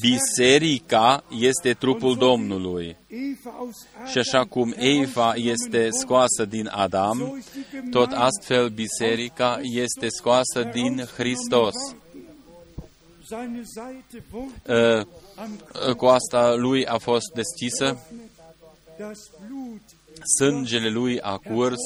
Biserica 0.00 1.24
este 1.38 1.72
trupul 1.72 2.16
Domnului. 2.16 2.96
Și 4.10 4.18
așa 4.18 4.44
cum 4.44 4.74
Eva 4.76 5.34
este 5.34 5.88
scoasă 5.90 6.44
din 6.48 6.68
Adam, 6.70 7.42
tot 7.90 8.12
astfel 8.12 8.68
biserica 8.68 9.60
este 9.62 10.08
scoasă 10.08 10.70
din 10.72 11.04
Hristos. 11.16 11.74
Coasta 15.96 16.54
lui 16.54 16.86
a 16.86 16.98
fost 16.98 17.32
deschisă, 17.34 17.98
sângele 20.38 20.88
lui 20.88 21.20
a 21.20 21.36
curs, 21.36 21.80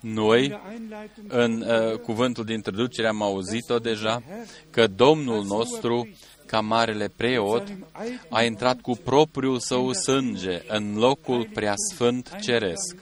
noi, 0.00 0.60
în 1.28 1.60
uh, 1.60 1.98
cuvântul 1.98 2.44
de 2.44 2.52
introducere, 2.52 3.08
am 3.08 3.22
auzit-o 3.22 3.78
deja, 3.78 4.22
că 4.70 4.86
Domnul 4.86 5.44
nostru 5.44 6.08
ca 6.46 6.60
marele 6.60 7.12
preot, 7.16 7.72
a 8.28 8.42
intrat 8.42 8.80
cu 8.80 8.92
propriul 9.04 9.58
său 9.58 9.92
sânge 9.92 10.62
în 10.66 10.94
locul 10.94 11.48
preasfânt 11.52 12.36
ceresc. 12.40 12.96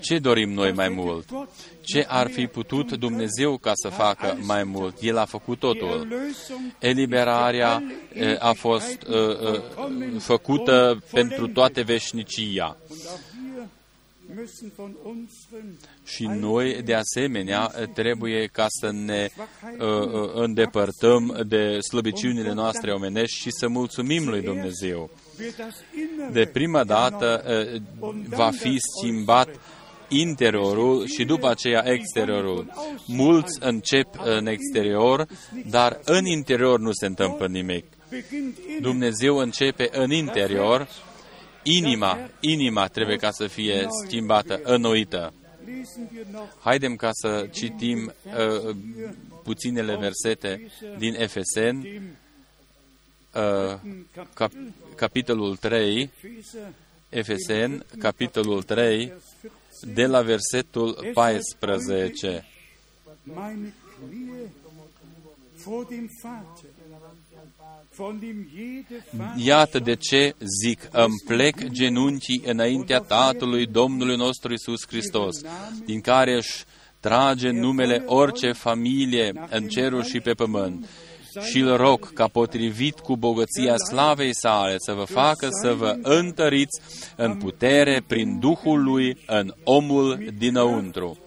Ce 0.00 0.18
dorim 0.18 0.52
noi 0.52 0.72
mai 0.72 0.88
mult? 0.88 1.28
Ce 1.80 2.04
ar 2.08 2.30
fi 2.30 2.46
putut 2.46 2.92
Dumnezeu 2.92 3.56
ca 3.56 3.72
să 3.74 3.88
facă 3.88 4.38
mai 4.40 4.64
mult? 4.64 4.96
El 5.00 5.18
a 5.18 5.24
făcut 5.24 5.58
totul. 5.58 6.08
Eliberarea 6.78 7.82
a 8.38 8.52
fost 8.52 8.98
făcută 10.18 11.02
pentru 11.12 11.48
toate 11.48 11.82
veșnicia. 11.82 12.76
Și 16.04 16.24
noi, 16.24 16.82
de 16.82 16.94
asemenea, 16.94 17.66
trebuie 17.94 18.46
ca 18.52 18.66
să 18.68 18.90
ne 18.90 19.28
uh, 19.78 20.30
îndepărtăm 20.34 21.44
de 21.46 21.78
slăbiciunile 21.80 22.52
noastre 22.52 22.92
omenești 22.92 23.38
și 23.38 23.50
să 23.50 23.68
mulțumim 23.68 24.28
lui 24.28 24.42
Dumnezeu. 24.42 25.10
De 26.32 26.44
prima 26.52 26.84
dată 26.84 27.44
uh, 27.74 27.80
va 28.28 28.50
fi 28.50 28.78
schimbat 28.78 29.48
interiorul 30.08 31.06
și 31.06 31.24
după 31.24 31.48
aceea 31.48 31.82
exteriorul. 31.86 32.72
Mulți 33.06 33.58
încep 33.60 34.08
în 34.24 34.46
exterior, 34.46 35.26
dar 35.70 36.00
în 36.04 36.24
interior 36.24 36.78
nu 36.78 36.90
se 36.92 37.06
întâmplă 37.06 37.46
nimic. 37.46 37.84
Dumnezeu 38.80 39.36
începe 39.36 39.88
în 39.92 40.10
interior 40.10 40.88
inima, 41.62 42.18
inima 42.40 42.86
trebuie 42.86 43.16
ca 43.16 43.30
să 43.30 43.46
fie 43.46 43.86
schimbată, 44.04 44.60
înnoită. 44.62 45.32
Haidem 46.60 46.96
ca 46.96 47.10
să 47.12 47.48
citim 47.52 48.12
uh, 48.24 48.76
puținele 49.42 49.96
versete 49.96 50.70
din 50.98 51.14
Efesen, 51.14 51.76
uh, 53.34 53.78
cap, 54.34 54.52
capitolul 54.94 55.56
3, 55.56 56.10
Efesen, 57.08 57.84
capitolul 57.98 58.62
3, 58.62 59.12
de 59.80 60.06
la 60.06 60.22
versetul 60.22 61.10
14. 61.14 62.44
Iată 69.36 69.78
de 69.78 69.94
ce 69.94 70.34
zic, 70.64 70.88
îmi 70.92 71.22
plec 71.26 71.68
genunchii 71.68 72.42
înaintea 72.44 72.98
Tatălui 72.98 73.66
Domnului 73.66 74.16
nostru 74.16 74.52
Isus 74.52 74.86
Hristos, 74.86 75.36
din 75.84 76.00
care 76.00 76.36
își 76.36 76.64
trage 77.00 77.50
numele 77.50 78.02
orice 78.06 78.52
familie 78.52 79.32
în 79.50 79.68
cerul 79.68 80.04
și 80.04 80.20
pe 80.20 80.32
pământ. 80.32 80.88
Și 81.50 81.58
îl 81.58 81.76
rog 81.76 82.12
ca 82.12 82.26
potrivit 82.26 82.98
cu 82.98 83.16
bogăția 83.16 83.74
slavei 83.76 84.34
sale 84.34 84.74
să 84.78 84.92
vă 84.92 85.04
facă 85.04 85.48
să 85.62 85.72
vă 85.72 85.98
întăriți 86.02 86.80
în 87.16 87.36
putere 87.36 88.02
prin 88.06 88.38
Duhul 88.38 88.82
lui 88.82 89.22
în 89.26 89.54
omul 89.64 90.28
dinăuntru 90.38 91.18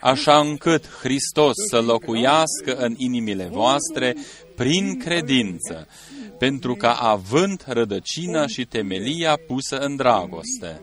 așa 0.00 0.38
încât 0.38 0.86
Hristos 0.86 1.54
să 1.70 1.80
locuiască 1.80 2.76
în 2.76 2.94
inimile 2.96 3.44
voastre 3.44 4.16
prin 4.56 4.98
credință, 4.98 5.88
pentru 6.38 6.74
că 6.74 6.86
având 6.86 7.64
rădăcina 7.66 8.46
și 8.46 8.64
temelia 8.64 9.38
pusă 9.46 9.78
în 9.78 9.96
dragoste. 9.96 10.80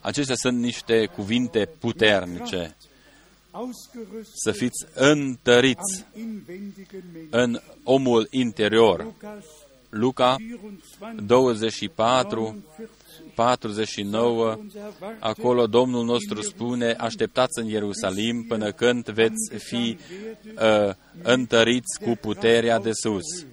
Acestea 0.00 0.34
sunt 0.34 0.58
niște 0.58 1.06
cuvinte 1.06 1.66
puternice 1.78 2.76
să 4.34 4.52
fiți 4.52 4.86
întăriți 4.94 6.04
în 7.30 7.60
omul 7.82 8.26
interior. 8.30 9.12
Luca 9.88 10.36
24, 11.26 12.64
49, 13.34 14.58
acolo 15.18 15.66
Domnul 15.66 16.04
nostru 16.04 16.42
spune, 16.42 16.92
așteptați 16.92 17.58
în 17.58 17.66
Ierusalim 17.66 18.42
până 18.42 18.72
când 18.72 19.08
veți 19.08 19.54
fi 19.58 19.98
uh, 20.54 20.94
întăriți 21.22 22.00
cu 22.04 22.16
puterea 22.20 22.78
de 22.78 22.90
sus. 22.92 23.46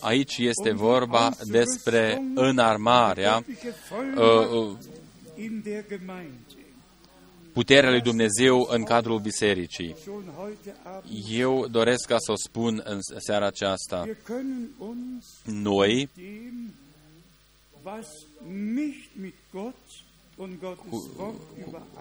Aici 0.00 0.36
este 0.38 0.72
vorba 0.72 1.30
despre 1.42 2.22
înarmarea 2.34 3.44
uh, 4.16 4.50
uh, 4.50 4.76
puterea 7.54 7.90
lui 7.90 8.00
Dumnezeu 8.00 8.66
în 8.70 8.82
cadrul 8.82 9.18
bisericii. 9.18 9.96
Eu 11.30 11.66
doresc 11.70 12.06
ca 12.06 12.16
să 12.18 12.32
o 12.32 12.36
spun 12.36 12.82
în 12.84 12.98
seara 13.18 13.46
aceasta. 13.46 14.04
Noi, 15.44 16.08
cu, 20.88 21.10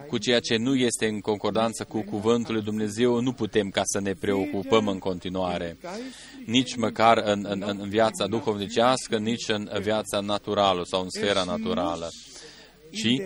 cu 0.07 0.17
ceea 0.17 0.39
ce 0.39 0.55
nu 0.55 0.75
este 0.75 1.07
în 1.07 1.19
concordanță 1.19 1.83
cu 1.83 2.01
cuvântul 2.01 2.53
lui 2.53 2.63
Dumnezeu, 2.63 3.19
nu 3.19 3.33
putem 3.33 3.69
ca 3.69 3.81
să 3.85 3.99
ne 3.99 4.13
preocupăm 4.13 4.87
în 4.87 4.99
continuare, 4.99 5.77
nici 6.45 6.75
măcar 6.75 7.17
în, 7.17 7.45
în, 7.49 7.63
în 7.65 7.89
viața 7.89 8.27
duhovnicească, 8.27 9.17
nici 9.17 9.47
în 9.47 9.69
viața 9.81 10.19
naturală 10.19 10.83
sau 10.83 11.01
în 11.01 11.09
sfera 11.09 11.43
naturală 11.43 12.09
ci 12.93 13.21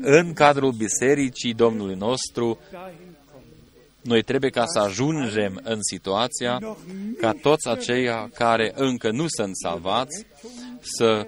în 0.00 0.32
cadrul 0.32 0.72
bisericii 0.72 1.54
Domnului 1.54 1.94
nostru, 1.94 2.58
noi 4.02 4.22
trebuie 4.22 4.50
ca 4.50 4.64
să 4.66 4.78
ajungem 4.78 5.60
în 5.62 5.78
situația 5.80 6.58
ca 7.20 7.32
toți 7.42 7.68
aceia 7.68 8.30
care 8.34 8.72
încă 8.74 9.10
nu 9.10 9.26
sunt 9.28 9.56
salvați 9.56 10.26
să 10.80 11.26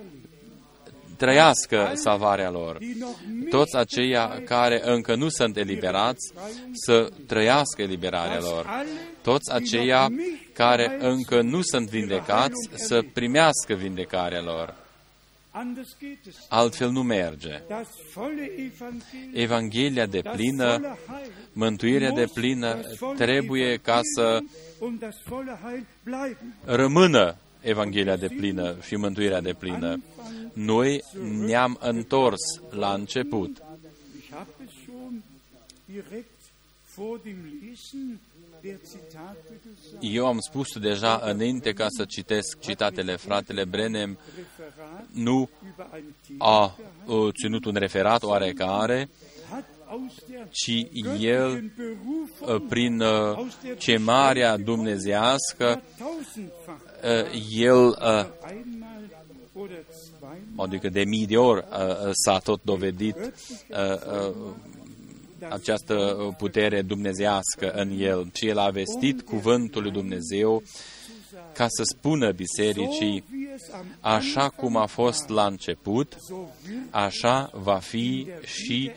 trăiască 1.16 1.90
salvarea 1.94 2.50
lor. 2.50 2.78
Toți 3.50 3.76
aceia 3.76 4.42
care 4.44 4.80
încă 4.84 5.14
nu 5.14 5.28
sunt 5.28 5.56
eliberați 5.56 6.32
să 6.72 7.08
trăiască 7.26 7.82
eliberarea 7.82 8.40
lor. 8.40 8.66
Toți 9.22 9.52
aceia 9.52 10.08
care 10.52 10.96
încă 11.00 11.42
nu 11.42 11.60
sunt 11.62 11.88
vindecați 11.88 12.68
să 12.74 13.02
primească 13.12 13.74
vindecarea 13.74 14.40
lor. 14.40 14.83
Altfel 16.48 16.90
nu 16.90 17.02
merge. 17.02 17.62
Evanghelia 19.32 20.06
de 20.06 20.22
plină, 20.22 20.96
mântuirea 21.52 22.10
de 22.10 22.26
plină, 22.34 22.80
trebuie 23.16 23.76
ca 23.76 24.00
să 24.14 24.38
rămână 26.64 27.36
Evanghelia 27.60 28.16
de 28.16 28.28
plină 28.28 28.76
și 28.82 28.96
mântuirea 28.96 29.40
de 29.40 29.52
plină. 29.52 30.02
Noi 30.52 31.02
ne-am 31.46 31.78
întors 31.80 32.40
la 32.70 32.92
început. 32.92 33.62
Eu 40.00 40.26
am 40.26 40.38
spus 40.38 40.78
deja 40.78 41.20
înainte 41.24 41.72
ca 41.72 41.86
să 41.88 42.04
citesc 42.04 42.58
citatele 42.60 43.16
fratele 43.16 43.64
Brenem, 43.64 44.18
nu 45.12 45.48
a 46.38 46.76
ținut 47.40 47.64
un 47.64 47.74
referat 47.74 48.22
oarecare, 48.22 49.08
ci 50.50 50.86
el, 51.20 51.72
prin 52.68 53.02
cemarea 53.78 54.56
dumnezească, 54.56 55.82
el, 57.56 57.98
adică 60.56 60.88
de 60.88 61.04
mii 61.04 61.26
de 61.26 61.36
ori 61.36 61.64
s-a 62.24 62.38
tot 62.38 62.60
dovedit 62.62 63.16
această 65.48 66.16
putere 66.38 66.82
dumnezească 66.82 67.70
în 67.74 68.00
el, 68.00 68.30
ci 68.32 68.42
el 68.42 68.58
a 68.58 68.70
vestit 68.70 69.22
cuvântul 69.22 69.82
lui 69.82 69.90
Dumnezeu 69.90 70.62
ca 71.52 71.66
să 71.68 71.82
spună 71.96 72.32
bisericii, 72.32 73.24
așa 74.00 74.48
cum 74.48 74.76
a 74.76 74.86
fost 74.86 75.28
la 75.28 75.46
început, 75.46 76.16
așa 76.90 77.50
va 77.52 77.78
fi 77.78 78.26
și 78.44 78.90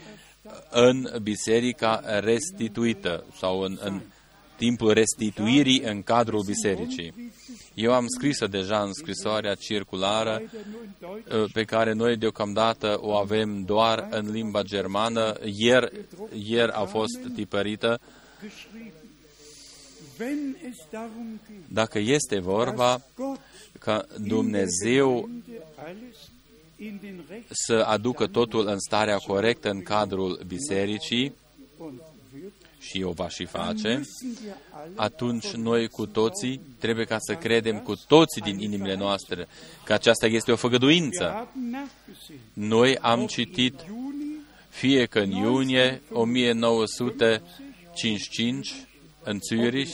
în 0.69 1.09
biserica 1.21 2.01
restituită 2.19 3.25
sau 3.39 3.59
în, 3.59 3.77
în 3.81 4.01
timpul 4.57 4.93
restituirii 4.93 5.81
în 5.81 6.03
cadrul 6.03 6.43
bisericii. 6.45 7.31
Eu 7.73 7.93
am 7.93 8.05
scris 8.07 8.47
deja 8.47 8.81
în 8.81 8.93
scrisoarea 8.93 9.55
circulară 9.55 10.41
uh, 10.41 11.43
pe 11.53 11.63
care 11.63 11.93
noi 11.93 12.17
deocamdată 12.17 12.97
o 13.01 13.15
avem 13.15 13.63
doar 13.63 14.07
în 14.09 14.31
limba 14.31 14.61
germană. 14.61 15.33
Ieri, 15.43 15.91
ieri 16.45 16.71
a 16.71 16.83
fost 16.83 17.19
tipărită. 17.35 17.99
Dacă 21.67 21.99
este 21.99 22.39
vorba 22.39 22.89
dass 22.89 23.01
Gott 23.15 23.39
ca 23.79 23.93
in 23.93 24.01
der 24.23 24.27
Dumnezeu 24.27 25.19
Gemeinde 25.19 25.63
alles 25.75 26.15
in 26.77 26.99
den 27.01 27.23
Recht 27.29 27.45
să 27.49 27.83
aducă 27.87 28.27
totul 28.27 28.67
în 28.67 28.79
starea 28.79 29.17
corectă 29.17 29.69
în 29.69 29.83
cadrul 29.83 30.39
bisericii, 30.47 31.33
und 31.77 31.99
wird, 32.33 32.51
și 32.79 33.03
o 33.03 33.11
va 33.11 33.29
și 33.29 33.47
dann 33.51 33.65
face, 33.65 33.99
müssen 33.99 34.43
wir 34.43 34.55
alle 34.71 34.91
atunci 34.95 35.51
noi 35.51 35.87
cu 35.87 36.05
toții 36.05 36.61
trebuie 36.79 37.05
ca 37.05 37.17
să 37.19 37.35
credem 37.35 37.79
cu 37.79 37.95
toții 38.07 38.41
din 38.41 38.59
inimile 38.59 38.95
noastre 38.95 39.47
că 39.83 39.93
aceasta 39.93 40.25
este 40.25 40.51
o 40.51 40.53
Wir 40.53 40.55
făgăduință. 40.55 41.23
haben 41.23 41.69
nachgesehen. 41.69 42.39
Noi 42.53 42.97
am 42.97 43.25
citit 43.25 43.73
Juni 43.87 44.25
fie 44.69 45.05
că 45.05 45.19
în 45.19 45.31
iunie 45.31 46.01
1955 46.11 48.86
în 49.27 49.39
Zürich 49.51 49.93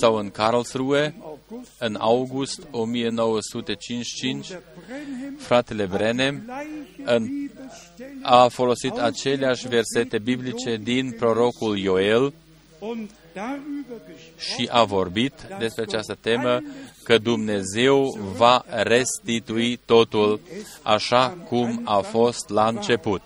sau 0.00 0.14
în 0.14 0.30
Karlsruhe, 0.30 1.14
August 1.20 1.70
în 1.78 1.96
august 1.98 2.66
1955, 2.70 4.48
der 4.48 4.62
Brenhem 4.86 5.36
fratele 5.38 5.86
Brenem 5.86 6.42
gleiche 6.44 7.14
în 7.14 7.24
Bibelstelle 7.24 8.18
a 8.22 8.48
folosit 8.48 8.92
aceleași 8.92 9.68
versete 9.68 10.18
biblice 10.18 10.76
din 10.76 11.12
prorocul 11.12 11.78
Ioel 11.78 12.32
und 12.78 13.10
darüber 13.34 13.98
gesprochen, 14.06 14.56
și 14.56 14.68
a 14.72 14.84
vorbit 14.84 15.32
despre 15.58 15.82
această 15.82 16.18
temă 16.20 16.62
că 17.04 17.18
Dumnezeu 17.18 18.18
va 18.36 18.64
restitui 18.66 19.76
totul 19.76 20.40
așa 20.82 21.28
cum 21.48 21.80
a 21.84 22.00
fost 22.00 22.48
la 22.48 22.68
început. 22.68 23.22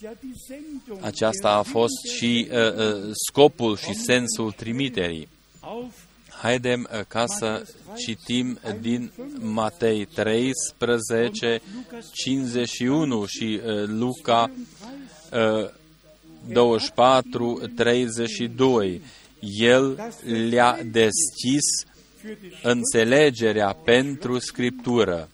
Und 0.00 0.02
das 0.02 0.02
ist 0.02 0.02
ja 0.02 0.14
die 0.22 0.34
Sendung 0.34 1.02
Aceasta 1.02 1.48
der 1.48 1.58
a 1.58 1.62
fost 1.62 2.06
și 2.16 2.48
uh, 2.50 2.56
uh, 2.56 3.10
scopul 3.28 3.76
și 3.76 3.94
sensul 3.94 4.52
trimiterii. 4.52 5.28
auf 5.60 5.94
Haidem 6.28 6.88
uh, 6.92 7.00
ca 7.08 7.26
să 7.26 7.66
citim 7.96 8.58
din 8.80 9.10
Matei 9.38 10.04
13, 10.04 11.60
51 12.12 13.26
și 13.26 13.60
uh, 13.64 13.84
Luca 13.86 14.50
uh, 15.32 15.70
24, 16.52 17.60
32. 17.76 19.02
El 19.58 20.12
le-a 20.48 20.78
deschis 20.84 21.86
für 22.20 22.40
die 22.40 22.58
înțelegerea 22.62 23.72
pentru 23.72 24.38
Scriptură, 24.38 25.28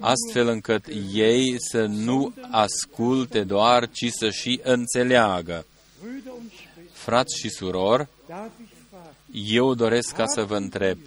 astfel 0.00 0.48
încât 0.48 0.86
ei 1.12 1.56
să 1.58 1.86
nu 1.86 2.32
asculte 2.50 3.44
doar, 3.44 3.90
ci 3.90 4.10
să 4.10 4.30
și 4.30 4.60
înțeleagă. 4.62 5.66
Brüder 6.02 6.32
und 6.38 6.50
Schwestern, 6.50 6.88
Frați 6.92 7.38
și 7.38 7.48
surori, 7.48 8.08
darf 8.28 8.50
ich 8.62 8.72
fragen, 8.90 9.56
eu 9.56 9.74
doresc 9.74 10.14
ca 10.14 10.26
să 10.26 10.44
vă 10.44 10.56
întreb, 10.56 10.98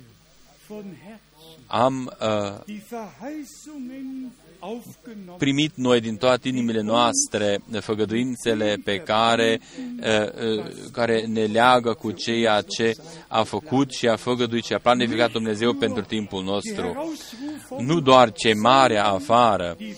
von 0.68 0.84
Herzen 0.84 1.18
am 1.68 2.12
uh, 2.22 2.64
die 2.66 2.84
Verheißungen 2.90 4.32
aufgenommen, 4.34 4.47
primit 5.38 5.72
noi 5.76 5.99
din 5.99 6.16
toate 6.16 6.47
inimile 6.47 6.82
noastre 6.82 7.62
făgăduințele 7.80 8.78
pe 8.84 8.97
care, 8.97 9.60
uh, 9.99 10.58
uh, 10.58 10.66
care 10.91 11.26
ne 11.26 11.45
leagă 11.45 11.93
cu 11.93 12.12
ceea 12.12 12.62
ce 12.62 12.91
a 13.28 13.43
făcut 13.43 13.91
și 13.91 14.08
a 14.08 14.16
făgăduit 14.16 14.64
și 14.64 14.74
a 14.74 14.80
planificat 14.80 15.32
Dumnezeu 15.32 15.74
pentru 15.74 16.03
timpul 16.03 16.43
die 16.43 16.51
nostru. 16.51 16.88
Herausrufung, 16.88 17.82
Nu 17.82 17.99
doar 17.99 18.32
ce 18.32 18.53
mare 18.53 18.97
afară, 18.97 19.76
die 19.78 19.95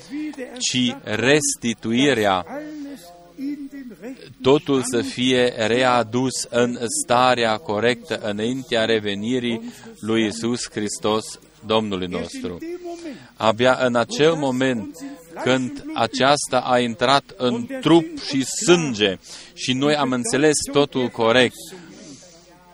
ci 0.58 0.74
Wiedererschaffung, 0.74 1.20
restituirea 1.20 2.46
alles 2.48 3.02
in 3.38 3.70
den 3.72 3.98
rechten 4.02 4.34
totul 4.42 4.82
să 4.82 4.88
Stand 4.88 5.06
fie 5.06 5.54
readus 5.68 6.44
în 6.50 6.78
starea 7.04 7.58
corectă 7.58 8.20
înaintea 8.24 8.86
revenirii 8.86 9.74
lui 10.00 10.26
Isus 10.26 10.70
Hristos, 10.70 11.40
Domnului 11.66 12.08
Erst 12.12 12.34
in 12.34 12.42
nostru. 12.42 12.58
Dem 13.40 13.48
Moment, 13.48 13.78
Abia 13.78 13.78
în 13.86 13.96
acel 13.96 14.34
moment 14.34 14.98
când 15.44 15.86
aceasta 15.94 16.60
a 16.60 16.80
intrat 16.80 17.34
în 17.38 17.68
trup 17.82 18.20
și 18.30 18.46
sânge 18.46 19.18
și 19.54 19.74
noi 19.74 19.96
am 19.96 20.12
înțeles 20.12 20.56
totul 20.72 21.08
corect 21.08 21.56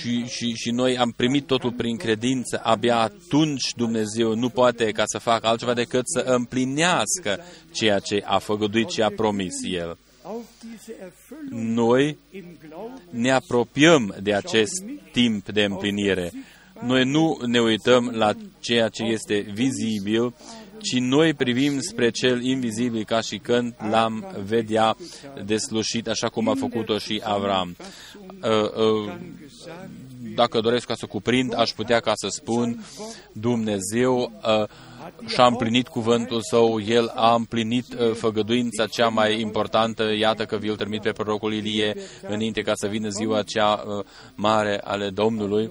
și, 0.00 0.24
și, 0.24 0.52
și 0.52 0.70
noi 0.70 0.98
am 0.98 1.10
primit 1.16 1.46
totul 1.46 1.72
prin 1.72 1.96
credință, 1.96 2.60
abia 2.62 2.98
atunci 2.98 3.72
Dumnezeu 3.76 4.34
nu 4.34 4.48
poate 4.48 4.90
ca 4.90 5.02
să 5.06 5.18
facă 5.18 5.46
altceva 5.46 5.74
decât 5.74 6.02
să 6.04 6.20
împlinească 6.26 7.40
ceea 7.72 7.98
ce 7.98 8.22
a 8.24 8.38
făgăduit 8.38 8.88
și 8.88 9.02
a 9.02 9.10
promis 9.10 9.54
El. 9.62 9.98
auf 10.22 10.44
diese 10.60 10.94
Erfüllung 11.00 11.76
Noi 11.76 12.18
im 12.30 12.58
Glauben 12.68 13.02
ne 13.10 13.30
apropiem 13.30 14.14
de 14.22 14.34
acest 14.34 14.84
timp 15.12 15.48
de 15.48 15.64
împlinire. 15.64 16.32
Noi 16.80 17.04
nu 17.04 17.38
ne 17.46 17.60
uităm 17.60 18.10
la 18.14 18.32
ceea 18.60 18.88
ce 18.88 19.02
este 19.02 19.38
vizibil, 19.54 20.34
ci 20.80 20.98
noi 20.98 21.34
privim 21.34 21.80
spre 21.80 22.10
cel 22.10 22.44
invizibil 22.44 23.04
ca 23.04 23.20
și 23.20 23.38
când 23.38 23.74
l-am 23.90 24.36
vedea 24.44 24.96
deslușit, 25.44 26.08
așa 26.08 26.28
cum 26.28 26.48
a 26.48 26.54
făcut-o 26.54 26.98
și 26.98 27.20
Avram. 27.24 27.76
Uh, 28.42 28.50
uh, 28.62 29.12
gesagt, 29.42 29.90
Dacă 30.34 30.60
doresc 30.60 30.86
ca 30.86 30.94
să 30.94 31.06
cuprind, 31.06 31.54
aș 31.58 31.70
putea 31.70 32.00
ca 32.00 32.12
să 32.14 32.28
spun, 32.30 32.84
Dumnezeu 33.32 34.32
uh, 34.60 34.68
și-a 35.26 35.46
împlinit 35.46 35.88
cuvântul 35.88 36.40
său, 36.42 36.80
El 36.80 37.12
a 37.14 37.34
împlinit 37.34 37.92
uh, 37.92 38.12
făgăduința 38.12 38.86
cea 38.86 39.08
mai 39.08 39.40
importantă, 39.40 40.12
iată 40.18 40.44
că 40.44 40.56
vi-l 40.56 40.76
trimit 40.76 41.02
pe 41.02 41.12
prorocul 41.12 41.52
Ilie 41.52 41.96
înainte 42.28 42.62
ca 42.62 42.72
să 42.74 42.86
vină 42.86 43.08
ziua 43.08 43.42
cea 43.42 43.84
uh, 43.86 44.04
mare 44.34 44.80
ale 44.84 45.10
Domnului. 45.10 45.70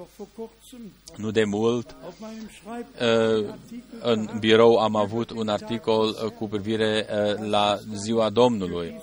Noch 1.18 1.26
vor 1.26 1.26
kurzem 1.26 1.26
Nu 1.26 1.32
de 1.32 1.46
mult, 1.46 1.96
auf 2.06 2.20
meinem 2.20 2.50
Schreibtisch 2.50 3.02
uh, 3.02 3.54
în 4.02 4.30
birou 4.40 4.78
am 4.78 4.96
avut 4.96 5.30
un 5.30 5.48
articol 5.48 6.08
uh, 6.08 6.32
cu 6.32 6.48
privire 6.48 7.08
uh, 7.10 7.50
la 7.50 7.80
ziua 7.94 8.30
Domnului. 8.30 9.02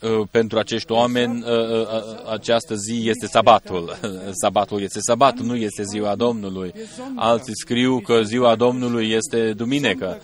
Diese 0.00 0.08
Leute 0.08 0.08
der 0.08 0.08
Sabbat. 0.08 0.20
Uh, 0.20 0.26
pentru 0.30 0.58
acești 0.58 0.92
oameni 0.92 1.44
uh, 1.46 1.48
uh, 1.48 1.80
uh, 1.80 2.32
această 2.32 2.74
zi 2.74 3.08
este 3.08 3.26
sabatul. 3.26 3.98
Sabatul 4.42 4.82
este 4.82 4.98
sabat, 5.00 5.38
nu 5.38 5.56
este 5.56 5.82
ziua 5.82 6.14
Domnului. 6.14 6.72
Alții 7.16 7.56
scriu 7.56 8.00
că 8.00 8.22
ziua 8.22 8.54
Domnului 8.54 9.10
este 9.10 9.52
duminică. 9.52 10.20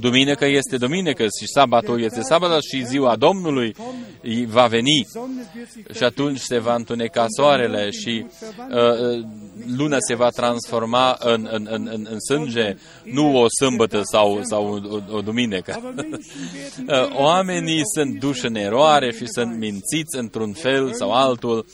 Duminică 0.00 0.46
este 0.46 0.76
duminică 0.76 1.22
și 1.22 1.46
sabatul 1.54 2.02
este 2.02 2.22
sabat 2.22 2.62
și 2.62 2.86
ziua 2.86 3.16
Domnului 3.16 3.74
va 4.46 4.66
veni. 4.66 5.06
Sonne 5.12 5.46
wird 5.54 5.68
sich 5.70 5.96
Și 5.96 6.02
atunci 6.02 6.38
se 6.38 6.58
va 6.58 6.74
întuneca 6.74 7.26
soarele 7.36 7.90
și 7.90 8.26
uh, 8.70 9.16
uh, 9.16 9.24
luna 9.76 9.96
se 10.00 10.14
va 10.14 10.28
transforma 10.28 11.16
în, 11.20 11.48
în, 11.50 11.66
în, 11.70 11.88
în, 11.92 12.06
în 12.10 12.20
sânge, 12.20 12.76
nu 13.04 13.36
o 13.36 13.46
sâmbătă 13.60 14.00
sau, 14.02 14.40
sau 14.42 14.82
o, 14.90 15.16
o 15.16 15.20
duminică. 15.20 15.72
Aber 15.72 15.94
Menschen 15.94 16.50
werden 16.54 17.08
Uh, 17.08 17.16
Oamenii 17.16 17.80
sunt 17.94 18.18
duși 18.18 18.46
în 18.46 18.54
eroare 18.54 19.10
și 19.18 19.26
sunt 19.26 19.58
mințiți 19.58 20.16
într-un 20.18 20.52
fel 20.52 20.92
sau 20.92 21.12
altul. 21.12 21.66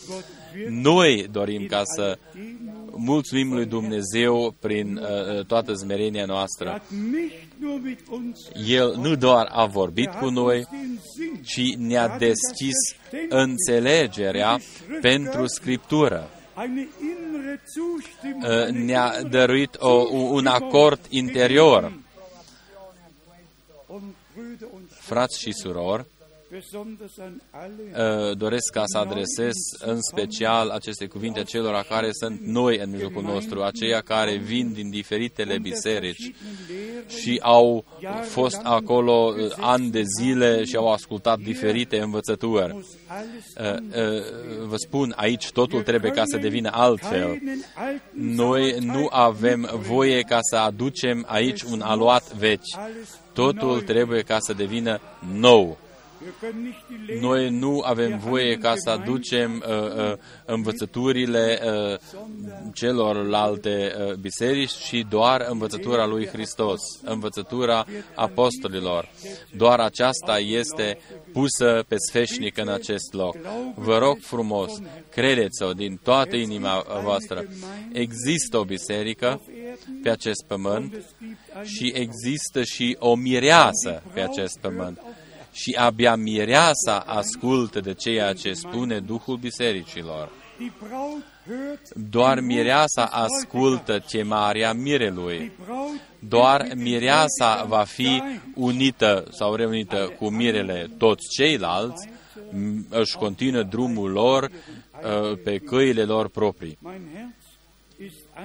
Noi 0.68 1.28
dorim 1.30 1.66
ca 1.66 1.82
să 1.97 2.18
mulțumim 2.97 3.53
lui 3.53 3.66
Dumnezeu 3.66 4.55
prin 4.61 4.97
uh, 4.97 5.36
uh, 5.38 5.45
toată 5.47 5.72
zmerenia 5.72 6.24
noastră. 6.24 6.68
hat 6.68 6.90
nicht 7.11 7.53
nur 7.59 7.80
mit 7.82 8.01
uns 8.11 8.38
El 8.66 8.95
nu 8.97 9.14
doar 9.14 9.49
a 9.53 9.66
vorbit 9.66 10.07
er 10.07 10.12
cu 10.12 10.24
hat 10.24 10.32
noi, 10.32 10.57
uns 10.57 10.68
den 10.70 11.01
Sinn, 11.14 11.42
ci 11.42 11.76
ne-a 11.76 12.16
deschis 12.18 12.97
înțelegerea 13.28 14.60
pentru 15.01 15.47
Scriptură. 15.47 16.28
eine 16.56 16.89
innere 17.01 17.62
Zustimmung, 17.66 18.44
Uh, 18.44 18.66
eine 18.66 18.85
Ne-a 18.85 19.06
innere 19.06 19.28
dăruit 19.28 19.77
o, 19.78 20.09
un 20.12 20.47
acord 20.47 21.01
interior. 21.09 21.93
Und 23.86 24.02
Brüder 24.35 24.68
und 24.74 24.89
Frați 24.90 25.40
și 25.40 25.52
surori, 25.52 26.06
besonders 26.55 27.18
an 27.18 27.40
alle, 27.51 27.82
Uh, 27.94 28.36
doresc 28.36 28.72
ca 28.72 28.82
să 28.86 28.98
adresez 28.98 29.55
în 29.78 30.01
special 30.01 30.68
aceste 30.68 31.06
cuvinte 31.06 31.43
celor 31.43 31.86
care 31.89 32.09
sunt 32.12 32.40
noi 32.40 32.78
în 32.78 32.90
mijlocul 32.90 33.22
nostru, 33.22 33.62
aceia 33.62 34.01
care 34.01 34.36
vin 34.36 34.72
din 34.72 34.90
diferitele 34.90 35.59
biserici 35.59 36.35
și 37.20 37.39
au 37.43 37.85
fost 38.22 38.60
acolo 38.62 39.35
uh, 39.36 39.52
ani 39.60 39.90
de 39.90 40.02
zile 40.20 40.64
și 40.64 40.76
au 40.76 40.93
ascultat 40.93 41.39
diferite 41.39 42.01
învățături. 42.01 42.72
muss 42.72 42.86
alles 43.06 43.44
Uh, 43.55 43.72
uh, 43.72 44.66
Vă 44.66 44.76
spun, 44.76 45.12
aici 45.16 45.51
totul 45.51 45.82
trebuie 45.82 46.10
ca 46.10 46.24
să 46.24 46.36
devină 46.36 46.70
altfel. 46.72 47.26
keinen 47.26 47.64
alten 47.74 48.35
Noi 48.35 48.76
nu 48.81 49.06
avem 49.10 49.70
voie 49.86 50.20
ca 50.20 50.39
să 50.40 50.56
aducem 50.56 51.24
aici 51.28 51.62
un 51.62 51.81
aluat 51.81 52.35
veci. 52.35 52.74
alles 52.76 53.18
Totul 53.32 53.82
trebuie 53.82 54.22
ca 54.22 54.39
să 54.39 54.52
devină 54.52 55.01
nou. 55.32 55.78
Noi 57.20 57.51
nu 57.51 57.80
avem 57.84 58.18
voie 58.18 58.56
ca 58.56 58.72
să 58.76 58.90
aducem 58.90 59.64
uh, 59.68 60.10
uh, 60.10 60.16
învățăturile 60.44 61.60
uh, 61.64 61.98
celorlalte 62.72 63.94
uh, 63.98 64.14
biserici, 64.14 64.70
ci 64.70 65.06
doar 65.09 65.46
învățătura 65.48 66.06
lui 66.06 66.26
Hristos, 66.26 66.80
învățătura 67.02 67.86
apostolilor. 68.14 69.09
Doar 69.56 69.80
aceasta 69.80 70.38
este 70.38 70.98
pusă 71.32 71.84
pe 71.88 71.96
sfeșnic 72.09 72.59
în 72.59 72.68
acest 72.68 73.12
loc. 73.12 73.36
Vă 73.74 73.98
rog 73.98 74.18
frumos, 74.20 74.72
credeți-o 75.10 75.72
din 75.72 76.01
toată 76.02 76.36
inima 76.36 76.84
voastră. 77.02 77.44
Există 77.92 78.59
o 78.59 78.64
biserică 78.64 79.40
pe 80.02 80.10
acest 80.10 80.44
pământ 80.46 81.05
și 81.62 81.92
există 81.94 82.62
și 82.62 82.96
o 82.98 83.14
mireasă 83.14 84.02
pe 84.12 84.20
acest 84.20 84.59
pământ. 84.60 85.01
Și 85.55 85.76
abia 85.78 86.14
mireasa 86.14 86.98
ascultă 87.06 87.81
de 87.81 87.94
ceea 87.94 88.32
ce 88.32 88.52
spune 88.52 88.98
Duhul 88.98 89.36
Bisericilor. 89.36 90.31
Doar 92.10 92.40
mireasa 92.40 93.05
ascultă 93.05 93.98
chemarea 93.98 94.72
mirelui. 94.72 95.52
Doar 96.18 96.66
mireasa 96.76 97.64
va 97.68 97.85
fi 97.85 98.22
unită 98.55 99.24
sau 99.31 99.55
reunită 99.55 100.12
cu 100.18 100.31
mirele 100.31 100.90
toți 100.98 101.28
ceilalți, 101.36 102.09
își 102.89 103.16
continuă 103.16 103.62
drumul 103.62 104.10
lor 104.10 104.43
uh, 104.43 105.39
pe 105.44 105.59
căile 105.59 106.02
lor 106.02 106.28
proprii. 106.28 106.78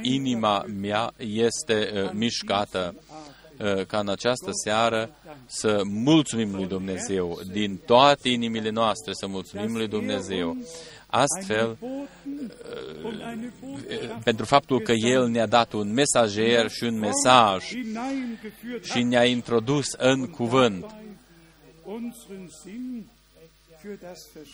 Inima 0.02 0.66
mea 0.82 1.14
este 1.18 1.92
uh, 1.94 2.10
mișcată 2.14 2.96
uh, 2.96 3.09
ca 3.88 4.00
în 4.00 4.10
această 4.10 4.50
seară 4.64 5.10
să 5.46 5.82
mulțumim 5.84 6.56
lui 6.56 6.66
Dumnezeu, 6.66 7.40
din 7.52 7.80
toate 7.86 8.30
inimile 8.30 8.70
noastre 8.70 9.14
să 9.14 9.28
mulțumim 9.28 9.76
lui 9.76 9.88
Dumnezeu. 9.88 10.58
Astfel, 11.08 11.78
pentru 14.24 14.46
faptul 14.46 14.80
că 14.82 14.92
El 14.92 15.28
ne-a 15.28 15.46
dat 15.46 15.74
un 15.74 15.94
mesager 15.94 16.70
și 16.70 16.84
un 16.84 17.00
mesaj 17.00 17.64
și 18.82 19.04
ne-a 19.04 19.26
introdus 19.26 19.92
în 19.98 20.28
cuvânt 20.28 20.86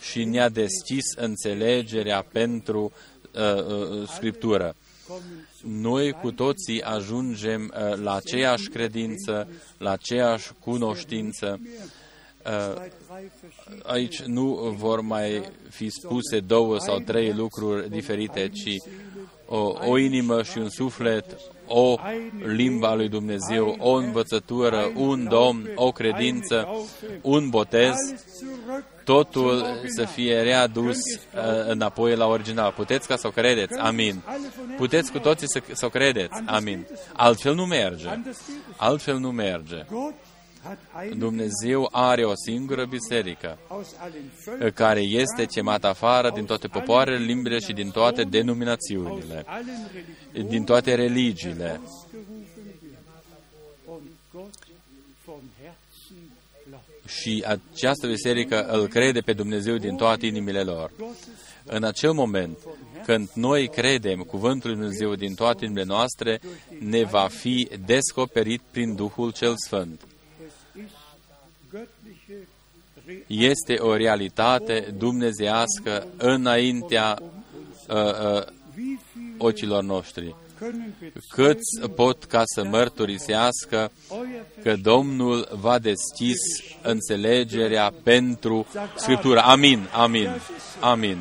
și 0.02 0.23
ne-a 0.23 0.49
deschis 0.49 1.06
înțelegerea 1.15 2.26
pentru 2.32 2.91
uh, 3.32 3.65
uh, 3.65 4.10
Scriptură. 4.10 4.76
Noi 5.68 6.12
cu 6.12 6.32
toții 6.32 6.82
ajungem 6.82 7.74
uh, 7.74 7.98
la 7.98 8.14
aceeași 8.16 8.70
credință, 8.70 9.48
la 9.78 9.92
aceeași 9.92 10.52
cunoștință. 10.60 11.60
Uh, 12.46 12.82
aici 13.84 14.22
nu 14.22 14.76
vor 14.78 15.02
mai 15.02 15.44
fi 15.70 15.90
spuse 15.90 16.40
două 16.40 16.80
sau 16.80 17.00
trei 17.00 17.34
lucruri 17.34 17.90
diferite, 17.90 18.50
ci 18.54 18.74
o, 19.46 19.74
o 19.80 19.98
inimă 19.98 20.44
și 20.44 20.58
un 20.58 20.70
suflet, 20.70 21.38
o 21.68 21.96
limba 22.46 22.96
lui 22.96 23.10
Dumnezeu, 23.10 23.76
o 23.80 23.94
învățătură, 23.94 24.92
un 24.96 25.28
domn, 25.30 25.70
o 25.76 25.92
credință, 25.92 26.68
un 27.22 27.50
botez, 27.50 27.96
totul 29.04 29.66
să 29.96 30.06
fie 30.06 30.42
readus 30.42 30.98
uh, 30.98 31.22
înapoi 31.68 32.16
la 32.16 32.28
original. 32.28 32.72
Puteți 32.72 33.08
ca 33.08 33.16
să 33.16 33.28
o 33.28 33.30
credeți? 33.30 33.80
Amin. 33.80 34.22
Puteți 34.78 35.12
cu 35.12 35.20
toții 35.20 35.48
să, 35.50 35.62
să 35.72 35.86
o 35.86 35.90
credeți? 35.90 36.42
Amin. 36.46 36.88
Altfel 37.14 37.56
nu 37.56 37.66
merge. 37.66 38.20
Altfel 38.76 39.18
nu 39.18 39.32
merge. 39.32 39.86
Dumnezeu 41.18 41.90
are 41.92 42.24
o 42.24 42.34
singură 42.46 42.86
biserică 42.86 43.58
care 44.74 45.02
este 45.02 45.46
chemată 45.46 45.88
afară 45.88 46.32
din 46.32 46.46
toate 46.46 46.68
popoarele, 46.68 47.26
limbile 47.26 47.60
și 47.60 47.74
din 47.74 47.90
toate 47.92 48.24
denominațiunile, 48.24 49.46
din 50.48 50.64
toate 50.64 50.96
religiile. 50.96 51.82
Și 57.08 57.44
această 57.48 58.08
biserică 58.08 58.66
îl 58.66 58.88
crede 58.88 59.20
pe 59.20 59.34
Dumnezeu 59.34 59.78
din 59.78 59.96
toate 59.96 60.26
inimile 60.26 60.62
lor. 60.62 60.92
În 61.66 61.84
acel 61.84 62.12
moment, 62.12 62.58
când 63.06 63.30
noi 63.34 63.68
credem 63.68 64.20
cuvântul 64.20 64.70
Lui 64.70 64.80
Dumnezeu 64.80 65.16
din 65.16 65.36
toate 65.36 65.66
inimile 65.66 65.86
noastre, 65.86 66.42
ne 66.80 67.04
va 67.04 67.28
fi 67.28 67.70
descoperit 67.86 68.62
prin 68.72 68.96
Duhul 68.96 69.32
cel 69.32 69.54
Sfânt 69.66 70.02
este 73.27 73.73
o 73.73 73.95
realitate 73.95 74.94
dumnezească 74.98 76.07
înaintea 76.18 77.18
uh, 77.90 77.95
uh, 77.95 78.44
ochilor 79.38 79.84
noștri. 79.84 80.36
Câți 81.30 81.90
pot 81.95 82.23
ca 82.23 82.41
să 82.45 82.64
mărturisească 82.64 83.91
că 84.64 84.76
Domnul 84.76 85.48
va 85.60 85.80
deschis 85.80 86.38
înțelegerea 86.82 87.94
pentru 88.03 88.68
Scriptură. 88.95 89.40
Amin, 89.40 89.90
amin, 89.91 90.30
amin. 90.80 91.18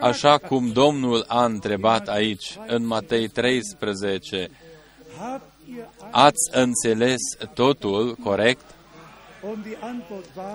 Așa 0.00 0.38
cum 0.38 0.72
Domnul 0.72 1.24
a 1.26 1.44
întrebat 1.44 2.08
aici, 2.08 2.58
în 2.66 2.86
Matei 2.86 3.28
13, 3.28 4.50
Ați 6.10 6.50
înțeles 6.50 7.20
totul 7.54 8.14
corect? 8.14 8.64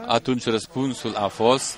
Atunci 0.06 0.46
răspunsul 0.46 1.16
a 1.16 1.28
fost 1.28 1.78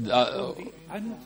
da, 0.00 0.28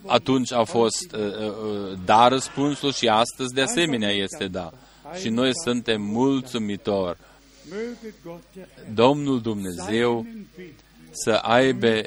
atunci 0.07 0.53
a 0.53 0.65
fost 0.65 1.13
uh, 1.13 1.21
uh, 1.21 1.99
da 2.05 2.29
răspunsul 2.29 2.93
și 2.93 3.09
astăzi 3.09 3.55
de 3.55 3.63
asemenea 3.63 4.11
este 4.11 4.49
da. 4.49 4.73
Și 5.21 5.29
noi 5.29 5.51
suntem 5.65 6.03
mulțumitori. 6.03 7.19
Domnul 8.95 9.41
Dumnezeu 9.41 10.27
să 11.11 11.31
aibă 11.31 12.01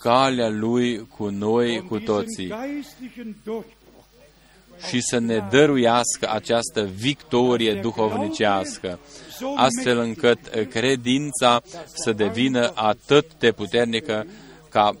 calea 0.00 0.48
Lui 0.48 1.06
cu 1.06 1.28
noi, 1.28 1.80
cu 1.88 1.98
toții 1.98 2.54
și 4.88 5.00
să 5.00 5.18
ne 5.18 5.46
dăruiască 5.50 6.30
această 6.30 6.88
victorie 6.96 7.74
duhovnicească, 7.74 8.98
astfel 9.56 9.98
încât 9.98 10.38
uh, 10.56 10.66
credința 10.66 11.62
să 11.84 12.12
devină 12.12 12.72
atât 12.74 13.26
de 13.38 13.52
puternică 13.52 14.26
ca 14.68 14.96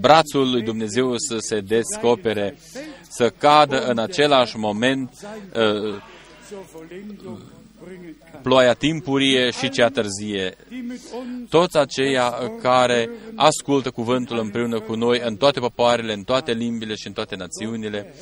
brațul 0.00 0.50
lui 0.50 0.62
Dumnezeu 0.62 1.14
să 1.16 1.36
se 1.38 1.60
descopere, 1.60 2.58
să 3.08 3.30
cadă 3.38 3.86
în 3.86 3.98
același 3.98 4.56
moment 4.56 5.10
uh, 5.54 6.02
ploaia 8.42 8.72
timpurie 8.72 9.50
și 9.50 9.68
cea 9.68 9.88
târzie. 9.88 10.56
Toți 11.48 11.76
aceia 11.76 12.34
care 12.62 13.10
ascultă 13.34 13.90
cuvântul 13.90 14.38
împreună 14.38 14.80
cu 14.80 14.94
noi 14.94 15.20
în 15.24 15.36
toate 15.36 15.60
popoarele, 15.60 16.12
în 16.12 16.22
toate 16.22 16.52
limbile 16.52 16.94
și 16.94 17.06
în 17.06 17.12
toate 17.12 17.36
națiunile, 17.36 18.14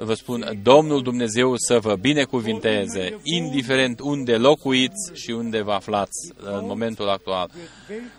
vă 0.00 0.14
spun, 0.14 0.58
Domnul 0.62 1.02
Dumnezeu 1.02 1.54
să 1.56 1.78
vă 1.78 1.96
binecuvinteze, 1.96 3.18
indiferent 3.22 4.00
unde 4.00 4.36
locuiți 4.36 5.10
și 5.12 5.30
unde 5.30 5.62
vă 5.62 5.72
aflați 5.72 6.32
în 6.36 6.66
momentul 6.66 7.08
actual. 7.08 7.50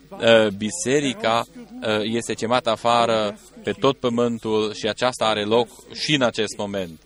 Uh, 0.10 0.48
biserica 0.48 1.46
uh, 1.82 2.00
este 2.04 2.34
chemată 2.34 2.70
afară 2.70 3.38
pe 3.64 3.72
tot 3.72 3.98
pământul 3.98 4.74
și 4.74 4.88
aceasta 4.88 5.26
are 5.26 5.44
loc 5.44 5.68
și 5.94 6.16
în 6.16 6.22
acest 6.22 6.58
moment. 6.58 7.00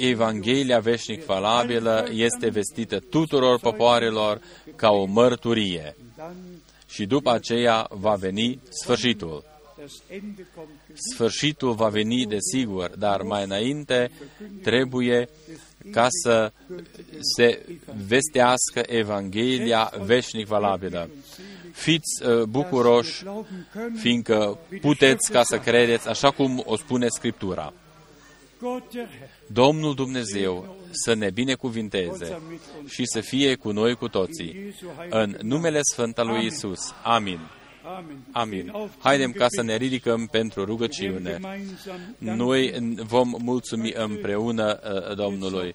Evanghelia 0.00 0.78
veșnic 0.78 1.24
valabilă 1.24 2.08
este 2.12 2.48
vestită 2.48 2.98
tuturor 2.98 3.60
popoarelor 3.60 4.40
ca 4.76 4.90
o 4.90 5.04
mărturie 5.04 5.96
și 6.88 7.06
după 7.06 7.30
aceea 7.30 7.86
va 7.90 8.14
veni 8.14 8.60
sfârșitul. 8.82 9.44
Sfârșitul 11.12 11.72
va 11.72 11.88
veni, 11.88 12.26
desigur, 12.26 12.90
dar 12.98 13.22
mai 13.22 13.44
înainte 13.44 14.10
trebuie 14.62 15.28
ca 15.90 16.06
să 16.22 16.52
se 17.36 17.66
vestească 18.06 18.82
Evanghelia 18.86 19.92
veșnic 20.04 20.46
valabilă. 20.46 21.10
Fiți 21.72 22.26
uh, 22.26 22.42
bucuroși, 22.42 23.24
fiindcă 23.96 24.58
puteți 24.80 25.30
ca 25.30 25.42
să 25.42 25.58
credeți, 25.58 26.08
așa 26.08 26.30
cum 26.30 26.62
o 26.66 26.76
spune 26.76 27.06
Scriptura. 27.08 27.72
Domnul 29.46 29.94
Dumnezeu 29.94 30.76
să 30.90 31.14
ne 31.14 31.30
binecuvinteze 31.30 32.40
și 32.88 33.02
să 33.04 33.20
fie 33.20 33.54
cu 33.54 33.70
noi 33.70 33.94
cu 33.94 34.08
toții. 34.08 34.74
În 35.10 35.36
numele 35.42 35.80
Sfânt 35.92 36.18
al 36.18 36.26
lui 36.26 36.46
Isus. 36.46 36.94
Amin. 37.02 37.40
Amin. 38.32 38.72
Haidem 38.98 39.32
ca 39.32 39.46
să 39.48 39.62
ne 39.62 39.76
ridicăm 39.76 40.26
pentru 40.26 40.64
rugăciune. 40.64 41.38
Noi 42.18 42.74
vom 43.06 43.34
mulțumi 43.38 43.92
împreună 43.92 44.80
uh, 44.84 45.16
Domnului. 45.16 45.74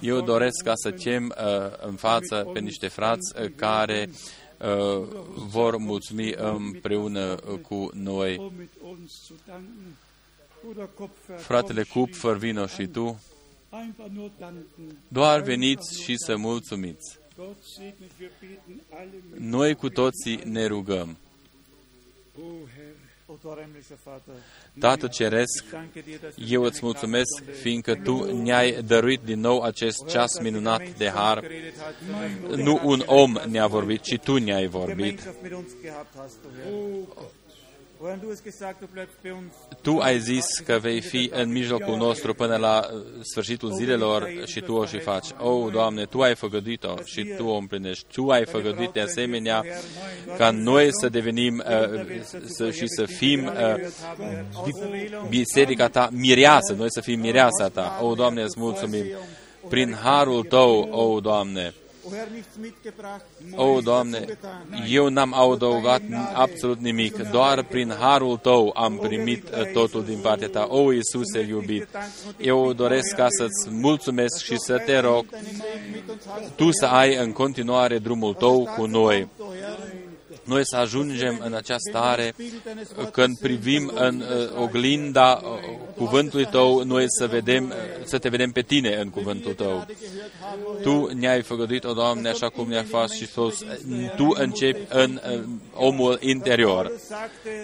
Eu 0.00 0.20
doresc 0.20 0.64
ca 0.64 0.72
să 0.74 0.90
cem 0.90 1.34
uh, 1.38 1.86
în 1.86 1.94
față 1.94 2.50
pe 2.52 2.60
niște 2.60 2.88
frați 2.88 3.40
uh, 3.40 3.50
care 3.56 4.10
vor 5.34 5.76
mulțumi 5.76 6.34
împreună 6.36 7.34
cu 7.68 7.90
noi. 7.92 8.52
Fratele 11.36 11.82
Kupfer, 11.82 12.36
vino 12.36 12.66
și 12.66 12.86
tu. 12.86 13.20
Doar 15.08 15.40
veniți 15.40 16.02
și 16.02 16.14
să 16.16 16.36
mulțumiți. 16.36 17.18
Noi 19.38 19.74
cu 19.74 19.88
toții 19.88 20.40
ne 20.44 20.66
rugăm. 20.66 21.16
Tată 24.78 25.08
Ceresc, 25.08 25.64
eu 26.48 26.62
îți 26.62 26.80
mulțumesc, 26.82 27.42
fiindcă 27.60 27.94
Tu 27.94 28.42
ne-ai 28.42 28.82
dăruit 28.82 29.20
din 29.20 29.40
nou 29.40 29.60
acest 29.62 30.06
ceas 30.06 30.38
minunat 30.38 30.88
de 30.96 31.08
har. 31.08 31.44
Nu 32.56 32.80
un 32.82 33.02
om 33.06 33.36
ne-a 33.48 33.66
vorbit, 33.66 34.00
ci 34.00 34.18
Tu 34.18 34.36
ne-ai 34.36 34.66
vorbit. 34.66 35.20
Tu 39.82 39.98
ai 39.98 40.18
zis 40.18 40.44
că 40.64 40.78
vei 40.80 41.00
fi 41.00 41.30
în 41.32 41.52
mijlocul 41.52 41.96
nostru 41.96 42.34
până 42.34 42.56
la 42.56 42.88
uh, 42.92 43.00
sfârșitul 43.22 43.72
zilelor 43.72 44.28
și 44.46 44.60
Tu 44.60 44.72
o 44.72 44.86
și 44.86 44.98
faci. 44.98 45.26
O, 45.38 45.50
oh, 45.50 45.72
Doamne, 45.72 46.04
Tu 46.04 46.20
ai 46.20 46.34
făgăduit-o 46.34 46.94
și 47.04 47.24
Tu 47.36 47.44
o 47.44 47.56
împlinești. 47.56 48.04
Tu 48.12 48.28
ai 48.28 48.44
făgăduit 48.44 48.90
de 48.90 49.00
asemenea 49.00 49.64
ca 50.36 50.50
noi 50.50 50.88
să 50.90 51.08
devenim 51.08 51.62
uh, 51.66 52.04
să, 52.44 52.70
și 52.70 52.86
să 52.86 53.04
fim 53.04 53.44
uh, 53.44 53.74
biserica 55.28 55.88
Ta 55.88 56.08
mireasă, 56.12 56.72
noi 56.72 56.90
să 56.90 57.00
fim 57.00 57.20
mireasa 57.20 57.68
Ta. 57.68 57.98
O, 58.00 58.06
oh, 58.06 58.16
Doamne, 58.16 58.42
îți 58.42 58.60
mulțumim. 58.60 59.04
Prin 59.68 59.94
harul 60.02 60.42
Tău, 60.42 60.88
o, 60.90 61.02
oh, 61.02 61.22
Doamne, 61.22 61.74
o, 63.56 63.80
Doamne, 63.80 64.38
eu 64.88 65.08
n-am 65.08 65.34
adăugat 65.34 66.02
absolut 66.34 66.80
nimic, 66.80 67.30
doar 67.30 67.62
prin 67.62 67.94
harul 67.98 68.36
Tău 68.36 68.72
am 68.76 68.96
primit 68.96 69.48
uh, 69.48 69.72
totul 69.72 70.04
din 70.04 70.18
partea 70.18 70.48
Ta. 70.48 70.66
O, 70.70 70.92
Iisuse 70.92 71.40
iubit, 71.48 71.88
eu 72.38 72.72
doresc 72.72 73.14
ca 73.14 73.26
să-ți 73.28 73.70
mulțumesc 73.70 74.44
și 74.44 74.58
să 74.58 74.78
te 74.78 74.98
rog 74.98 75.26
Tu 76.54 76.68
să 76.72 76.86
ai 76.86 77.16
în 77.16 77.32
continuare 77.32 77.98
drumul 77.98 78.34
Tău 78.34 78.68
cu 78.76 78.86
noi 78.86 79.28
noi 80.44 80.66
să 80.66 80.76
ajungem 80.76 81.40
în 81.44 81.54
această 81.54 81.90
stare 81.90 82.34
când 83.12 83.38
privim 83.38 83.92
în 83.94 84.20
uh, 84.20 84.62
oglinda 84.62 85.40
uh, 85.42 85.50
cuvântului 85.96 86.46
Tău, 86.46 86.82
noi 86.82 87.04
să, 87.08 87.26
vedem, 87.26 87.64
uh, 87.64 88.04
să 88.04 88.18
te 88.18 88.28
vedem 88.28 88.50
pe 88.50 88.62
Tine 88.62 88.94
în 88.94 89.10
cuvântul 89.10 89.54
Tău. 89.54 89.86
Tu 90.82 91.10
ne-ai 91.14 91.42
făgăduit, 91.42 91.84
o 91.84 91.92
Doamne, 91.92 92.28
așa 92.28 92.48
cum 92.48 92.68
ne-ai 92.68 92.84
fost 92.84 93.12
și 93.14 93.26
spus, 93.26 93.64
Tu 94.16 94.28
începi 94.34 94.86
în 94.88 95.20
uh, 95.32 95.42
omul 95.74 96.18
interior. 96.20 96.92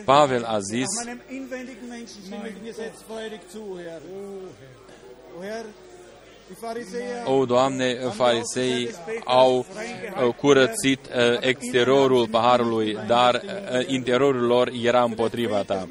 Pavel 0.04 0.44
a 0.44 0.58
zis, 0.58 0.88
o, 7.24 7.44
Doamne, 7.44 7.94
farisei 7.94 8.90
au 9.24 9.58
uh, 9.58 10.34
curățit 10.34 11.00
uh, 11.06 11.36
exteriorul 11.40 12.28
paharului, 12.28 12.98
dar 13.06 13.34
uh, 13.34 13.86
interiorul 13.86 14.46
lor 14.46 14.70
era 14.82 15.02
împotriva 15.02 15.62
Ta. 15.62 15.86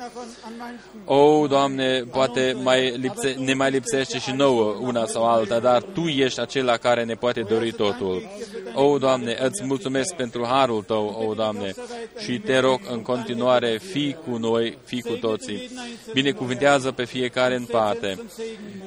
O, 1.06 1.48
Doamne, 1.48 2.03
poate 2.11 2.57
mai 2.64 2.98
lipse, 2.98 3.36
ne 3.38 3.53
mai 3.53 3.72
lipsește 3.72 4.19
și 4.19 4.31
nouă 4.31 4.77
una 4.81 5.06
sau 5.06 5.26
alta, 5.26 5.60
dar 5.60 5.81
Tu 5.81 6.02
ești 6.02 6.40
acela 6.40 6.77
care 6.77 7.03
ne 7.03 7.14
poate 7.14 7.41
dori 7.41 7.72
totul. 7.72 8.27
O, 8.73 8.98
Doamne, 8.98 9.38
îți 9.41 9.64
mulțumesc 9.64 10.15
pentru 10.15 10.45
harul 10.45 10.84
Tău, 10.84 11.26
o, 11.27 11.34
Doamne, 11.34 11.73
și 12.18 12.40
te 12.40 12.60
rog 12.60 12.80
în 12.91 13.02
continuare, 13.02 13.80
fi 13.91 14.15
cu 14.27 14.38
noi, 14.38 14.77
fi 14.86 15.02
cu 15.02 15.14
toții. 15.14 15.69
Binecuvintează 16.14 16.91
pe 16.91 17.06
fiecare 17.06 17.56
în 17.56 17.65
parte 17.65 18.19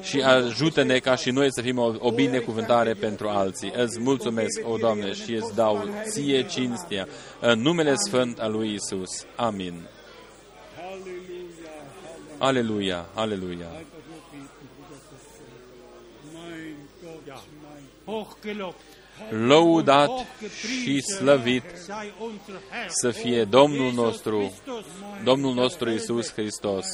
și 0.01 0.21
ajută-ne 0.21 0.97
ca 0.97 1.15
și 1.15 1.29
noi 1.29 1.47
să 1.49 1.61
fim 1.63 1.77
o, 1.77 1.93
o 1.99 2.11
binecuvântare 2.11 2.93
pentru 2.93 3.27
alții. 3.27 3.73
Îți 3.75 3.99
mulțumesc, 3.99 4.61
o 4.69 4.77
Doamne, 4.77 5.13
și 5.13 5.33
îți 5.33 5.55
dau 5.55 5.87
ție 6.09 6.45
cinstia 6.45 7.07
în 7.39 7.61
numele 7.61 7.93
Sfânt 7.95 8.39
al 8.39 8.51
lui 8.51 8.73
Isus. 8.73 9.25
Amin. 9.35 9.87
Aleluia, 12.37 13.05
aleluia. 13.13 13.67
Lăudat 19.29 20.09
și 20.83 21.01
slăvit 21.01 21.63
să 22.87 23.11
fie 23.11 23.43
Domnul 23.43 23.91
nostru, 23.93 24.53
Domnul 25.23 25.53
nostru 25.53 25.89
Isus 25.89 26.33
Hristos. 26.33 26.85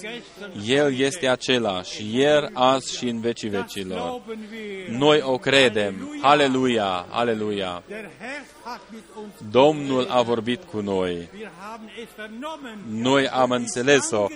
El 0.66 0.98
este 0.98 1.28
același, 1.28 2.18
ieri, 2.18 2.50
azi 2.54 2.98
și 2.98 3.08
în 3.08 3.20
vecii 3.20 3.50
vecilor. 3.50 4.22
Noi 4.90 5.22
o 5.22 5.38
credem. 5.38 6.20
Aleluia, 6.22 7.06
aleluia. 7.10 7.84
Domnul 9.52 10.08
a 10.10 10.22
vorbit 10.22 10.64
cu 10.64 10.80
noi. 10.80 11.30
Noi 12.90 13.28
am 13.28 13.52
înțeles-o. 13.52 14.28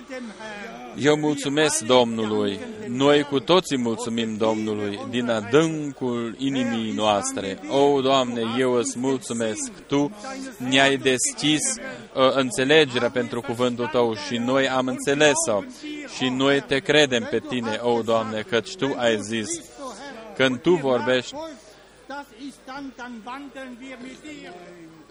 Eu 0.98 1.16
mulțumesc 1.16 1.84
Domnului. 1.84 2.58
Noi 2.88 3.22
cu 3.22 3.40
toții 3.40 3.78
mulțumim 3.78 4.36
Domnului 4.36 5.00
din 5.10 5.28
adâncul 5.28 6.34
inimii 6.38 6.92
noastre. 6.92 7.58
O, 7.68 8.00
Doamne, 8.00 8.42
eu 8.58 8.72
îți 8.72 8.98
mulțumesc. 8.98 9.72
Tu 9.86 10.10
ne-ai 10.56 10.96
deschis 10.96 11.60
uh, 11.76 12.34
înțelegerea 12.34 13.10
pentru 13.10 13.40
cuvântul 13.40 13.86
Tău 13.86 14.14
și 14.14 14.36
noi 14.36 14.68
am 14.68 14.86
înțeles-o. 14.86 15.62
Și 16.16 16.28
noi 16.28 16.60
te 16.60 16.78
credem 16.78 17.26
pe 17.30 17.38
Tine, 17.48 17.78
o, 17.82 18.02
Doamne, 18.02 18.40
căci 18.40 18.76
Tu 18.76 18.94
ai 18.96 19.18
zis. 19.20 19.48
Când 20.36 20.60
Tu 20.60 20.74
vorbești, 20.74 21.34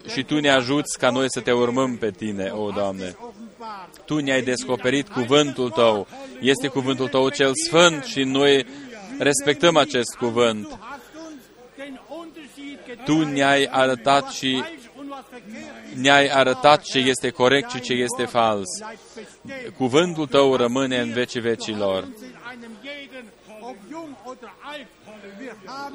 și 0.07 0.23
Tu 0.23 0.39
ne 0.39 0.49
ajuți 0.49 0.97
ca 0.97 1.09
noi 1.09 1.25
să 1.29 1.39
Te 1.39 1.51
urmăm 1.51 1.97
pe 1.97 2.11
Tine, 2.11 2.51
o 2.55 2.69
Doamne. 2.69 3.15
Tu 4.05 4.17
ne-ai 4.17 4.41
descoperit 4.41 5.07
cuvântul 5.07 5.69
Tău. 5.69 6.07
Este 6.39 6.67
cuvântul 6.67 7.07
Tău 7.07 7.29
cel 7.29 7.51
sfânt 7.67 8.03
și 8.03 8.23
noi 8.23 8.65
respectăm 9.17 9.77
acest 9.77 10.15
cuvânt. 10.15 10.79
Tu 13.05 13.25
ne-ai 13.25 13.67
arătat 13.71 14.29
și 14.29 14.63
ne-ai 15.93 16.27
arătat 16.27 16.81
ce 16.81 16.97
este 16.97 17.29
corect 17.29 17.69
și 17.69 17.79
ce 17.79 17.93
este 17.93 18.25
fals. 18.25 18.67
Cuvântul 19.77 20.27
Tău 20.27 20.55
rămâne 20.55 20.99
în 20.99 21.11
vecii 21.11 21.41
vecilor. 21.41 22.07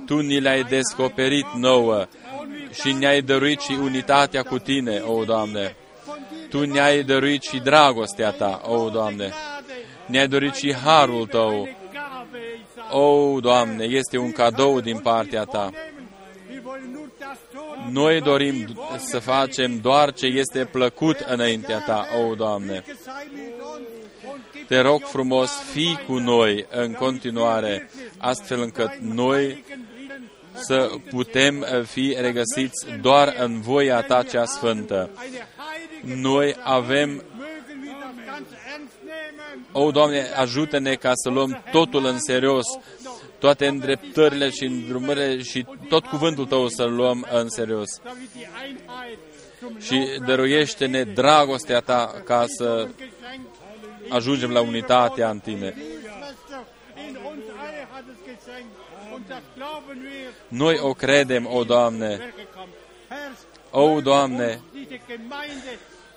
Tu 0.07 0.19
ni 0.19 0.41
le-ai 0.41 0.63
descoperit 0.63 1.47
nouă 1.55 2.07
și 2.73 2.93
ne-ai 2.93 3.23
dăruit 3.23 3.61
și 3.61 3.73
unitatea 3.73 4.43
cu 4.43 4.59
Tine, 4.59 5.03
o 5.07 5.25
Doamne. 5.25 5.77
Tu 6.49 6.65
ne-ai 6.65 7.03
dăruit 7.03 7.43
și 7.43 7.59
dragostea 7.59 8.31
Ta, 8.31 8.61
o 8.65 8.89
Doamne. 8.89 9.33
Ne-ai 10.07 10.29
dăruit 10.29 10.55
și 10.55 10.75
harul 10.75 11.27
Tău. 11.27 11.69
O, 12.91 13.41
Doamne, 13.41 13.85
este 13.85 14.19
un 14.19 14.33
cadou 14.33 14.81
din 14.81 14.99
partea 14.99 15.45
Ta. 15.45 15.71
Noi 17.91 18.21
dorim 18.21 18.79
să 18.97 19.19
facem 19.19 19.79
doar 19.79 20.13
ce 20.13 20.27
este 20.27 20.65
plăcut 20.65 21.19
înaintea 21.19 21.79
Ta, 21.79 22.07
o, 22.29 22.35
Doamne. 22.35 22.85
Te 24.67 24.81
rog 24.81 25.03
frumos, 25.03 25.51
fii 25.73 26.01
cu 26.07 26.19
noi 26.19 26.67
în 26.71 26.93
continuare, 26.93 27.91
astfel 28.19 28.61
încât 28.61 28.95
noi 29.01 29.65
să 30.61 30.91
putem 31.11 31.67
fi 31.85 32.17
regăsiți 32.21 32.87
doar 33.01 33.35
în 33.39 33.61
voia 33.61 34.01
Ta 34.01 34.23
cea 34.23 34.45
sfântă. 34.45 35.11
Noi 36.05 36.57
avem 36.63 37.23
o, 39.73 39.91
Doamne, 39.91 40.27
ajută-ne 40.37 40.95
ca 40.95 41.13
să 41.15 41.29
luăm 41.29 41.63
totul 41.73 42.05
în 42.05 42.19
serios, 42.19 42.67
toate 43.39 43.67
îndreptările 43.67 44.51
și 44.51 44.65
îndrumările 44.65 45.43
și 45.43 45.67
tot 45.89 46.05
cuvântul 46.05 46.47
Tău 46.47 46.69
să-l 46.69 46.95
luăm 46.95 47.27
în 47.33 47.49
serios. 47.49 47.89
Și 49.81 50.21
dăruiește-ne 50.27 51.03
dragostea 51.03 51.81
Ta 51.81 52.23
ca 52.25 52.45
să 52.47 52.89
ajungem 54.09 54.51
la 54.51 54.61
unitatea 54.61 55.31
în 55.31 55.39
Tine. 55.39 55.75
Noi 60.49 60.79
o 60.81 60.95
credem, 60.95 61.47
o 61.47 61.65
Doamne. 61.65 62.33
O, 63.71 64.01
Doamne, 64.01 64.61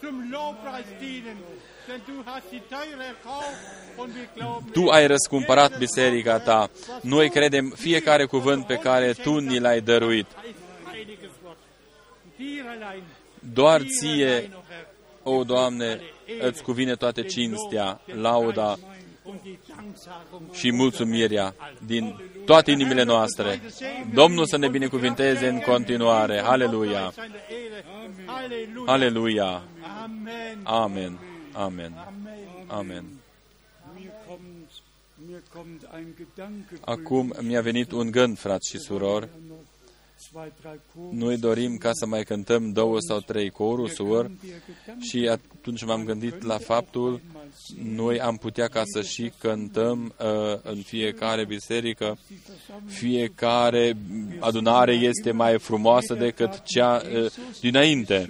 zum 0.01 0.31
Lobpreis 0.31 0.85
dienen. 0.99 1.37
Denn 1.87 2.01
du 2.05 2.23
hast 2.25 2.49
sie 2.49 2.61
teuer 2.69 2.99
erkauft 3.13 3.57
und 3.97 4.15
wir 4.15 4.27
glauben, 4.35 4.71
Tu 4.71 4.89
ai 4.89 5.07
răscumpărat 5.07 5.77
biserica 5.77 6.39
ta. 6.39 6.69
Noi 7.01 7.29
credem 7.29 7.69
fiecare 7.69 8.25
cuvânt 8.25 8.65
pe 8.65 8.75
care 8.75 9.13
Tu 9.13 9.37
ni 9.37 9.59
l-ai 9.59 9.81
dăruit. 9.81 10.25
heißt 10.25 10.55
heiliges 10.91 11.29
Wort. 11.43 11.57
Dir 12.37 12.65
allein, 12.67 13.03
Doar 13.53 13.81
dir 13.81 13.89
Ție, 13.89 14.25
allein, 14.25 14.53
o 14.53 14.63
Herr, 14.69 15.37
o 15.37 15.43
Doamne, 15.43 16.01
îți 16.41 16.63
cuvine 16.63 16.95
toate 16.95 17.23
cinstea, 17.23 18.01
lauda 18.05 18.69
und 18.71 18.79
die 18.79 18.85
Danksagung 18.85 19.10
și 20.51 20.71
mulțumirea 20.71 21.55
din 21.85 22.15
toate 22.45 22.71
inimile 22.71 23.03
noastre. 23.03 23.61
Domnul 24.13 24.45
să 24.45 24.57
ne 24.57 24.67
binecuvinteze 24.69 25.47
în 25.47 25.59
continuare. 25.59 26.39
Aleluia! 26.39 27.11
seine 27.15 27.35
Ehre. 27.49 27.85
Halleluja. 28.25 28.91
Aleluia! 28.91 29.63
Amen. 30.03 30.59
Amen! 30.63 31.19
Amen! 31.53 31.93
Amen! 32.67 33.05
Mir 33.95 34.11
kommt, 34.27 34.71
mir 35.27 35.41
kommt 35.53 35.81
ein 35.95 36.15
Gedanke. 36.17 36.75
Acum 36.81 37.33
mi-a 37.41 37.61
venit 37.61 37.91
un 37.91 38.11
gând, 38.11 38.37
frați 38.37 38.69
și 38.69 38.77
surori. 38.77 39.27
Noi 41.11 41.37
dorim 41.37 41.77
ca 41.77 41.89
să 41.93 42.05
mai 42.05 42.23
cântăm 42.23 42.71
două 42.71 42.97
sau 42.99 43.19
trei 43.19 43.49
corusuri 43.49 44.31
și 44.99 45.29
atunci 45.31 45.85
m-am 45.85 46.03
gândit 46.03 46.41
la 46.43 46.57
faptul 46.57 47.21
noi 47.83 48.19
am 48.19 48.37
putea 48.37 48.67
ca 48.67 48.81
să 48.85 49.01
și 49.01 49.31
cântăm 49.39 50.13
uh, 50.19 50.59
în 50.61 50.81
fiecare 50.81 51.45
biserică. 51.45 52.17
Fiecare 52.85 53.97
adunare 54.39 54.93
este 54.93 55.31
mai 55.31 55.59
frumoasă 55.59 56.13
decât 56.13 56.61
cea 56.63 57.01
uh, 57.13 57.31
dinainte. 57.59 58.29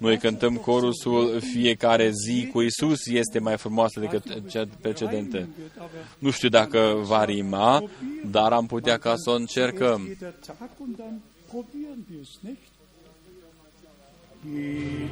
Schöner 0.00 0.12
als 0.12 0.22
der 0.22 0.40
Tag 0.40 0.40
vorher. 0.40 0.40
Noi 0.40 0.40
cântăm 0.40 0.56
corusul 0.56 1.40
fiecare 1.40 2.10
zi 2.10 2.46
cu 2.46 2.60
Isus 2.60 3.06
este 3.06 3.38
mai 3.38 3.56
frumoasă 3.56 4.00
decât 4.00 4.50
cea 4.50 4.68
precedentă. 4.80 5.36
Wird 5.36 5.70
aber 5.78 5.90
Nu 6.18 6.30
știu 6.30 6.48
dacă 6.48 7.00
va 7.02 7.24
rima, 7.24 7.82
dar 8.30 8.52
am 8.52 8.66
putea 8.66 8.98
ca 8.98 9.14
să 9.16 9.30
o 9.30 9.34
încercăm. 9.34 10.06
jeder 10.06 10.34
Tag 10.46 10.70
und 10.78 10.96
dann 10.96 11.20
probieren 11.48 12.06
wir 12.10 12.20
es 12.20 12.38
nicht. 12.40 12.68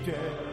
Jeder 0.04 0.48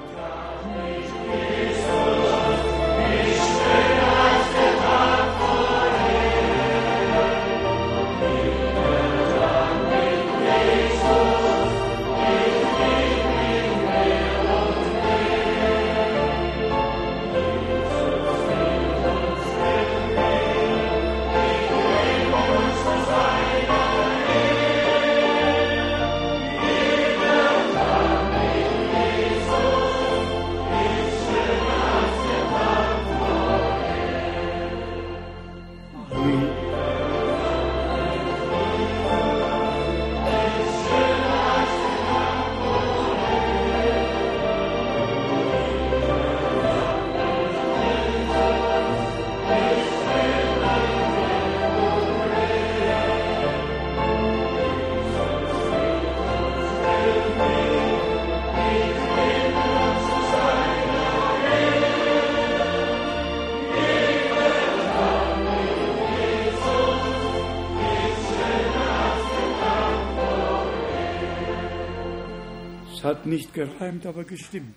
nicht 73.25 73.53
gereimt, 73.53 74.05
aber 74.05 74.23
gestimmt. 74.23 74.75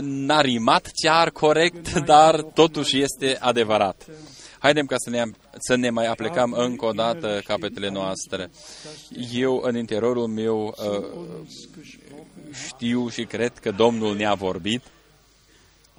N-a 0.00 0.40
rimat 0.40 0.90
chiar 1.02 1.30
corect, 1.30 1.92
dar 2.04 2.42
totuși 2.42 3.00
este 3.00 3.36
adevărat. 3.40 4.06
Haidem 4.58 4.86
ca 4.86 4.96
să 4.98 5.10
ne, 5.10 5.22
să 5.58 5.74
ne 5.74 5.90
mai 5.90 6.06
aplicăm 6.06 6.52
încă 6.52 6.84
o 6.84 6.92
dată 6.92 7.40
capetele 7.44 7.90
noastre. 7.90 8.50
Eu, 9.32 9.60
în 9.64 9.76
interiorul 9.76 10.26
meu, 10.26 10.66
uh, 10.66 10.74
Uns 11.38 11.68
gesprochen. 11.82 12.52
știu 12.66 13.08
și 13.08 13.24
cred 13.24 13.58
că 13.58 13.70
Domnul 13.70 14.16
ne-a 14.16 14.34
vorbit, 14.34 14.82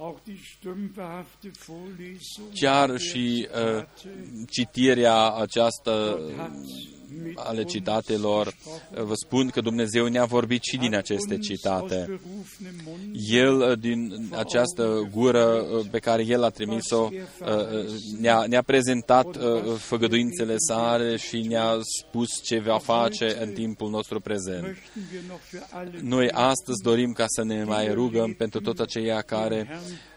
Auch 0.02 0.18
die 0.24 0.40
stümperhafte 0.56 1.50
Vorlesung 1.66 2.48
chiar 2.54 2.88
der 2.88 2.98
și 2.98 3.48
uh, 3.48 3.84
Zitate 3.96 4.44
citirea 4.48 5.30
aceasta 5.30 6.18
hat 6.36 6.50
mit 6.52 6.99
ale 7.34 7.60
uns 7.60 7.70
citatelor, 7.72 8.44
gesprochen. 8.54 9.06
vă 9.06 9.14
spun 9.14 9.48
că 9.48 9.60
Dumnezeu 9.60 10.06
ne-a 10.06 10.24
vorbit 10.24 10.62
și 10.62 10.76
din 10.76 10.90
Hat 10.92 11.00
aceste 11.00 11.34
uns 11.34 11.46
citate. 11.46 11.94
aus 11.94 12.06
berufenem 12.06 12.74
Mund 12.86 13.14
El, 13.30 13.70
uh, 13.70 13.78
din 13.78 14.28
această 14.36 15.08
gură 15.12 15.44
uh, 15.44 15.86
pe 15.90 15.98
care 15.98 16.24
El 16.26 16.42
a 16.44 16.48
trimis-o, 16.48 17.08
uh, 17.12 17.48
uh, 17.48 17.90
ne-a, 18.20 18.44
ne-a 18.48 18.62
prezentat 18.62 19.26
uh, 19.36 19.74
făgăduințele 19.78 20.54
sale 20.58 21.16
și 21.16 21.40
ne-a 21.40 21.78
spus 21.98 22.28
ce 22.42 22.58
va 22.60 22.78
face 22.78 23.36
în 23.40 23.52
timpul 23.52 23.90
nostru 23.90 24.20
prezent. 24.20 24.64
möchten 24.66 25.02
wir 25.12 25.22
noch 25.28 25.40
für 25.52 25.66
alle 25.70 25.98
Noi 26.02 26.30
astăzi 26.30 26.82
dorim 26.82 27.12
ca 27.12 27.24
să 27.28 27.44
ne 27.44 27.64
mai 27.64 27.92
rugăm 27.92 28.32
pentru 28.32 28.60
toți 28.60 28.80
aceia 28.82 29.20
care 29.20 29.68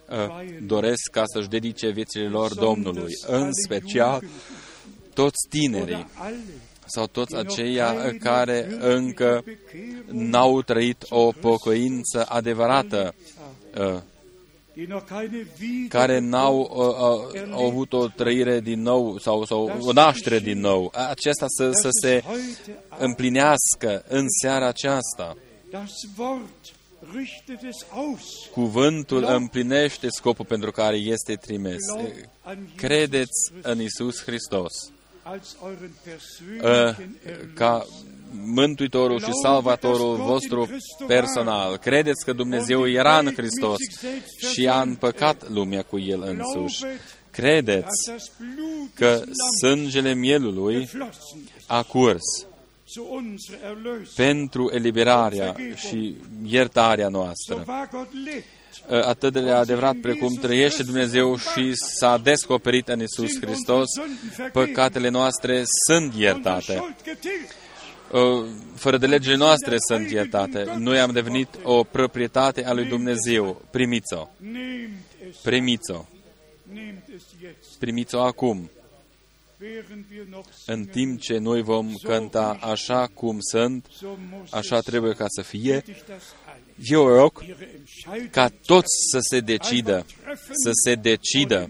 uh, 0.09 0.45
doresc 0.65 1.09
ca 1.11 1.23
să-și 1.25 1.47
dedice 1.47 1.89
viețile 1.89 2.27
lor 2.27 2.53
Domnului, 2.53 3.11
în 3.27 3.49
special 3.65 4.23
toți 5.13 5.47
tinerii 5.49 5.93
oder 5.93 6.07
alle, 6.13 6.37
sau 6.85 7.07
toți 7.07 7.29
die 7.29 7.41
noch 7.41 7.51
aceia 7.51 7.93
keine 7.93 8.17
care 8.17 8.65
wirkliche 8.67 8.93
încă 8.93 9.43
Bekehrung, 9.45 10.29
n-au 10.29 10.61
trăit 10.61 11.05
o 11.09 11.31
pocăință 11.31 12.25
adevărată, 12.27 13.13
uh, 13.77 13.99
die 14.73 14.85
noch 14.87 15.03
keine 15.07 15.47
care 15.89 16.13
Wiedergeburt 16.13 16.31
n-au 16.31 16.59
uh, 16.59 17.41
uh, 17.41 17.51
au 17.51 17.67
avut 17.67 17.93
o 17.93 18.07
trăire 18.07 18.59
din 18.59 18.81
nou 18.81 19.17
sau, 19.17 19.45
sau 19.45 19.79
o 19.81 19.91
naștere 19.91 20.39
din 20.39 20.59
nou. 20.59 20.91
Acesta 21.09 21.45
să, 21.47 21.71
să 21.71 21.81
dass 21.81 21.91
se 22.01 22.15
es 22.15 22.23
heute 22.23 22.79
împlinească 22.97 24.03
în 24.07 24.25
seara 24.41 24.67
aceasta. 24.67 25.35
das 25.71 25.91
Wort 26.17 26.73
richtet 27.13 27.63
es 27.63 27.85
aus. 27.91 28.23
Cuvântul 28.51 29.23
împlinește 29.23 30.07
scopul 30.09 30.45
pentru 30.45 30.71
care 30.71 30.95
este 30.95 31.35
trimis. 31.35 31.85
Glaubt 31.85 32.29
an 32.41 32.57
Jesus 32.57 32.75
Credeți 32.75 33.51
Christus 33.51 33.71
în 33.71 33.81
Isus 33.81 34.23
Hristos 34.23 34.73
als 35.23 35.55
euren 35.61 35.91
uh, 35.91 36.11
persönlichen 36.11 37.15
Erlöser. 37.25 37.53
ca 37.53 37.85
Mântuitorul 38.45 39.19
și 39.19 39.31
Salvatorul 39.41 40.15
vostru 40.15 40.69
personal. 41.07 41.77
Credeți 41.77 42.25
că 42.25 42.33
Dumnezeu 42.33 42.87
era 42.89 43.17
în 43.17 43.33
Hristos 43.33 43.77
și 44.53 44.67
a 44.67 44.81
împăcat 44.81 45.49
lumea 45.49 45.81
cu 45.81 45.99
El 45.99 46.21
însuși. 46.21 46.83
Credeți 47.31 47.81
dass 47.81 48.15
das 48.15 48.31
Blut 48.37 48.89
că 48.95 49.05
des 49.05 49.19
Lammes 49.19 49.59
sângele 49.61 50.13
mielului 50.13 50.79
geflossen 50.79 51.39
ist 51.57 51.65
a 51.67 51.83
curs 51.83 52.47
zu 52.93 53.07
unserer 53.11 53.59
Erlösung. 53.71 54.15
pentru 54.15 54.69
eliberarea 54.73 55.55
și 55.75 56.15
iertarea 56.45 57.09
So 57.09 57.11
noastră. 57.11 57.65
War 58.81 58.89
Gott 58.89 58.91
lebt. 58.91 59.07
Atât 59.07 59.33
de 59.33 59.49
adevărat 59.51 59.95
precum 59.95 60.33
trăiește 60.33 60.83
Dumnezeu 60.83 61.37
și 61.37 61.73
s-a 61.75 62.17
descoperit 62.17 62.87
în 62.87 63.01
Isus 63.01 63.39
Hristos, 63.41 63.87
păcatele 64.51 65.09
noastre 65.09 65.63
sunt 65.87 66.05
Unsere 66.05 66.23
iertate. 66.23 66.73
Schuld 66.73 66.95
getilgt. 67.03 67.55
Uh, 68.11 68.45
Fără 68.75 68.97
de 68.97 69.05
legile 69.07 69.35
noastre 69.35 69.75
sunt 69.87 70.09
iertate. 70.11 70.73
Noi 70.77 70.99
am 70.99 71.11
devenit 71.11 71.47
o 71.63 71.83
proprietate 71.83 72.65
a 72.65 72.73
lui 72.73 72.85
Dumnezeu. 72.85 73.61
Primiți-o. 73.71 74.27
Nehmt 74.37 74.93
es, 75.29 75.35
Primiți-o. 75.37 76.05
nehmt 76.73 77.03
es 77.15 77.21
jetzt, 77.41 77.79
Primiți-o 77.79 78.19
acum. 78.19 78.69
während 79.59 80.05
wir 80.11 80.25
noch 80.29 80.45
În 80.65 80.75
singen. 80.75 80.85
timp 80.85 81.19
ce 81.19 81.37
noi 81.37 81.61
vom 81.61 81.93
cânta 82.03 82.57
așa 82.61 83.07
cum 83.13 83.37
sunt, 83.39 83.85
So 83.99 84.07
muss 84.31 84.51
așa 84.51 84.77
es, 84.77 84.83
trebuie 84.83 85.13
ca 85.13 85.25
să 85.27 85.41
fie, 85.41 85.83
bitte 86.77 86.83
ich 86.83 86.91
das 86.91 86.99
alle, 86.99 87.09
eu 87.09 87.17
rog 87.17 87.43
ihre 87.47 87.69
Entscheidung 87.79 88.29
ca 88.29 88.49
toți 88.65 88.93
să 89.11 89.19
se 89.21 89.39
decidă, 89.39 90.05
să 90.63 90.71
se 90.83 90.95
decidă 90.95 91.69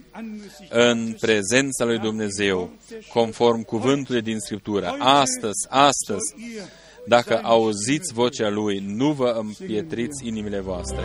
în 0.69 1.15
prezența 1.19 1.85
lui 1.85 1.99
Dumnezeu, 1.99 2.71
conform 3.13 3.61
cuvântului 3.61 4.21
din 4.21 4.39
Scriptură. 4.39 4.95
Astăzi, 4.99 5.67
astăzi, 5.69 6.35
Dacă 7.05 7.39
auziți 7.43 8.13
vocea 8.13 8.49
Lui, 8.49 8.83
nu 8.85 9.11
vă 9.11 9.35
împietriți 9.39 10.27
inimile 10.27 10.59
voastre. 10.59 11.03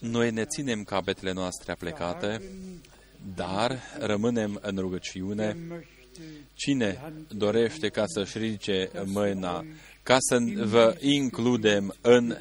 Noi 0.00 0.30
ne 0.30 0.44
ținem 0.44 0.84
capetele 0.84 1.32
noastre 1.32 1.72
aplecate, 1.72 2.42
dar 3.34 3.80
rămânem 3.98 4.58
în 4.62 4.78
rugăciune. 4.78 5.56
möchte 5.70 5.96
Cine 6.54 7.12
dorește 7.28 7.88
ca 7.88 8.04
să-și 8.06 8.38
ridice 8.38 8.90
mâna, 9.04 9.64
ca 10.02 10.16
să 10.18 10.38
vă 10.64 10.96
includem 11.00 11.94
în 12.00 12.36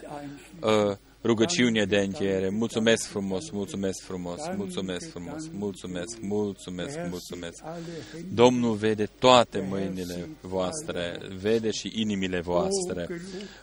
uh, 0.60 0.95
rugăciune 1.23 1.86
de 1.86 1.98
încheiere. 1.98 2.49
Mulțumesc 2.49 3.06
frumos, 3.06 3.49
mulțumesc 3.49 4.03
frumos, 4.03 4.40
mulțumesc 4.56 5.10
frumos, 5.10 5.48
mulțumesc, 5.52 6.18
mulțumesc, 6.22 6.98
mulțumesc. 7.10 7.64
alle 7.64 7.82
Hände 8.14 8.34
Domnul 8.34 8.76
vede 8.76 9.06
toate 9.19 9.65
mâinile 9.69 10.30
voastre, 10.41 11.19
vede 11.41 11.72
și 11.72 11.91
inimile 11.95 12.41
voastre. 12.41 13.07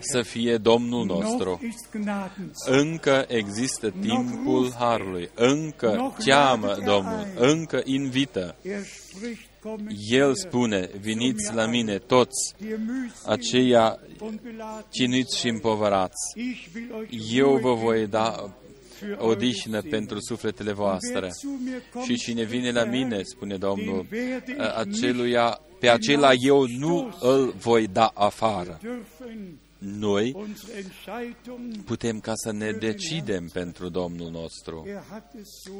Să 0.00 0.22
fie 0.22 0.56
Domnul 0.56 1.06
nostru. 1.06 1.48
Noch 1.48 1.60
ist 1.62 1.86
Gnadenzeit. 1.90 2.80
Încă 2.80 3.24
există 3.28 3.90
timpul 4.00 4.72
Harului, 4.78 5.30
încă 5.34 6.14
cheamă 6.24 6.76
Domnul, 6.84 7.26
încă 7.36 7.80
invită. 7.84 8.56
Er 8.62 8.80
spricht, 9.08 9.40
kommt 9.62 9.90
El 10.10 10.34
spune, 10.34 10.90
veniți 11.00 11.54
la 11.54 11.66
mine 11.66 11.98
toți, 11.98 12.54
ihr 12.68 12.76
müsst 12.76 13.24
aceia 13.26 13.98
und 14.20 14.40
beladen. 14.40 14.84
chinuiți 14.90 15.38
și 15.38 15.48
împovărați. 15.48 16.32
Ich 16.36 16.66
will 16.74 16.90
euch 17.10 17.32
Eu 17.34 17.48
Ruhe 17.48 17.60
vă 17.60 17.74
voi 17.74 17.94
geben 17.98 18.10
da 18.10 18.54
für 18.98 19.04
eure 19.08 19.16
odihnă 19.20 19.80
Seelen. 19.80 19.90
pentru 19.90 20.16
sufletele 20.20 20.70
Wer 20.70 20.78
voastre. 20.78 21.28
zu 21.40 21.48
mir 21.64 21.82
kommt, 21.92 22.04
Și 22.06 22.14
cine 22.16 22.42
vine 22.44 22.70
la 22.70 22.84
mine, 22.84 23.20
spune 23.22 23.56
Domnul, 23.56 24.06
den 24.10 24.18
werde 24.20 24.52
ich 24.52 24.60
a- 24.60 24.72
aceluia, 24.74 25.60
pe 25.82 25.88
acela 25.88 26.30
eu 26.34 26.66
nu 26.66 27.14
îl 27.20 27.54
voi 27.58 27.86
da 27.86 28.10
afară. 28.14 28.78
dürfen 28.82 29.60
Noi 29.78 30.32
unsere 30.36 30.78
Entscheidung, 30.78 31.76
putem 31.84 32.20
ca 32.20 32.32
să 32.34 32.52
ne 32.52 32.70
decidem 32.70 33.48
pentru 33.52 33.88
Domnul 33.88 34.30
nostru. 34.30 34.84
er 34.86 35.02
hat 35.10 35.34
es 35.40 35.48
so 35.64 35.72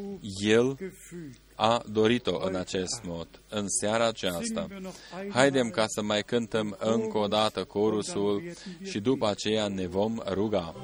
El 0.49 0.77
gefügt. 0.77 1.39
a 1.55 1.83
dorit-o 1.93 2.47
în 2.47 2.55
acest 2.55 3.03
mod. 3.05 3.29
În 3.49 3.69
seara 3.69 4.07
aceasta, 4.07 4.61
Singen 4.61 4.70
wir 4.70 4.81
noch 4.81 4.95
einmal 5.19 5.33
haidem 5.41 5.70
ca 5.70 5.85
să 5.87 6.03
mai 6.03 6.23
cântăm 6.23 6.77
încă 6.79 7.19
o 7.19 7.27
dată 7.27 7.65
corusul 7.65 8.43
și 8.83 9.01
după 9.01 9.29
aceea 9.29 9.69
ne 9.69 9.87
vom 9.87 10.23
ruga. 10.29 10.74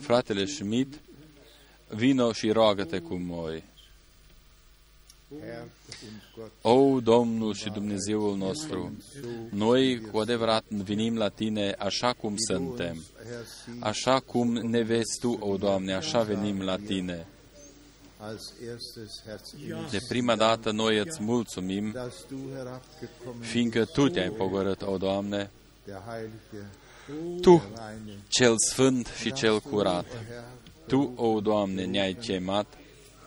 Fratele 0.00 0.46
Schmidt, 0.46 1.00
vino 1.88 2.32
și 2.32 2.50
roagă-te 2.50 2.98
cu 2.98 3.14
noi. 3.16 3.64
O, 6.62 7.00
Domnul 7.00 7.54
și 7.54 7.70
Dumnezeul 7.70 8.36
nostru, 8.36 8.92
noi 9.50 10.00
cu 10.00 10.18
adevărat 10.18 10.64
venim 10.68 11.16
la 11.16 11.28
Tine 11.28 11.74
așa 11.78 12.12
cum 12.12 12.34
suntem, 12.36 13.04
așa 13.78 14.20
cum 14.20 14.52
ne 14.52 14.82
vezi 14.82 15.18
Tu, 15.20 15.30
o 15.40 15.56
Doamne, 15.56 15.94
așa 15.94 16.22
venim 16.22 16.62
la 16.62 16.76
Tine. 16.76 17.26
Als 18.18 18.52
erstes 18.70 19.22
herzlichen 19.26 19.86
De 19.90 19.98
prima 20.08 20.36
dată 20.36 20.70
noi 20.70 20.98
îți 20.98 21.22
mulțumim, 21.22 21.90
dass 21.90 22.24
du 22.28 22.36
herabgekommen 22.54 23.40
fiindcă 23.40 23.84
Tu 23.84 24.08
te-ai 24.08 24.30
pogorât, 24.30 24.82
o 24.82 24.96
Doamne, 24.96 25.50
der 25.84 26.02
heilige, 26.06 26.66
Tu, 27.40 27.50
reine 27.50 28.18
cel 28.28 28.54
sfânt 28.70 29.06
și 29.20 29.32
cel 29.32 29.60
curat. 29.60 30.06
Herr, 30.06 30.42
Tu, 30.86 31.12
o 31.16 31.40
Doamne, 31.40 31.84
ne-ai 31.84 32.14
chemat, 32.14 32.66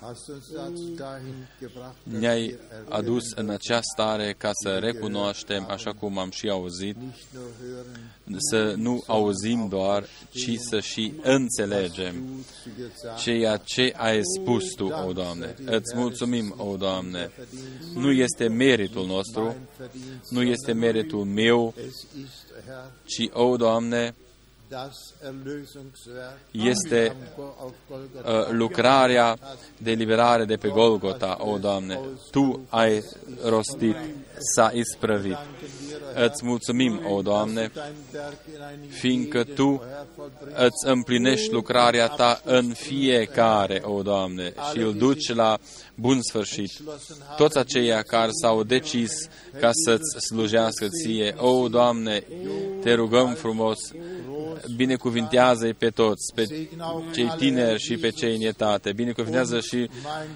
hast 0.05 0.29
uns 0.29 0.51
dazu 0.53 0.95
dahin 0.95 1.47
gebracht, 1.59 1.97
dass 2.05 2.21
ne-ai 2.21 2.41
wir 2.41 2.59
erkennen, 2.69 2.93
adus 2.93 3.31
în 3.35 3.49
această 3.49 3.91
stare 3.93 4.35
ca 4.37 4.49
să 4.53 4.77
recunoaștem, 4.77 5.65
așa 5.69 5.93
cum 5.93 6.17
am 6.17 6.29
și 6.29 6.49
auzit, 6.49 6.95
nicht 6.95 7.25
nur 7.33 7.49
hören, 7.61 8.35
să 8.37 8.73
nu 8.77 9.03
auzim 9.07 9.67
doar, 9.69 10.05
ci 10.29 10.57
să 10.57 10.79
și 10.79 11.13
înțelegem 11.21 12.13
du 12.13 12.43
zu 12.63 12.69
gesagt 12.77 13.17
ceea 13.17 13.57
ce 13.57 13.93
ai 13.95 14.19
spus 14.39 14.63
Tu, 14.75 14.85
o 15.07 15.13
Doamne. 15.13 15.55
Îți 15.65 15.95
mulțumim, 15.95 16.53
o 16.57 16.77
Doamne. 16.77 17.31
Nu 17.93 18.11
este 18.11 18.47
meritul 18.47 19.05
nostru, 19.05 19.55
verdienst, 19.77 20.31
nu 20.31 20.41
este 20.41 20.71
meritul 20.73 21.23
meu, 21.23 21.73
es 21.77 21.85
ist, 21.85 22.44
Herr, 22.44 22.44
ci, 23.05 23.29
o 23.33 23.57
Doamne, 23.57 24.13
das 24.67 25.13
Erlösungswerk 25.23 26.37
este 26.51 27.09
am 27.09 27.15
Go- 27.35 27.55
auf 27.59 27.73
Golgatha 27.89 28.49
uh, 28.49 28.51
lucrarea 28.51 29.37
de 29.77 29.91
liberare 29.93 30.45
de 30.45 30.57
pe 30.57 30.69
Golgota, 30.69 31.37
o 31.39 31.57
Doamne. 31.57 31.99
Tu 32.31 32.65
ai 32.69 33.03
rostit, 33.43 33.95
s-a 34.55 34.71
isprăvit. 34.73 35.37
Îți 36.25 36.45
mulțumim, 36.45 37.01
o 37.09 37.21
Doamne, 37.21 37.71
dein 37.73 37.93
Werk 38.13 38.39
in 38.47 38.61
einem 38.71 38.89
fiindcă 38.89 39.37
jeden, 39.37 39.55
Tu 39.55 39.63
o 39.63 39.77
Herr, 39.77 40.05
vollbringst. 40.15 40.57
îți 40.57 40.91
împlinești 40.91 41.51
lucrarea 41.51 42.07
Ta 42.07 42.41
în 42.43 42.73
fiecare, 42.73 43.81
o 43.85 44.01
Doamne, 44.01 44.53
și 44.71 44.79
îl 44.79 44.93
duci 44.93 45.33
la 45.33 45.57
bun 45.95 46.21
sfârșit. 46.21 46.71
Toți 47.37 47.57
aceia 47.57 48.01
care 48.01 48.29
s-au 48.41 48.63
decis 48.63 49.11
ca 49.59 49.69
să-ți 49.85 50.25
slujească 50.27 50.87
ție, 51.03 51.35
o 51.37 51.67
Doamne, 51.67 52.23
te 52.81 52.93
rugăm 52.93 53.33
frumos, 53.33 53.77
binecuvintează-i 54.75 55.73
pe 55.73 55.89
toți, 55.89 56.33
pe 56.35 56.67
cei 57.13 57.33
tineri 57.37 57.79
și 57.79 57.97
pe 57.97 58.09
cei 58.09 58.35
în 58.35 58.41
etate, 58.41 58.93
binecuvintează 58.93 59.59
și 59.59 59.75
Mein 59.75 59.89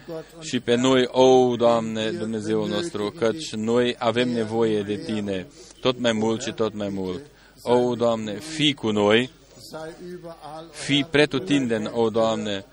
Gott, 0.08 0.26
und 0.36 0.44
și 0.44 0.60
pe 0.60 0.76
noi, 0.76 1.08
o, 1.12 1.56
Doamne, 1.56 2.12
Dumnezeu 2.12 2.66
nostru, 2.66 3.14
căci 3.18 3.54
noi 3.54 3.96
avem 3.98 4.30
nevoie 4.30 4.82
de 4.82 4.96
Tine, 4.96 5.48
tot 5.82 6.00
mai 6.00 6.12
mult 6.12 6.42
și 6.42 6.52
tot 6.52 6.74
mai 6.74 6.90
mult. 6.90 7.22
O, 7.64 7.96
Doamne, 7.96 8.34
fii 8.34 8.74
cu 8.74 8.92
noi, 8.92 9.30
sei 9.70 9.94
überall 10.14 10.68
fii 10.72 11.04
pretutindeni, 11.04 11.90
o, 11.94 12.10
Doamne, 12.10 12.66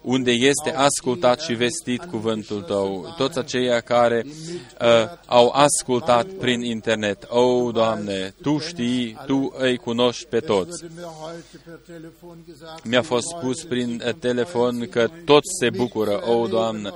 unde 0.00 0.30
este 0.30 0.74
ascultat 0.74 1.40
și 1.40 1.54
vestit 1.54 2.04
cuvântul 2.04 2.62
Tău, 2.62 3.14
toți 3.16 3.38
aceia 3.38 3.80
care 3.80 4.26
uh, 4.26 4.86
au 5.26 5.48
ascultat 5.48 6.26
prin 6.26 6.60
internet. 6.62 7.26
O, 7.28 7.70
Doamne, 7.70 8.34
Tu 8.42 8.58
știi, 8.58 9.18
Tu 9.26 9.54
îi 9.58 9.76
cunoști 9.76 10.26
pe 10.26 10.40
toți. 10.40 10.82
wurde 10.84 10.94
mir 10.96 11.04
heute 11.20 11.60
per 11.64 11.78
Telefon 11.86 12.36
gesagt, 12.46 12.84
Mi-a 12.84 13.02
fost 13.02 13.26
spus 13.38 13.64
prin 13.64 14.02
uh, 14.06 14.14
telefon 14.14 14.88
că 14.88 15.08
toți 15.24 15.48
se 15.60 15.70
bucură, 15.70 16.22
o, 16.30 16.46
Doamnă, 16.46 16.92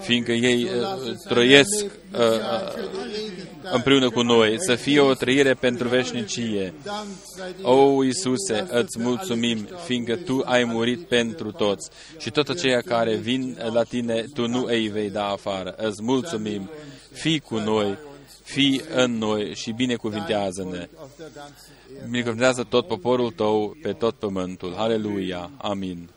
fiindcă 0.00 0.32
ei 0.32 0.64
uh, 0.64 1.14
trăiesc 1.28 1.84
uh, 1.84 2.20
uh, 2.20 3.00
împreună 3.72 4.10
cu 4.10 4.22
noi, 4.22 4.56
să 4.58 4.74
fie 4.74 5.00
o 5.00 5.14
trăire 5.14 5.54
pentru 5.54 5.88
veșnicie. 5.88 6.74
Dank 6.82 7.06
sei 7.36 7.52
dir, 7.56 7.64
O, 7.64 8.04
Iisuse, 8.04 8.66
îți 8.70 9.00
mulțumim, 9.00 9.68
fiindcă 9.84 10.16
Tu 10.16 10.42
ai 10.44 10.64
murit 10.64 11.08
pentru 11.08 11.52
toți 11.52 11.90
și 12.18 12.30
tot 12.30 12.48
aceia 12.48 12.80
care 12.80 13.14
vin 13.14 13.58
la 13.72 13.82
Tine, 13.82 14.24
Tu 14.34 14.46
nu 14.46 14.64
îi 14.64 14.88
vei 14.88 15.10
da 15.10 15.26
afară. 15.26 15.74
Îți 15.76 16.02
mulțumim, 16.02 16.70
fii 17.12 17.38
cu 17.38 17.56
noi, 17.56 17.98
fii 18.42 18.82
în 18.94 19.18
noi 19.18 19.54
și 19.54 19.72
binecuvintează-ne. 19.72 20.88
auf 20.98 21.10
der 21.16 21.28
ganzen 21.34 21.78
Erde. 21.94 22.08
Binecuvintează 22.10 22.62
tot 22.62 22.86
poporul 22.86 23.30
tău 23.30 23.76
pe 23.82 23.92
tot 23.92 24.14
pământul. 24.14 24.74
Aleluia. 24.74 25.50
Amin. 25.56 26.08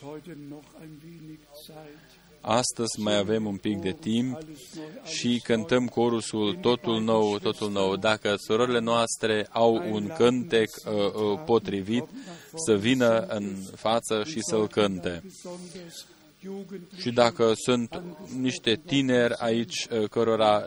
Wir 0.00 0.06
nehmen 0.06 0.12
uns 0.12 0.26
heute 0.26 0.36
noch 0.36 0.64
ein 0.80 1.00
wenig 1.02 1.38
Zeit, 1.66 1.76
Astăzi 2.40 3.00
mai 3.00 3.16
avem 3.16 3.46
un 3.46 3.56
pic 3.56 3.80
de 3.80 3.92
timp 3.92 4.34
alles 4.34 4.74
neu 4.74 4.84
aus. 5.02 5.10
și 5.10 5.40
cântăm 5.44 5.86
corusul 5.86 6.58
Totul 6.60 7.00
nou, 7.00 7.38
totul 7.38 7.70
nou. 7.70 7.96
Dacă 7.96 8.34
surorile 8.36 8.78
noastre 8.78 9.46
au 9.50 9.74
un 9.90 10.12
cântec 10.16 10.68
uh, 10.86 10.92
uh, 10.92 11.40
potrivit, 11.44 12.04
să 12.66 12.76
vină 12.76 13.18
în 13.18 13.56
față 13.74 14.24
și 14.26 14.38
să-l 14.40 14.68
cânte. 14.68 15.22
Besonders 15.24 16.06
Jugendliche 16.42 17.00
Și 17.00 17.10
dacă 17.10 17.52
sunt 17.54 18.02
niște 18.40 18.80
tineri 18.86 19.34
aici 19.38 19.86
uh, 19.90 20.08
cărora 20.08 20.64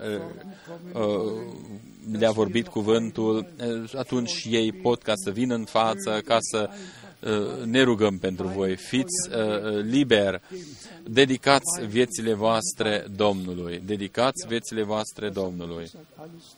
uh, 0.94 1.02
uh, 1.02 1.32
le-a 2.18 2.30
vorbit 2.30 2.68
cuvântul, 2.68 3.36
uh, 3.36 3.92
atunci 3.96 4.46
ei 4.50 4.72
pot 4.72 5.02
ca 5.02 5.12
să 5.14 5.30
vină 5.30 5.54
în 5.54 5.64
față, 5.64 6.20
ca 6.24 6.36
să 6.40 6.68
uh, 6.70 7.01
ne 7.64 7.82
rugăm 7.82 8.18
pentru 8.18 8.46
voi. 8.46 8.76
Fiți 8.76 9.30
uh, 9.30 9.36
uh, 9.36 9.82
liberi, 9.82 10.40
dedicați 11.04 11.86
viețile 11.86 12.34
voastre 12.34 13.04
Domnului, 13.16 13.82
dedicați 13.84 14.46
viețile 14.46 14.82
voastre 14.82 15.28
Domnului. 15.28 15.90
alles 16.16 16.54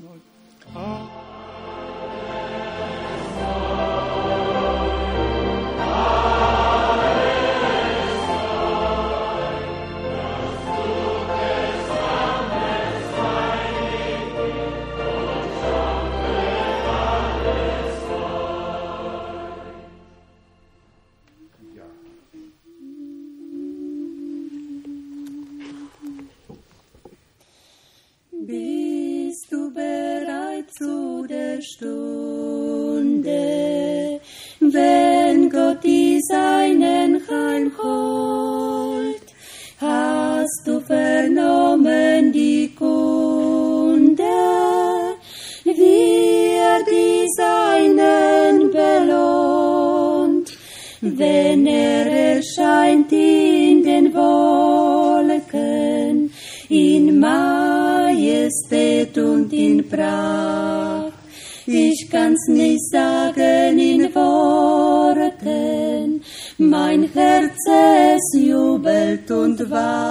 survive. 69.64 70.03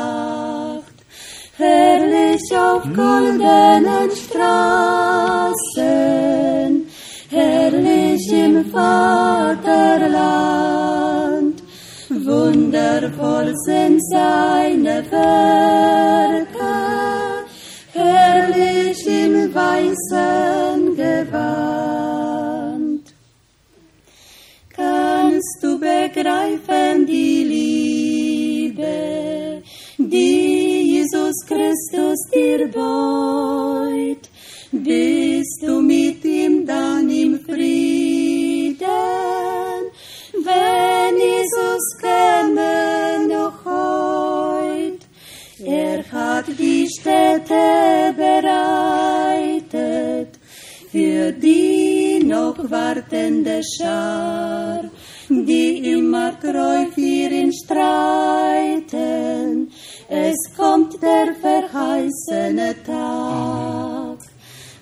Die 55.46 55.92
immer 55.92 56.40
treu 56.40 56.86
für 56.94 57.30
ihn 57.40 57.52
streiten. 57.54 59.70
Es 60.08 60.36
kommt 60.56 61.02
der 61.02 61.36
verheißene 61.42 62.76
Tag. 62.84 64.20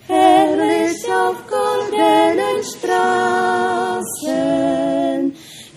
Herrlich 0.08 1.06
auf 1.06 1.38
goldenen 1.48 2.64
Straßen, 2.64 4.02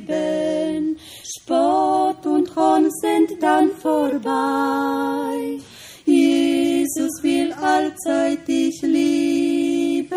geblieben, 0.00 0.98
Spott 1.22 2.26
und 2.26 2.54
Hohn 2.56 2.90
sind 2.90 3.40
dann 3.40 3.70
vorbei. 3.70 5.58
Jesus 6.04 7.22
will 7.22 7.52
allzeit 7.52 8.46
dich 8.48 8.82
lieben, 8.82 10.08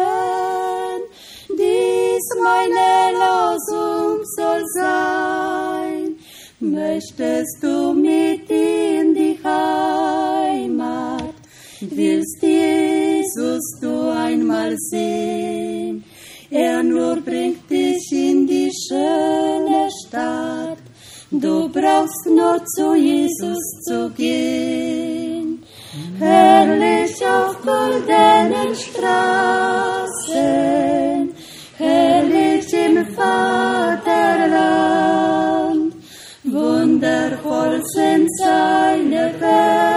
dies 1.50 2.28
meine 2.42 3.14
Losung 3.24 4.26
soll 4.38 4.64
sein. 4.74 6.16
Möchtest 6.60 7.62
du 7.62 7.94
mit 7.94 8.50
in 8.50 9.14
die 9.14 9.38
Heimat, 9.44 11.36
willst 11.82 12.42
Jesus 12.42 13.80
du 13.82 14.10
einmal 14.10 14.76
sehen? 14.78 16.04
Er 16.50 16.84
nur 16.84 17.16
bringt 17.18 17.63
schöne 18.94 19.90
Stadt, 20.02 20.78
du 21.32 21.68
brauchst 21.70 22.26
nur 22.28 22.64
zu 22.76 22.96
Jesus 22.96 23.64
zu 23.88 24.10
gehen. 24.12 25.64
Herrlich 26.20 27.16
auf 27.26 27.58
goldenen 27.62 28.76
Straßen, 28.76 29.24
herrlich 31.78 32.74
im 32.74 33.06
Vaterland, 33.16 34.24
wundervoll 36.44 37.82
sind 37.96 38.30
seine 38.40 39.34
Werke, 39.40 39.93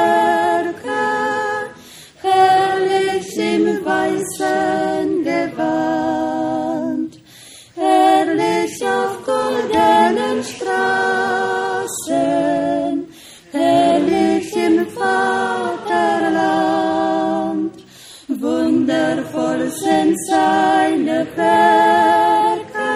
seine 20.28 21.27
Werke, 21.37 22.93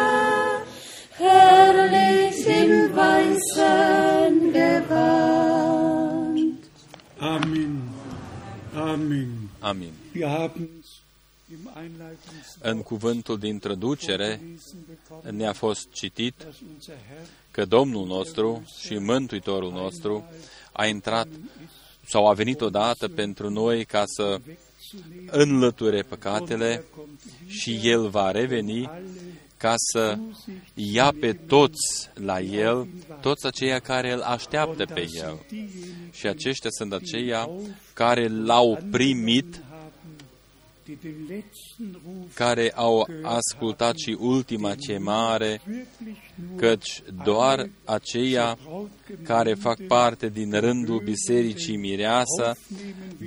herrlich 1.19 2.47
im 2.47 2.97
weißen 2.97 4.53
Gewand. 4.53 6.59
Amen. 7.19 7.91
Amen. 8.75 9.51
Amin. 9.61 9.93
Wir 10.13 10.31
haben 10.31 10.69
Im 11.51 11.71
Einleitungswort 11.75 12.63
În 12.63 12.83
cuvântul 12.83 13.39
de 13.39 13.47
introducere 13.47 14.41
gelesen 14.41 14.79
bekommen, 14.87 15.37
ne-a 15.37 15.53
fost 15.53 15.89
citit 15.93 16.35
dass 16.37 16.57
unser 16.75 16.95
Herr 17.09 17.27
că 17.51 17.65
Domnul 17.65 18.07
nostru 18.07 18.63
și 18.81 18.99
Mântuitorul 18.99 19.73
nostru 19.73 20.25
a 20.73 20.87
intrat 20.87 21.29
sau 22.07 22.29
a 22.29 22.33
venit 22.33 22.61
odată 22.61 23.09
pentru 23.09 23.51
noi 23.51 23.85
ca 23.85 24.03
să 24.07 24.41
înlăture 25.31 26.03
păcatele 26.03 26.85
și 27.47 27.81
El 27.83 28.09
va 28.09 28.31
reveni 28.31 28.91
ca 29.57 29.75
să 29.77 30.19
ia 30.75 31.13
pe 31.21 31.33
toți 31.33 32.11
la 32.15 32.41
El, 32.41 32.89
toți 33.21 33.47
aceia 33.47 33.79
care 33.79 34.13
îl 34.13 34.21
așteaptă 34.21 34.85
pe 34.85 35.07
El. 35.15 35.41
Și 36.13 36.27
aceștia 36.27 36.71
sunt 36.71 36.93
aceia 36.93 37.49
care 37.93 38.29
l-au 38.29 38.79
primit, 38.91 39.61
care 42.35 42.73
au 42.75 43.09
ascultat 43.23 43.97
și 43.97 44.17
ultima 44.21 44.75
chemare, 44.87 45.61
căci 46.57 47.03
doar 47.25 47.71
aceia 47.85 48.59
care 49.23 49.55
fac 49.55 49.79
parte 49.87 50.29
din 50.29 50.53
rândul 50.61 51.03
Bisericii 51.05 51.77
Mireasă, 51.77 52.57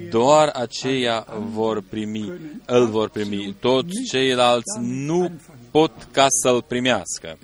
doar 0.10 0.48
aceia 0.48 1.28
vor 1.52 1.82
primi, 1.82 2.32
îl 2.66 2.88
vor 2.88 3.10
primi. 3.10 3.56
Toți 3.60 4.04
ceilalți 4.10 4.80
nu 4.80 5.32
pot 5.72 6.08
ca 6.12 6.26
să-l 6.30 6.62
primească. 6.62 7.38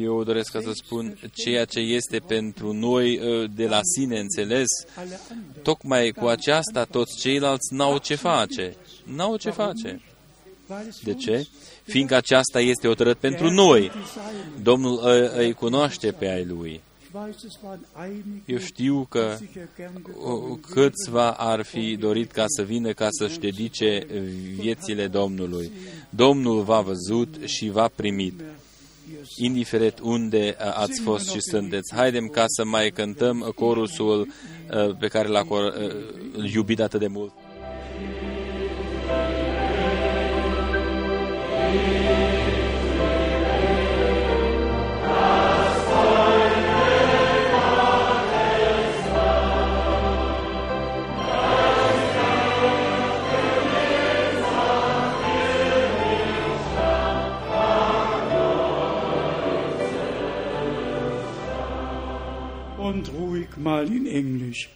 Eu 0.00 0.24
doresc 0.24 0.52
ca 0.52 0.60
să 0.60 0.70
spun 0.72 1.18
ceea 1.32 1.64
ce 1.64 1.78
este 1.78 2.18
pentru 2.18 2.72
noi 2.72 3.18
uh, 3.18 3.50
de 3.54 3.66
la 3.66 3.80
sine 3.82 4.18
înțeles, 4.18 4.66
alle 4.96 5.20
anderen. 5.30 5.62
tocmai 5.62 6.10
cu 6.10 6.26
aceasta 6.26 6.84
toți 6.84 7.18
ceilalți 7.18 7.74
n-au 7.74 7.98
ce 7.98 8.14
face. 8.14 8.76
N-au 9.04 9.36
ce 9.36 9.50
face. 9.50 10.00
Weil 10.68 10.86
es 10.88 11.00
De 11.02 11.14
ce? 11.14 11.46
Fiindcă 11.82 12.14
aceasta 12.14 12.60
este 12.60 12.86
hotărât 12.86 13.16
pentru 13.16 13.50
noi. 13.50 13.90
Domnul 14.62 15.00
îi, 15.02 15.44
îi 15.44 15.52
cunoaște 15.52 16.12
pe 16.12 16.28
ai 16.28 16.44
lui. 16.44 16.80
Ich 17.14 17.20
weiß, 17.20 17.44
es 17.44 17.58
waren 17.62 17.86
einige, 17.96 18.42
Eu 18.52 18.58
știu 18.58 19.06
că 19.08 19.36
sicher 19.38 19.68
gern 19.76 19.94
o- 19.96 20.10
gekommen 20.10 20.60
câțiva 20.60 21.30
ar 21.30 21.62
fi 21.62 21.96
dorit 21.96 22.30
ca 22.30 22.44
să 22.46 22.62
vină 22.62 22.92
ca 22.92 23.08
să-și 23.10 23.38
dedice 23.38 24.06
viețile 24.56 25.06
Domnului. 25.06 25.70
Domnul 26.10 26.62
v-a 26.62 26.80
văzut 26.80 27.34
și 27.44 27.68
v-a 27.70 27.88
primit, 27.88 28.40
indiferent 29.36 29.98
unde 30.02 30.56
uh, 30.58 30.72
ați 30.76 31.00
fost 31.00 31.30
și 31.30 31.40
sunteți. 31.40 31.94
Haidem 31.94 32.26
ca 32.28 32.44
să 32.46 32.64
mai 32.64 32.90
cântăm 32.90 33.52
corusul 33.54 34.20
uh, 34.20 34.96
pe 34.98 35.06
care 35.06 35.28
l-a 35.28 35.42
cor- 35.44 35.74
uh, 36.36 36.52
iubit 36.54 36.80
atât 36.80 37.00
de 37.00 37.06
mult. 37.06 37.32
Mal 63.64 63.86
in 63.86 64.06
Englisch. 64.06 64.68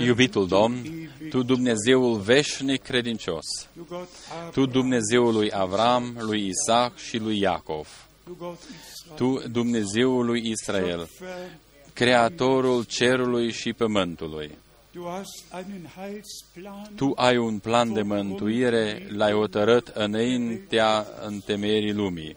Iubitul 0.00 0.46
Domn, 0.46 0.82
Tu 1.30 1.42
Dumnezeul 1.42 2.18
veșnic 2.18 2.82
credincios, 2.82 3.68
du 3.72 3.86
Gott 3.88 4.08
Tu 4.52 4.60
Abraham, 4.60 4.70
Dumnezeul 4.70 5.32
lui 5.32 5.50
Avram, 5.52 6.16
lui 6.20 6.46
Isaac 6.46 6.96
și 6.96 7.18
lui 7.18 7.38
Iacov, 7.40 8.08
du 8.24 8.36
Gott 8.38 8.60
Israel, 8.62 9.16
Tu 9.16 9.48
Dumnezeul 9.48 10.24
lui 10.24 10.50
Israel, 10.50 11.06
Schöpfer, 11.06 11.58
Creatorul 11.92 12.84
cerului 12.84 13.52
și 13.52 13.72
pământului. 13.72 14.50
du 14.92 15.02
hast 15.04 15.44
einen 15.52 15.88
Heilsplan 15.96 16.92
Tu 16.94 17.12
ai 17.16 17.36
un 17.36 17.58
plan 17.58 17.92
de 17.92 18.02
mântuire, 18.02 19.06
l-ai 19.10 19.32
hotărât 19.32 19.88
înaintea 19.88 21.06
întemeierii 21.26 21.92
lumii. 21.92 22.36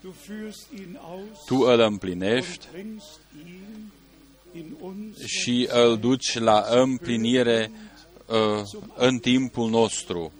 Du 0.00 0.10
führst 0.10 0.66
ihn 0.74 0.98
aus 1.02 1.44
Tu 1.46 1.56
îl 1.56 1.80
împlinești 1.80 2.66
și 5.26 5.68
îl 5.70 5.98
duci 5.98 6.38
la 6.38 6.64
împlinire 6.68 7.70
uh, 8.26 8.62
în 8.96 9.18
timpul 9.18 9.70
nostru. 9.70 10.32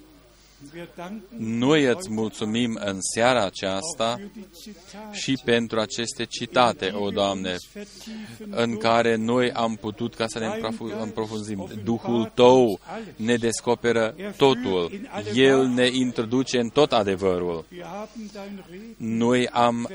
Wir 0.75 0.87
danken 0.95 1.57
Noi 1.57 1.83
îți 1.83 2.09
mulțumim 2.11 2.79
în 2.85 2.97
seara 3.13 3.43
aceasta 3.45 4.17
für 4.17 4.33
die 4.33 4.47
Zitate, 4.61 5.17
și 5.17 5.37
pentru 5.45 5.79
aceste 5.79 6.25
citate, 6.25 6.91
o 6.95 7.09
Doamne, 7.09 7.55
vertiefen 7.73 8.47
în 8.49 8.77
care 8.77 9.15
noi 9.15 9.51
am 9.51 9.75
putut 9.75 10.15
ca 10.15 10.27
să 10.27 10.39
ne 10.39 10.45
împrofu- 10.45 10.93
împrofunzim. 11.01 11.69
Duhul 11.83 12.31
Tău 12.33 12.79
ne 13.15 13.35
descoperă 13.35 14.15
totul. 14.37 14.91
El 15.33 15.65
ne 15.67 15.87
introduce 15.91 16.59
în 16.59 16.69
tot 16.69 16.91
adevărul. 16.91 17.65
Wir 17.71 17.83
haben 17.83 18.29
dein 18.33 18.63
Reden, 18.69 19.17
Noi 19.17 19.47
am 19.47 19.89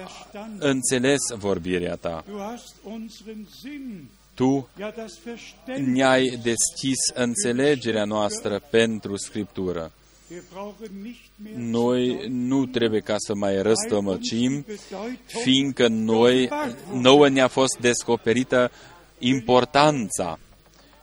înțeles 0.58 1.20
vorbirea 1.36 1.96
Ta. 1.96 2.24
du 2.30 2.36
hast 2.38 2.74
unseren 2.82 3.46
Sinn, 3.60 4.08
Tu 4.34 4.68
ja 4.78 4.92
das 4.96 5.18
Verständnis. 5.24 5.94
ne-ai 5.96 6.24
deschis 6.42 6.98
înțelegerea 7.14 8.04
noastră 8.04 8.62
pentru 8.70 9.16
Scriptură. 9.16 9.92
Wir 10.35 10.43
brauchen 10.52 11.02
nicht 11.02 11.31
mehr 11.36 11.55
Noi 11.56 12.27
nu 12.28 12.66
trebuie 12.66 13.01
ca 13.01 13.15
să 13.19 13.35
mai 13.35 13.55
zu 13.56 13.62
răstămăcim, 13.62 14.61
Bedeutung 14.61 15.16
fiindcă 15.27 15.89
noi, 15.89 16.48
nouă 16.93 17.28
ne-a 17.28 17.48
fost 17.48 17.78
descoperită 17.81 18.70
importanța 19.19 20.39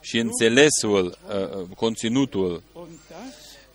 și 0.02 0.18
înțelesul, 0.18 1.18
uh, 1.28 1.66
conținutul. 1.76 2.64
und 2.74 2.88
das 3.10 3.20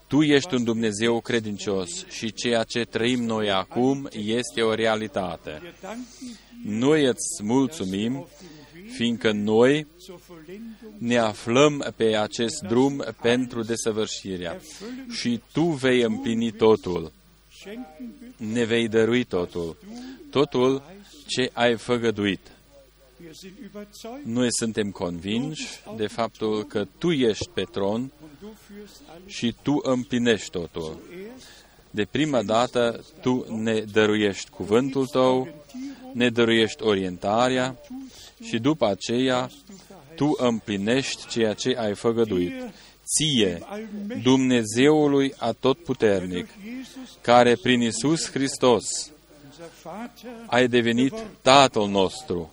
Tu 0.06 0.22
ești 0.22 0.54
un 0.54 0.64
Dumnezeu 0.64 1.20
credincios 1.20 2.06
și 2.08 2.32
ceea 2.32 2.62
ce 2.62 2.84
trăim 2.84 3.22
noi 3.22 3.50
acum 3.50 4.08
este 4.12 4.62
o 4.62 4.74
realitate. 4.74 5.60
wir 5.62 5.74
danken 5.80 6.78
Noi 6.78 7.04
îți 7.04 7.42
mulțumim, 7.42 8.26
fiindcă 8.94 9.32
noi 9.32 9.86
zur 10.00 10.20
Vollendung 10.26 10.94
ne 10.98 11.16
aflăm 11.16 11.92
pe 11.96 12.16
acest 12.16 12.62
drum 12.68 13.04
pentru 13.20 13.62
desăvârșirea 13.62 14.60
și 15.10 15.40
Tu 15.52 15.62
vei 15.62 16.00
împlini 16.00 16.50
totul, 16.52 17.12
schenken 17.58 17.84
wird. 18.38 18.52
ne 18.52 18.64
vei 18.64 18.88
dărui 18.88 19.24
totul, 19.24 19.76
totul 20.30 20.82
ce 21.26 21.50
ai 21.52 21.76
făgăduit. 21.76 22.40
Wir 23.22 23.34
sind 23.34 23.52
überzeugt 23.64 24.24
Noi 24.24 24.48
suntem 24.50 24.90
convinși 24.90 25.66
de 25.96 26.06
faptul 26.06 26.64
că 26.64 26.86
Tu 26.98 27.10
ești 27.12 27.48
pe 27.54 27.62
tron 27.62 28.00
und 28.00 28.10
du 28.40 28.46
führst 28.46 29.00
alles 29.08 29.32
și 29.34 29.54
Tu 29.62 29.80
împlinești 29.82 30.50
totul. 30.50 30.98
erst. 31.34 31.46
De 31.90 32.04
prima 32.04 32.42
dată, 32.42 33.04
Tu 33.20 33.46
ne 33.62 33.80
dăruiești 33.80 34.50
cuvântul 34.50 35.06
Tău, 35.06 35.48
ne 36.12 36.28
dăruiești 36.30 36.82
orientarea 36.82 37.76
și 38.42 38.58
după 38.58 38.86
aceea 38.86 39.50
Tu 40.14 40.34
împlinești 40.38 41.26
ceea 41.28 41.52
ce 41.52 41.76
ai 41.78 41.94
făgăduit. 41.94 42.52
Ție, 43.16 43.62
Dumnezeului 44.22 45.34
Atotputernic, 45.38 46.46
Jesus, 46.64 47.18
care 47.20 47.56
prin 47.62 47.80
Isus 47.80 48.30
Hristos 48.30 49.10
unser 49.58 49.70
Vater, 49.82 50.30
ai 50.46 50.68
devenit 50.68 51.14
Tatăl 51.42 51.88
nostru, 51.88 52.52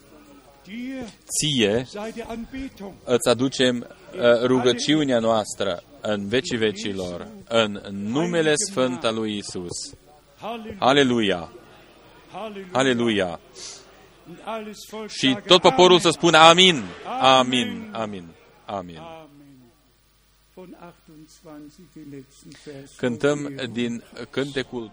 dir 0.64 1.06
ție 1.26 1.86
sei 1.88 2.12
die 2.12 2.26
Anbetung. 2.28 2.94
îți 3.04 3.30
aducem 3.30 3.78
uh, 3.78 4.42
rugăciunea 4.44 5.20
noastră 5.20 5.84
în 6.02 6.28
vecii 6.28 6.58
vecilor, 6.58 7.28
în 7.48 7.82
numele 7.92 8.54
Sfânt 8.70 9.04
al 9.04 9.16
lui 9.16 9.38
Isus. 9.38 9.94
Halleluja. 10.40 10.76
Aleluia! 10.80 11.52
Halleluja. 12.34 12.70
Aleluia! 12.72 13.40
Und 14.28 14.38
alles 14.44 14.78
Volk 14.90 15.10
Și 15.10 15.32
sage 15.34 15.40
tot 15.48 15.62
poporul 15.62 16.00
să 16.00 16.08
Amen. 16.08 16.20
spună 16.20 16.38
amin, 16.38 16.84
amin, 17.22 17.90
amin, 17.92 18.26
amin. 18.66 18.98
Amen. 18.98 19.24
von 20.56 20.76
28, 20.80 21.94
den 21.94 22.10
letzten 22.12 22.52
Vers. 22.64 22.96
Cântăm 22.98 23.56
din 23.72 24.04
cântecul 24.30 24.92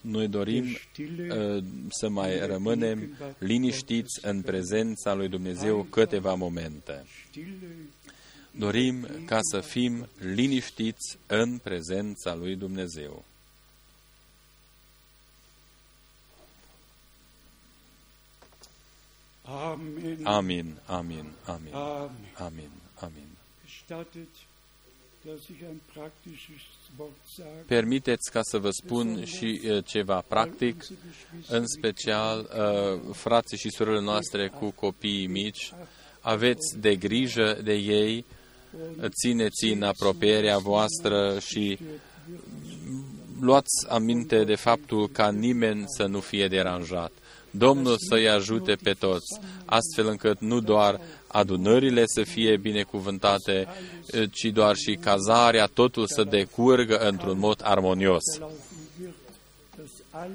Noi 0.00 0.28
dorim 0.28 0.64
der 0.64 0.80
Stille 0.90 1.56
uh, 1.56 1.64
să 1.90 2.08
mai 2.08 2.46
rămânem 2.46 3.16
liniștiți 3.38 4.26
în 4.26 4.42
prezența 4.42 5.14
lui 5.14 5.28
Dumnezeu 5.28 5.82
câteva 5.82 6.34
momente. 6.34 7.04
Stille 7.28 7.66
Dorim 8.50 9.06
ca 9.24 9.38
să 9.42 9.60
fim 9.60 10.08
liniștiți 10.18 11.18
în 11.26 11.58
prezența 11.58 12.34
lui 12.34 12.56
Dumnezeu. 12.56 13.24
Amen. 19.42 20.26
Amin, 20.26 20.78
amin, 20.86 21.32
amin, 21.46 21.74
Amen. 21.74 22.10
amin, 22.38 22.70
amin. 23.00 23.28
Permiteți 27.66 28.30
ca 28.30 28.40
să 28.42 28.58
vă 28.58 28.70
spun 28.70 29.24
și 29.24 29.60
uh, 29.64 29.84
ceva 29.84 30.24
practic, 30.28 30.74
Unsere 30.74 30.98
Geschwister 31.10 31.58
în 31.58 31.66
special 31.66 32.38
uh, 32.40 33.14
frații 33.14 33.58
și 33.58 33.70
surorile 33.70 34.02
noastre 34.02 34.48
cu 34.48 34.70
copiii 34.70 35.26
mici, 35.26 35.72
aveți 36.20 36.78
de 36.78 36.96
grijă 36.96 37.60
de 37.64 37.72
ei, 37.74 38.24
țineți 39.08 39.64
în 39.64 39.82
apropierea 39.82 40.58
voastră 40.58 41.38
și 41.38 41.78
luați 43.40 43.86
aminte 43.88 44.44
de 44.44 44.54
faptul 44.54 45.08
ca 45.08 45.30
nimeni 45.30 45.84
să 45.86 46.06
nu 46.06 46.20
fie 46.20 46.48
deranjat. 46.48 47.12
Domnul 47.50 47.96
să-i 48.08 48.28
ajute 48.28 48.76
pe 48.82 48.92
toți, 48.92 49.40
astfel 49.64 50.06
încât 50.06 50.40
nu 50.40 50.60
doar 50.60 51.00
adunările 51.32 52.02
să 52.06 52.22
fie 52.22 52.56
binecuvântate, 52.56 53.66
ci 54.32 54.44
doar 54.44 54.76
și 54.76 54.98
cazarea, 55.00 55.66
totul 55.66 56.06
să 56.06 56.24
decurgă 56.24 56.96
într-un 56.96 57.38
mod 57.38 57.60
armonios. 57.62 58.22
laufen 58.38 58.56
wird, 59.00 59.14
dass 59.76 59.90
alle 60.10 60.34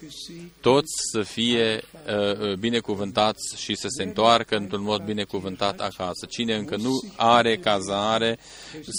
gesegnet 0.00 0.50
Toți 0.60 0.92
să 1.12 1.22
fie 1.22 1.82
uh, 2.06 2.38
uh, 2.40 2.54
binecuvântați 2.54 3.56
și 3.56 3.74
să 3.74 3.86
se 3.88 4.02
întoarcă 4.02 4.56
într-un 4.56 4.82
mod 4.82 5.02
binecuvântat 5.02 5.80
acasă. 5.80 6.26
Cine 6.28 6.54
încă 6.54 6.76
nu 6.76 7.00
are 7.16 7.56
cazare, 7.56 8.38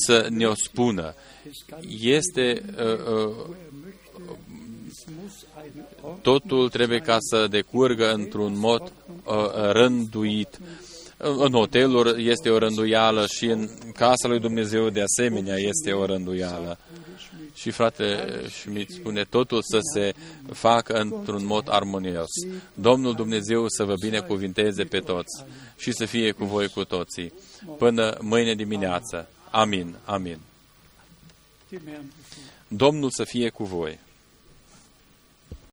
să 0.05 0.27
ne-o 0.29 0.53
spună. 0.55 1.13
Este 1.99 2.63
uh, 2.77 2.85
uh, 2.85 3.55
es 4.91 5.05
muss 5.21 5.45
eine 5.63 5.85
Ordnung 6.01 6.21
totul 6.21 6.69
trebuie 6.69 6.99
ca 6.99 7.17
să 7.19 7.47
decurgă 7.49 8.11
într-un 8.11 8.57
mod 8.57 8.81
uh, 8.81 9.71
rânduit. 9.71 10.59
În 11.23 11.51
hoteluri 11.51 12.29
este 12.29 12.49
o 12.49 12.57
rânduială 12.57 13.25
și 13.27 13.45
în 13.45 13.69
casa 13.93 14.27
lui 14.27 14.39
Dumnezeu 14.39 14.89
de 14.89 15.01
asemenea 15.01 15.55
este 15.55 15.91
o 15.91 16.05
rânduială. 16.05 16.77
Și 17.53 17.71
frate 17.71 18.05
Schmidt 18.49 18.91
spune, 18.91 19.23
totul 19.23 19.61
să 19.61 19.79
se 19.93 20.13
facă 20.51 20.93
într-un 20.93 21.45
mod 21.45 21.67
armonios. 21.69 22.29
Domnul 22.73 23.13
Dumnezeu 23.13 23.67
să 23.67 23.83
vă 23.83 23.93
binecuvinteze 24.01 24.83
pe 24.83 24.99
toți 24.99 25.43
și 25.77 25.91
să 25.91 26.05
fie 26.05 26.31
cu 26.31 26.45
voi 26.45 26.67
cu 26.67 26.83
toții. 26.83 27.33
Până 27.77 28.17
mâine 28.21 28.55
dimineață. 28.55 29.29
Amin, 29.49 29.95
amin. 30.05 30.37
dem 31.69 31.81
Herrn 31.85 32.05
befugt. 32.05 32.51
Domnul 32.67 33.09
să 33.09 33.23
fie 33.23 33.49
cu 33.49 33.63
voi. 33.63 33.99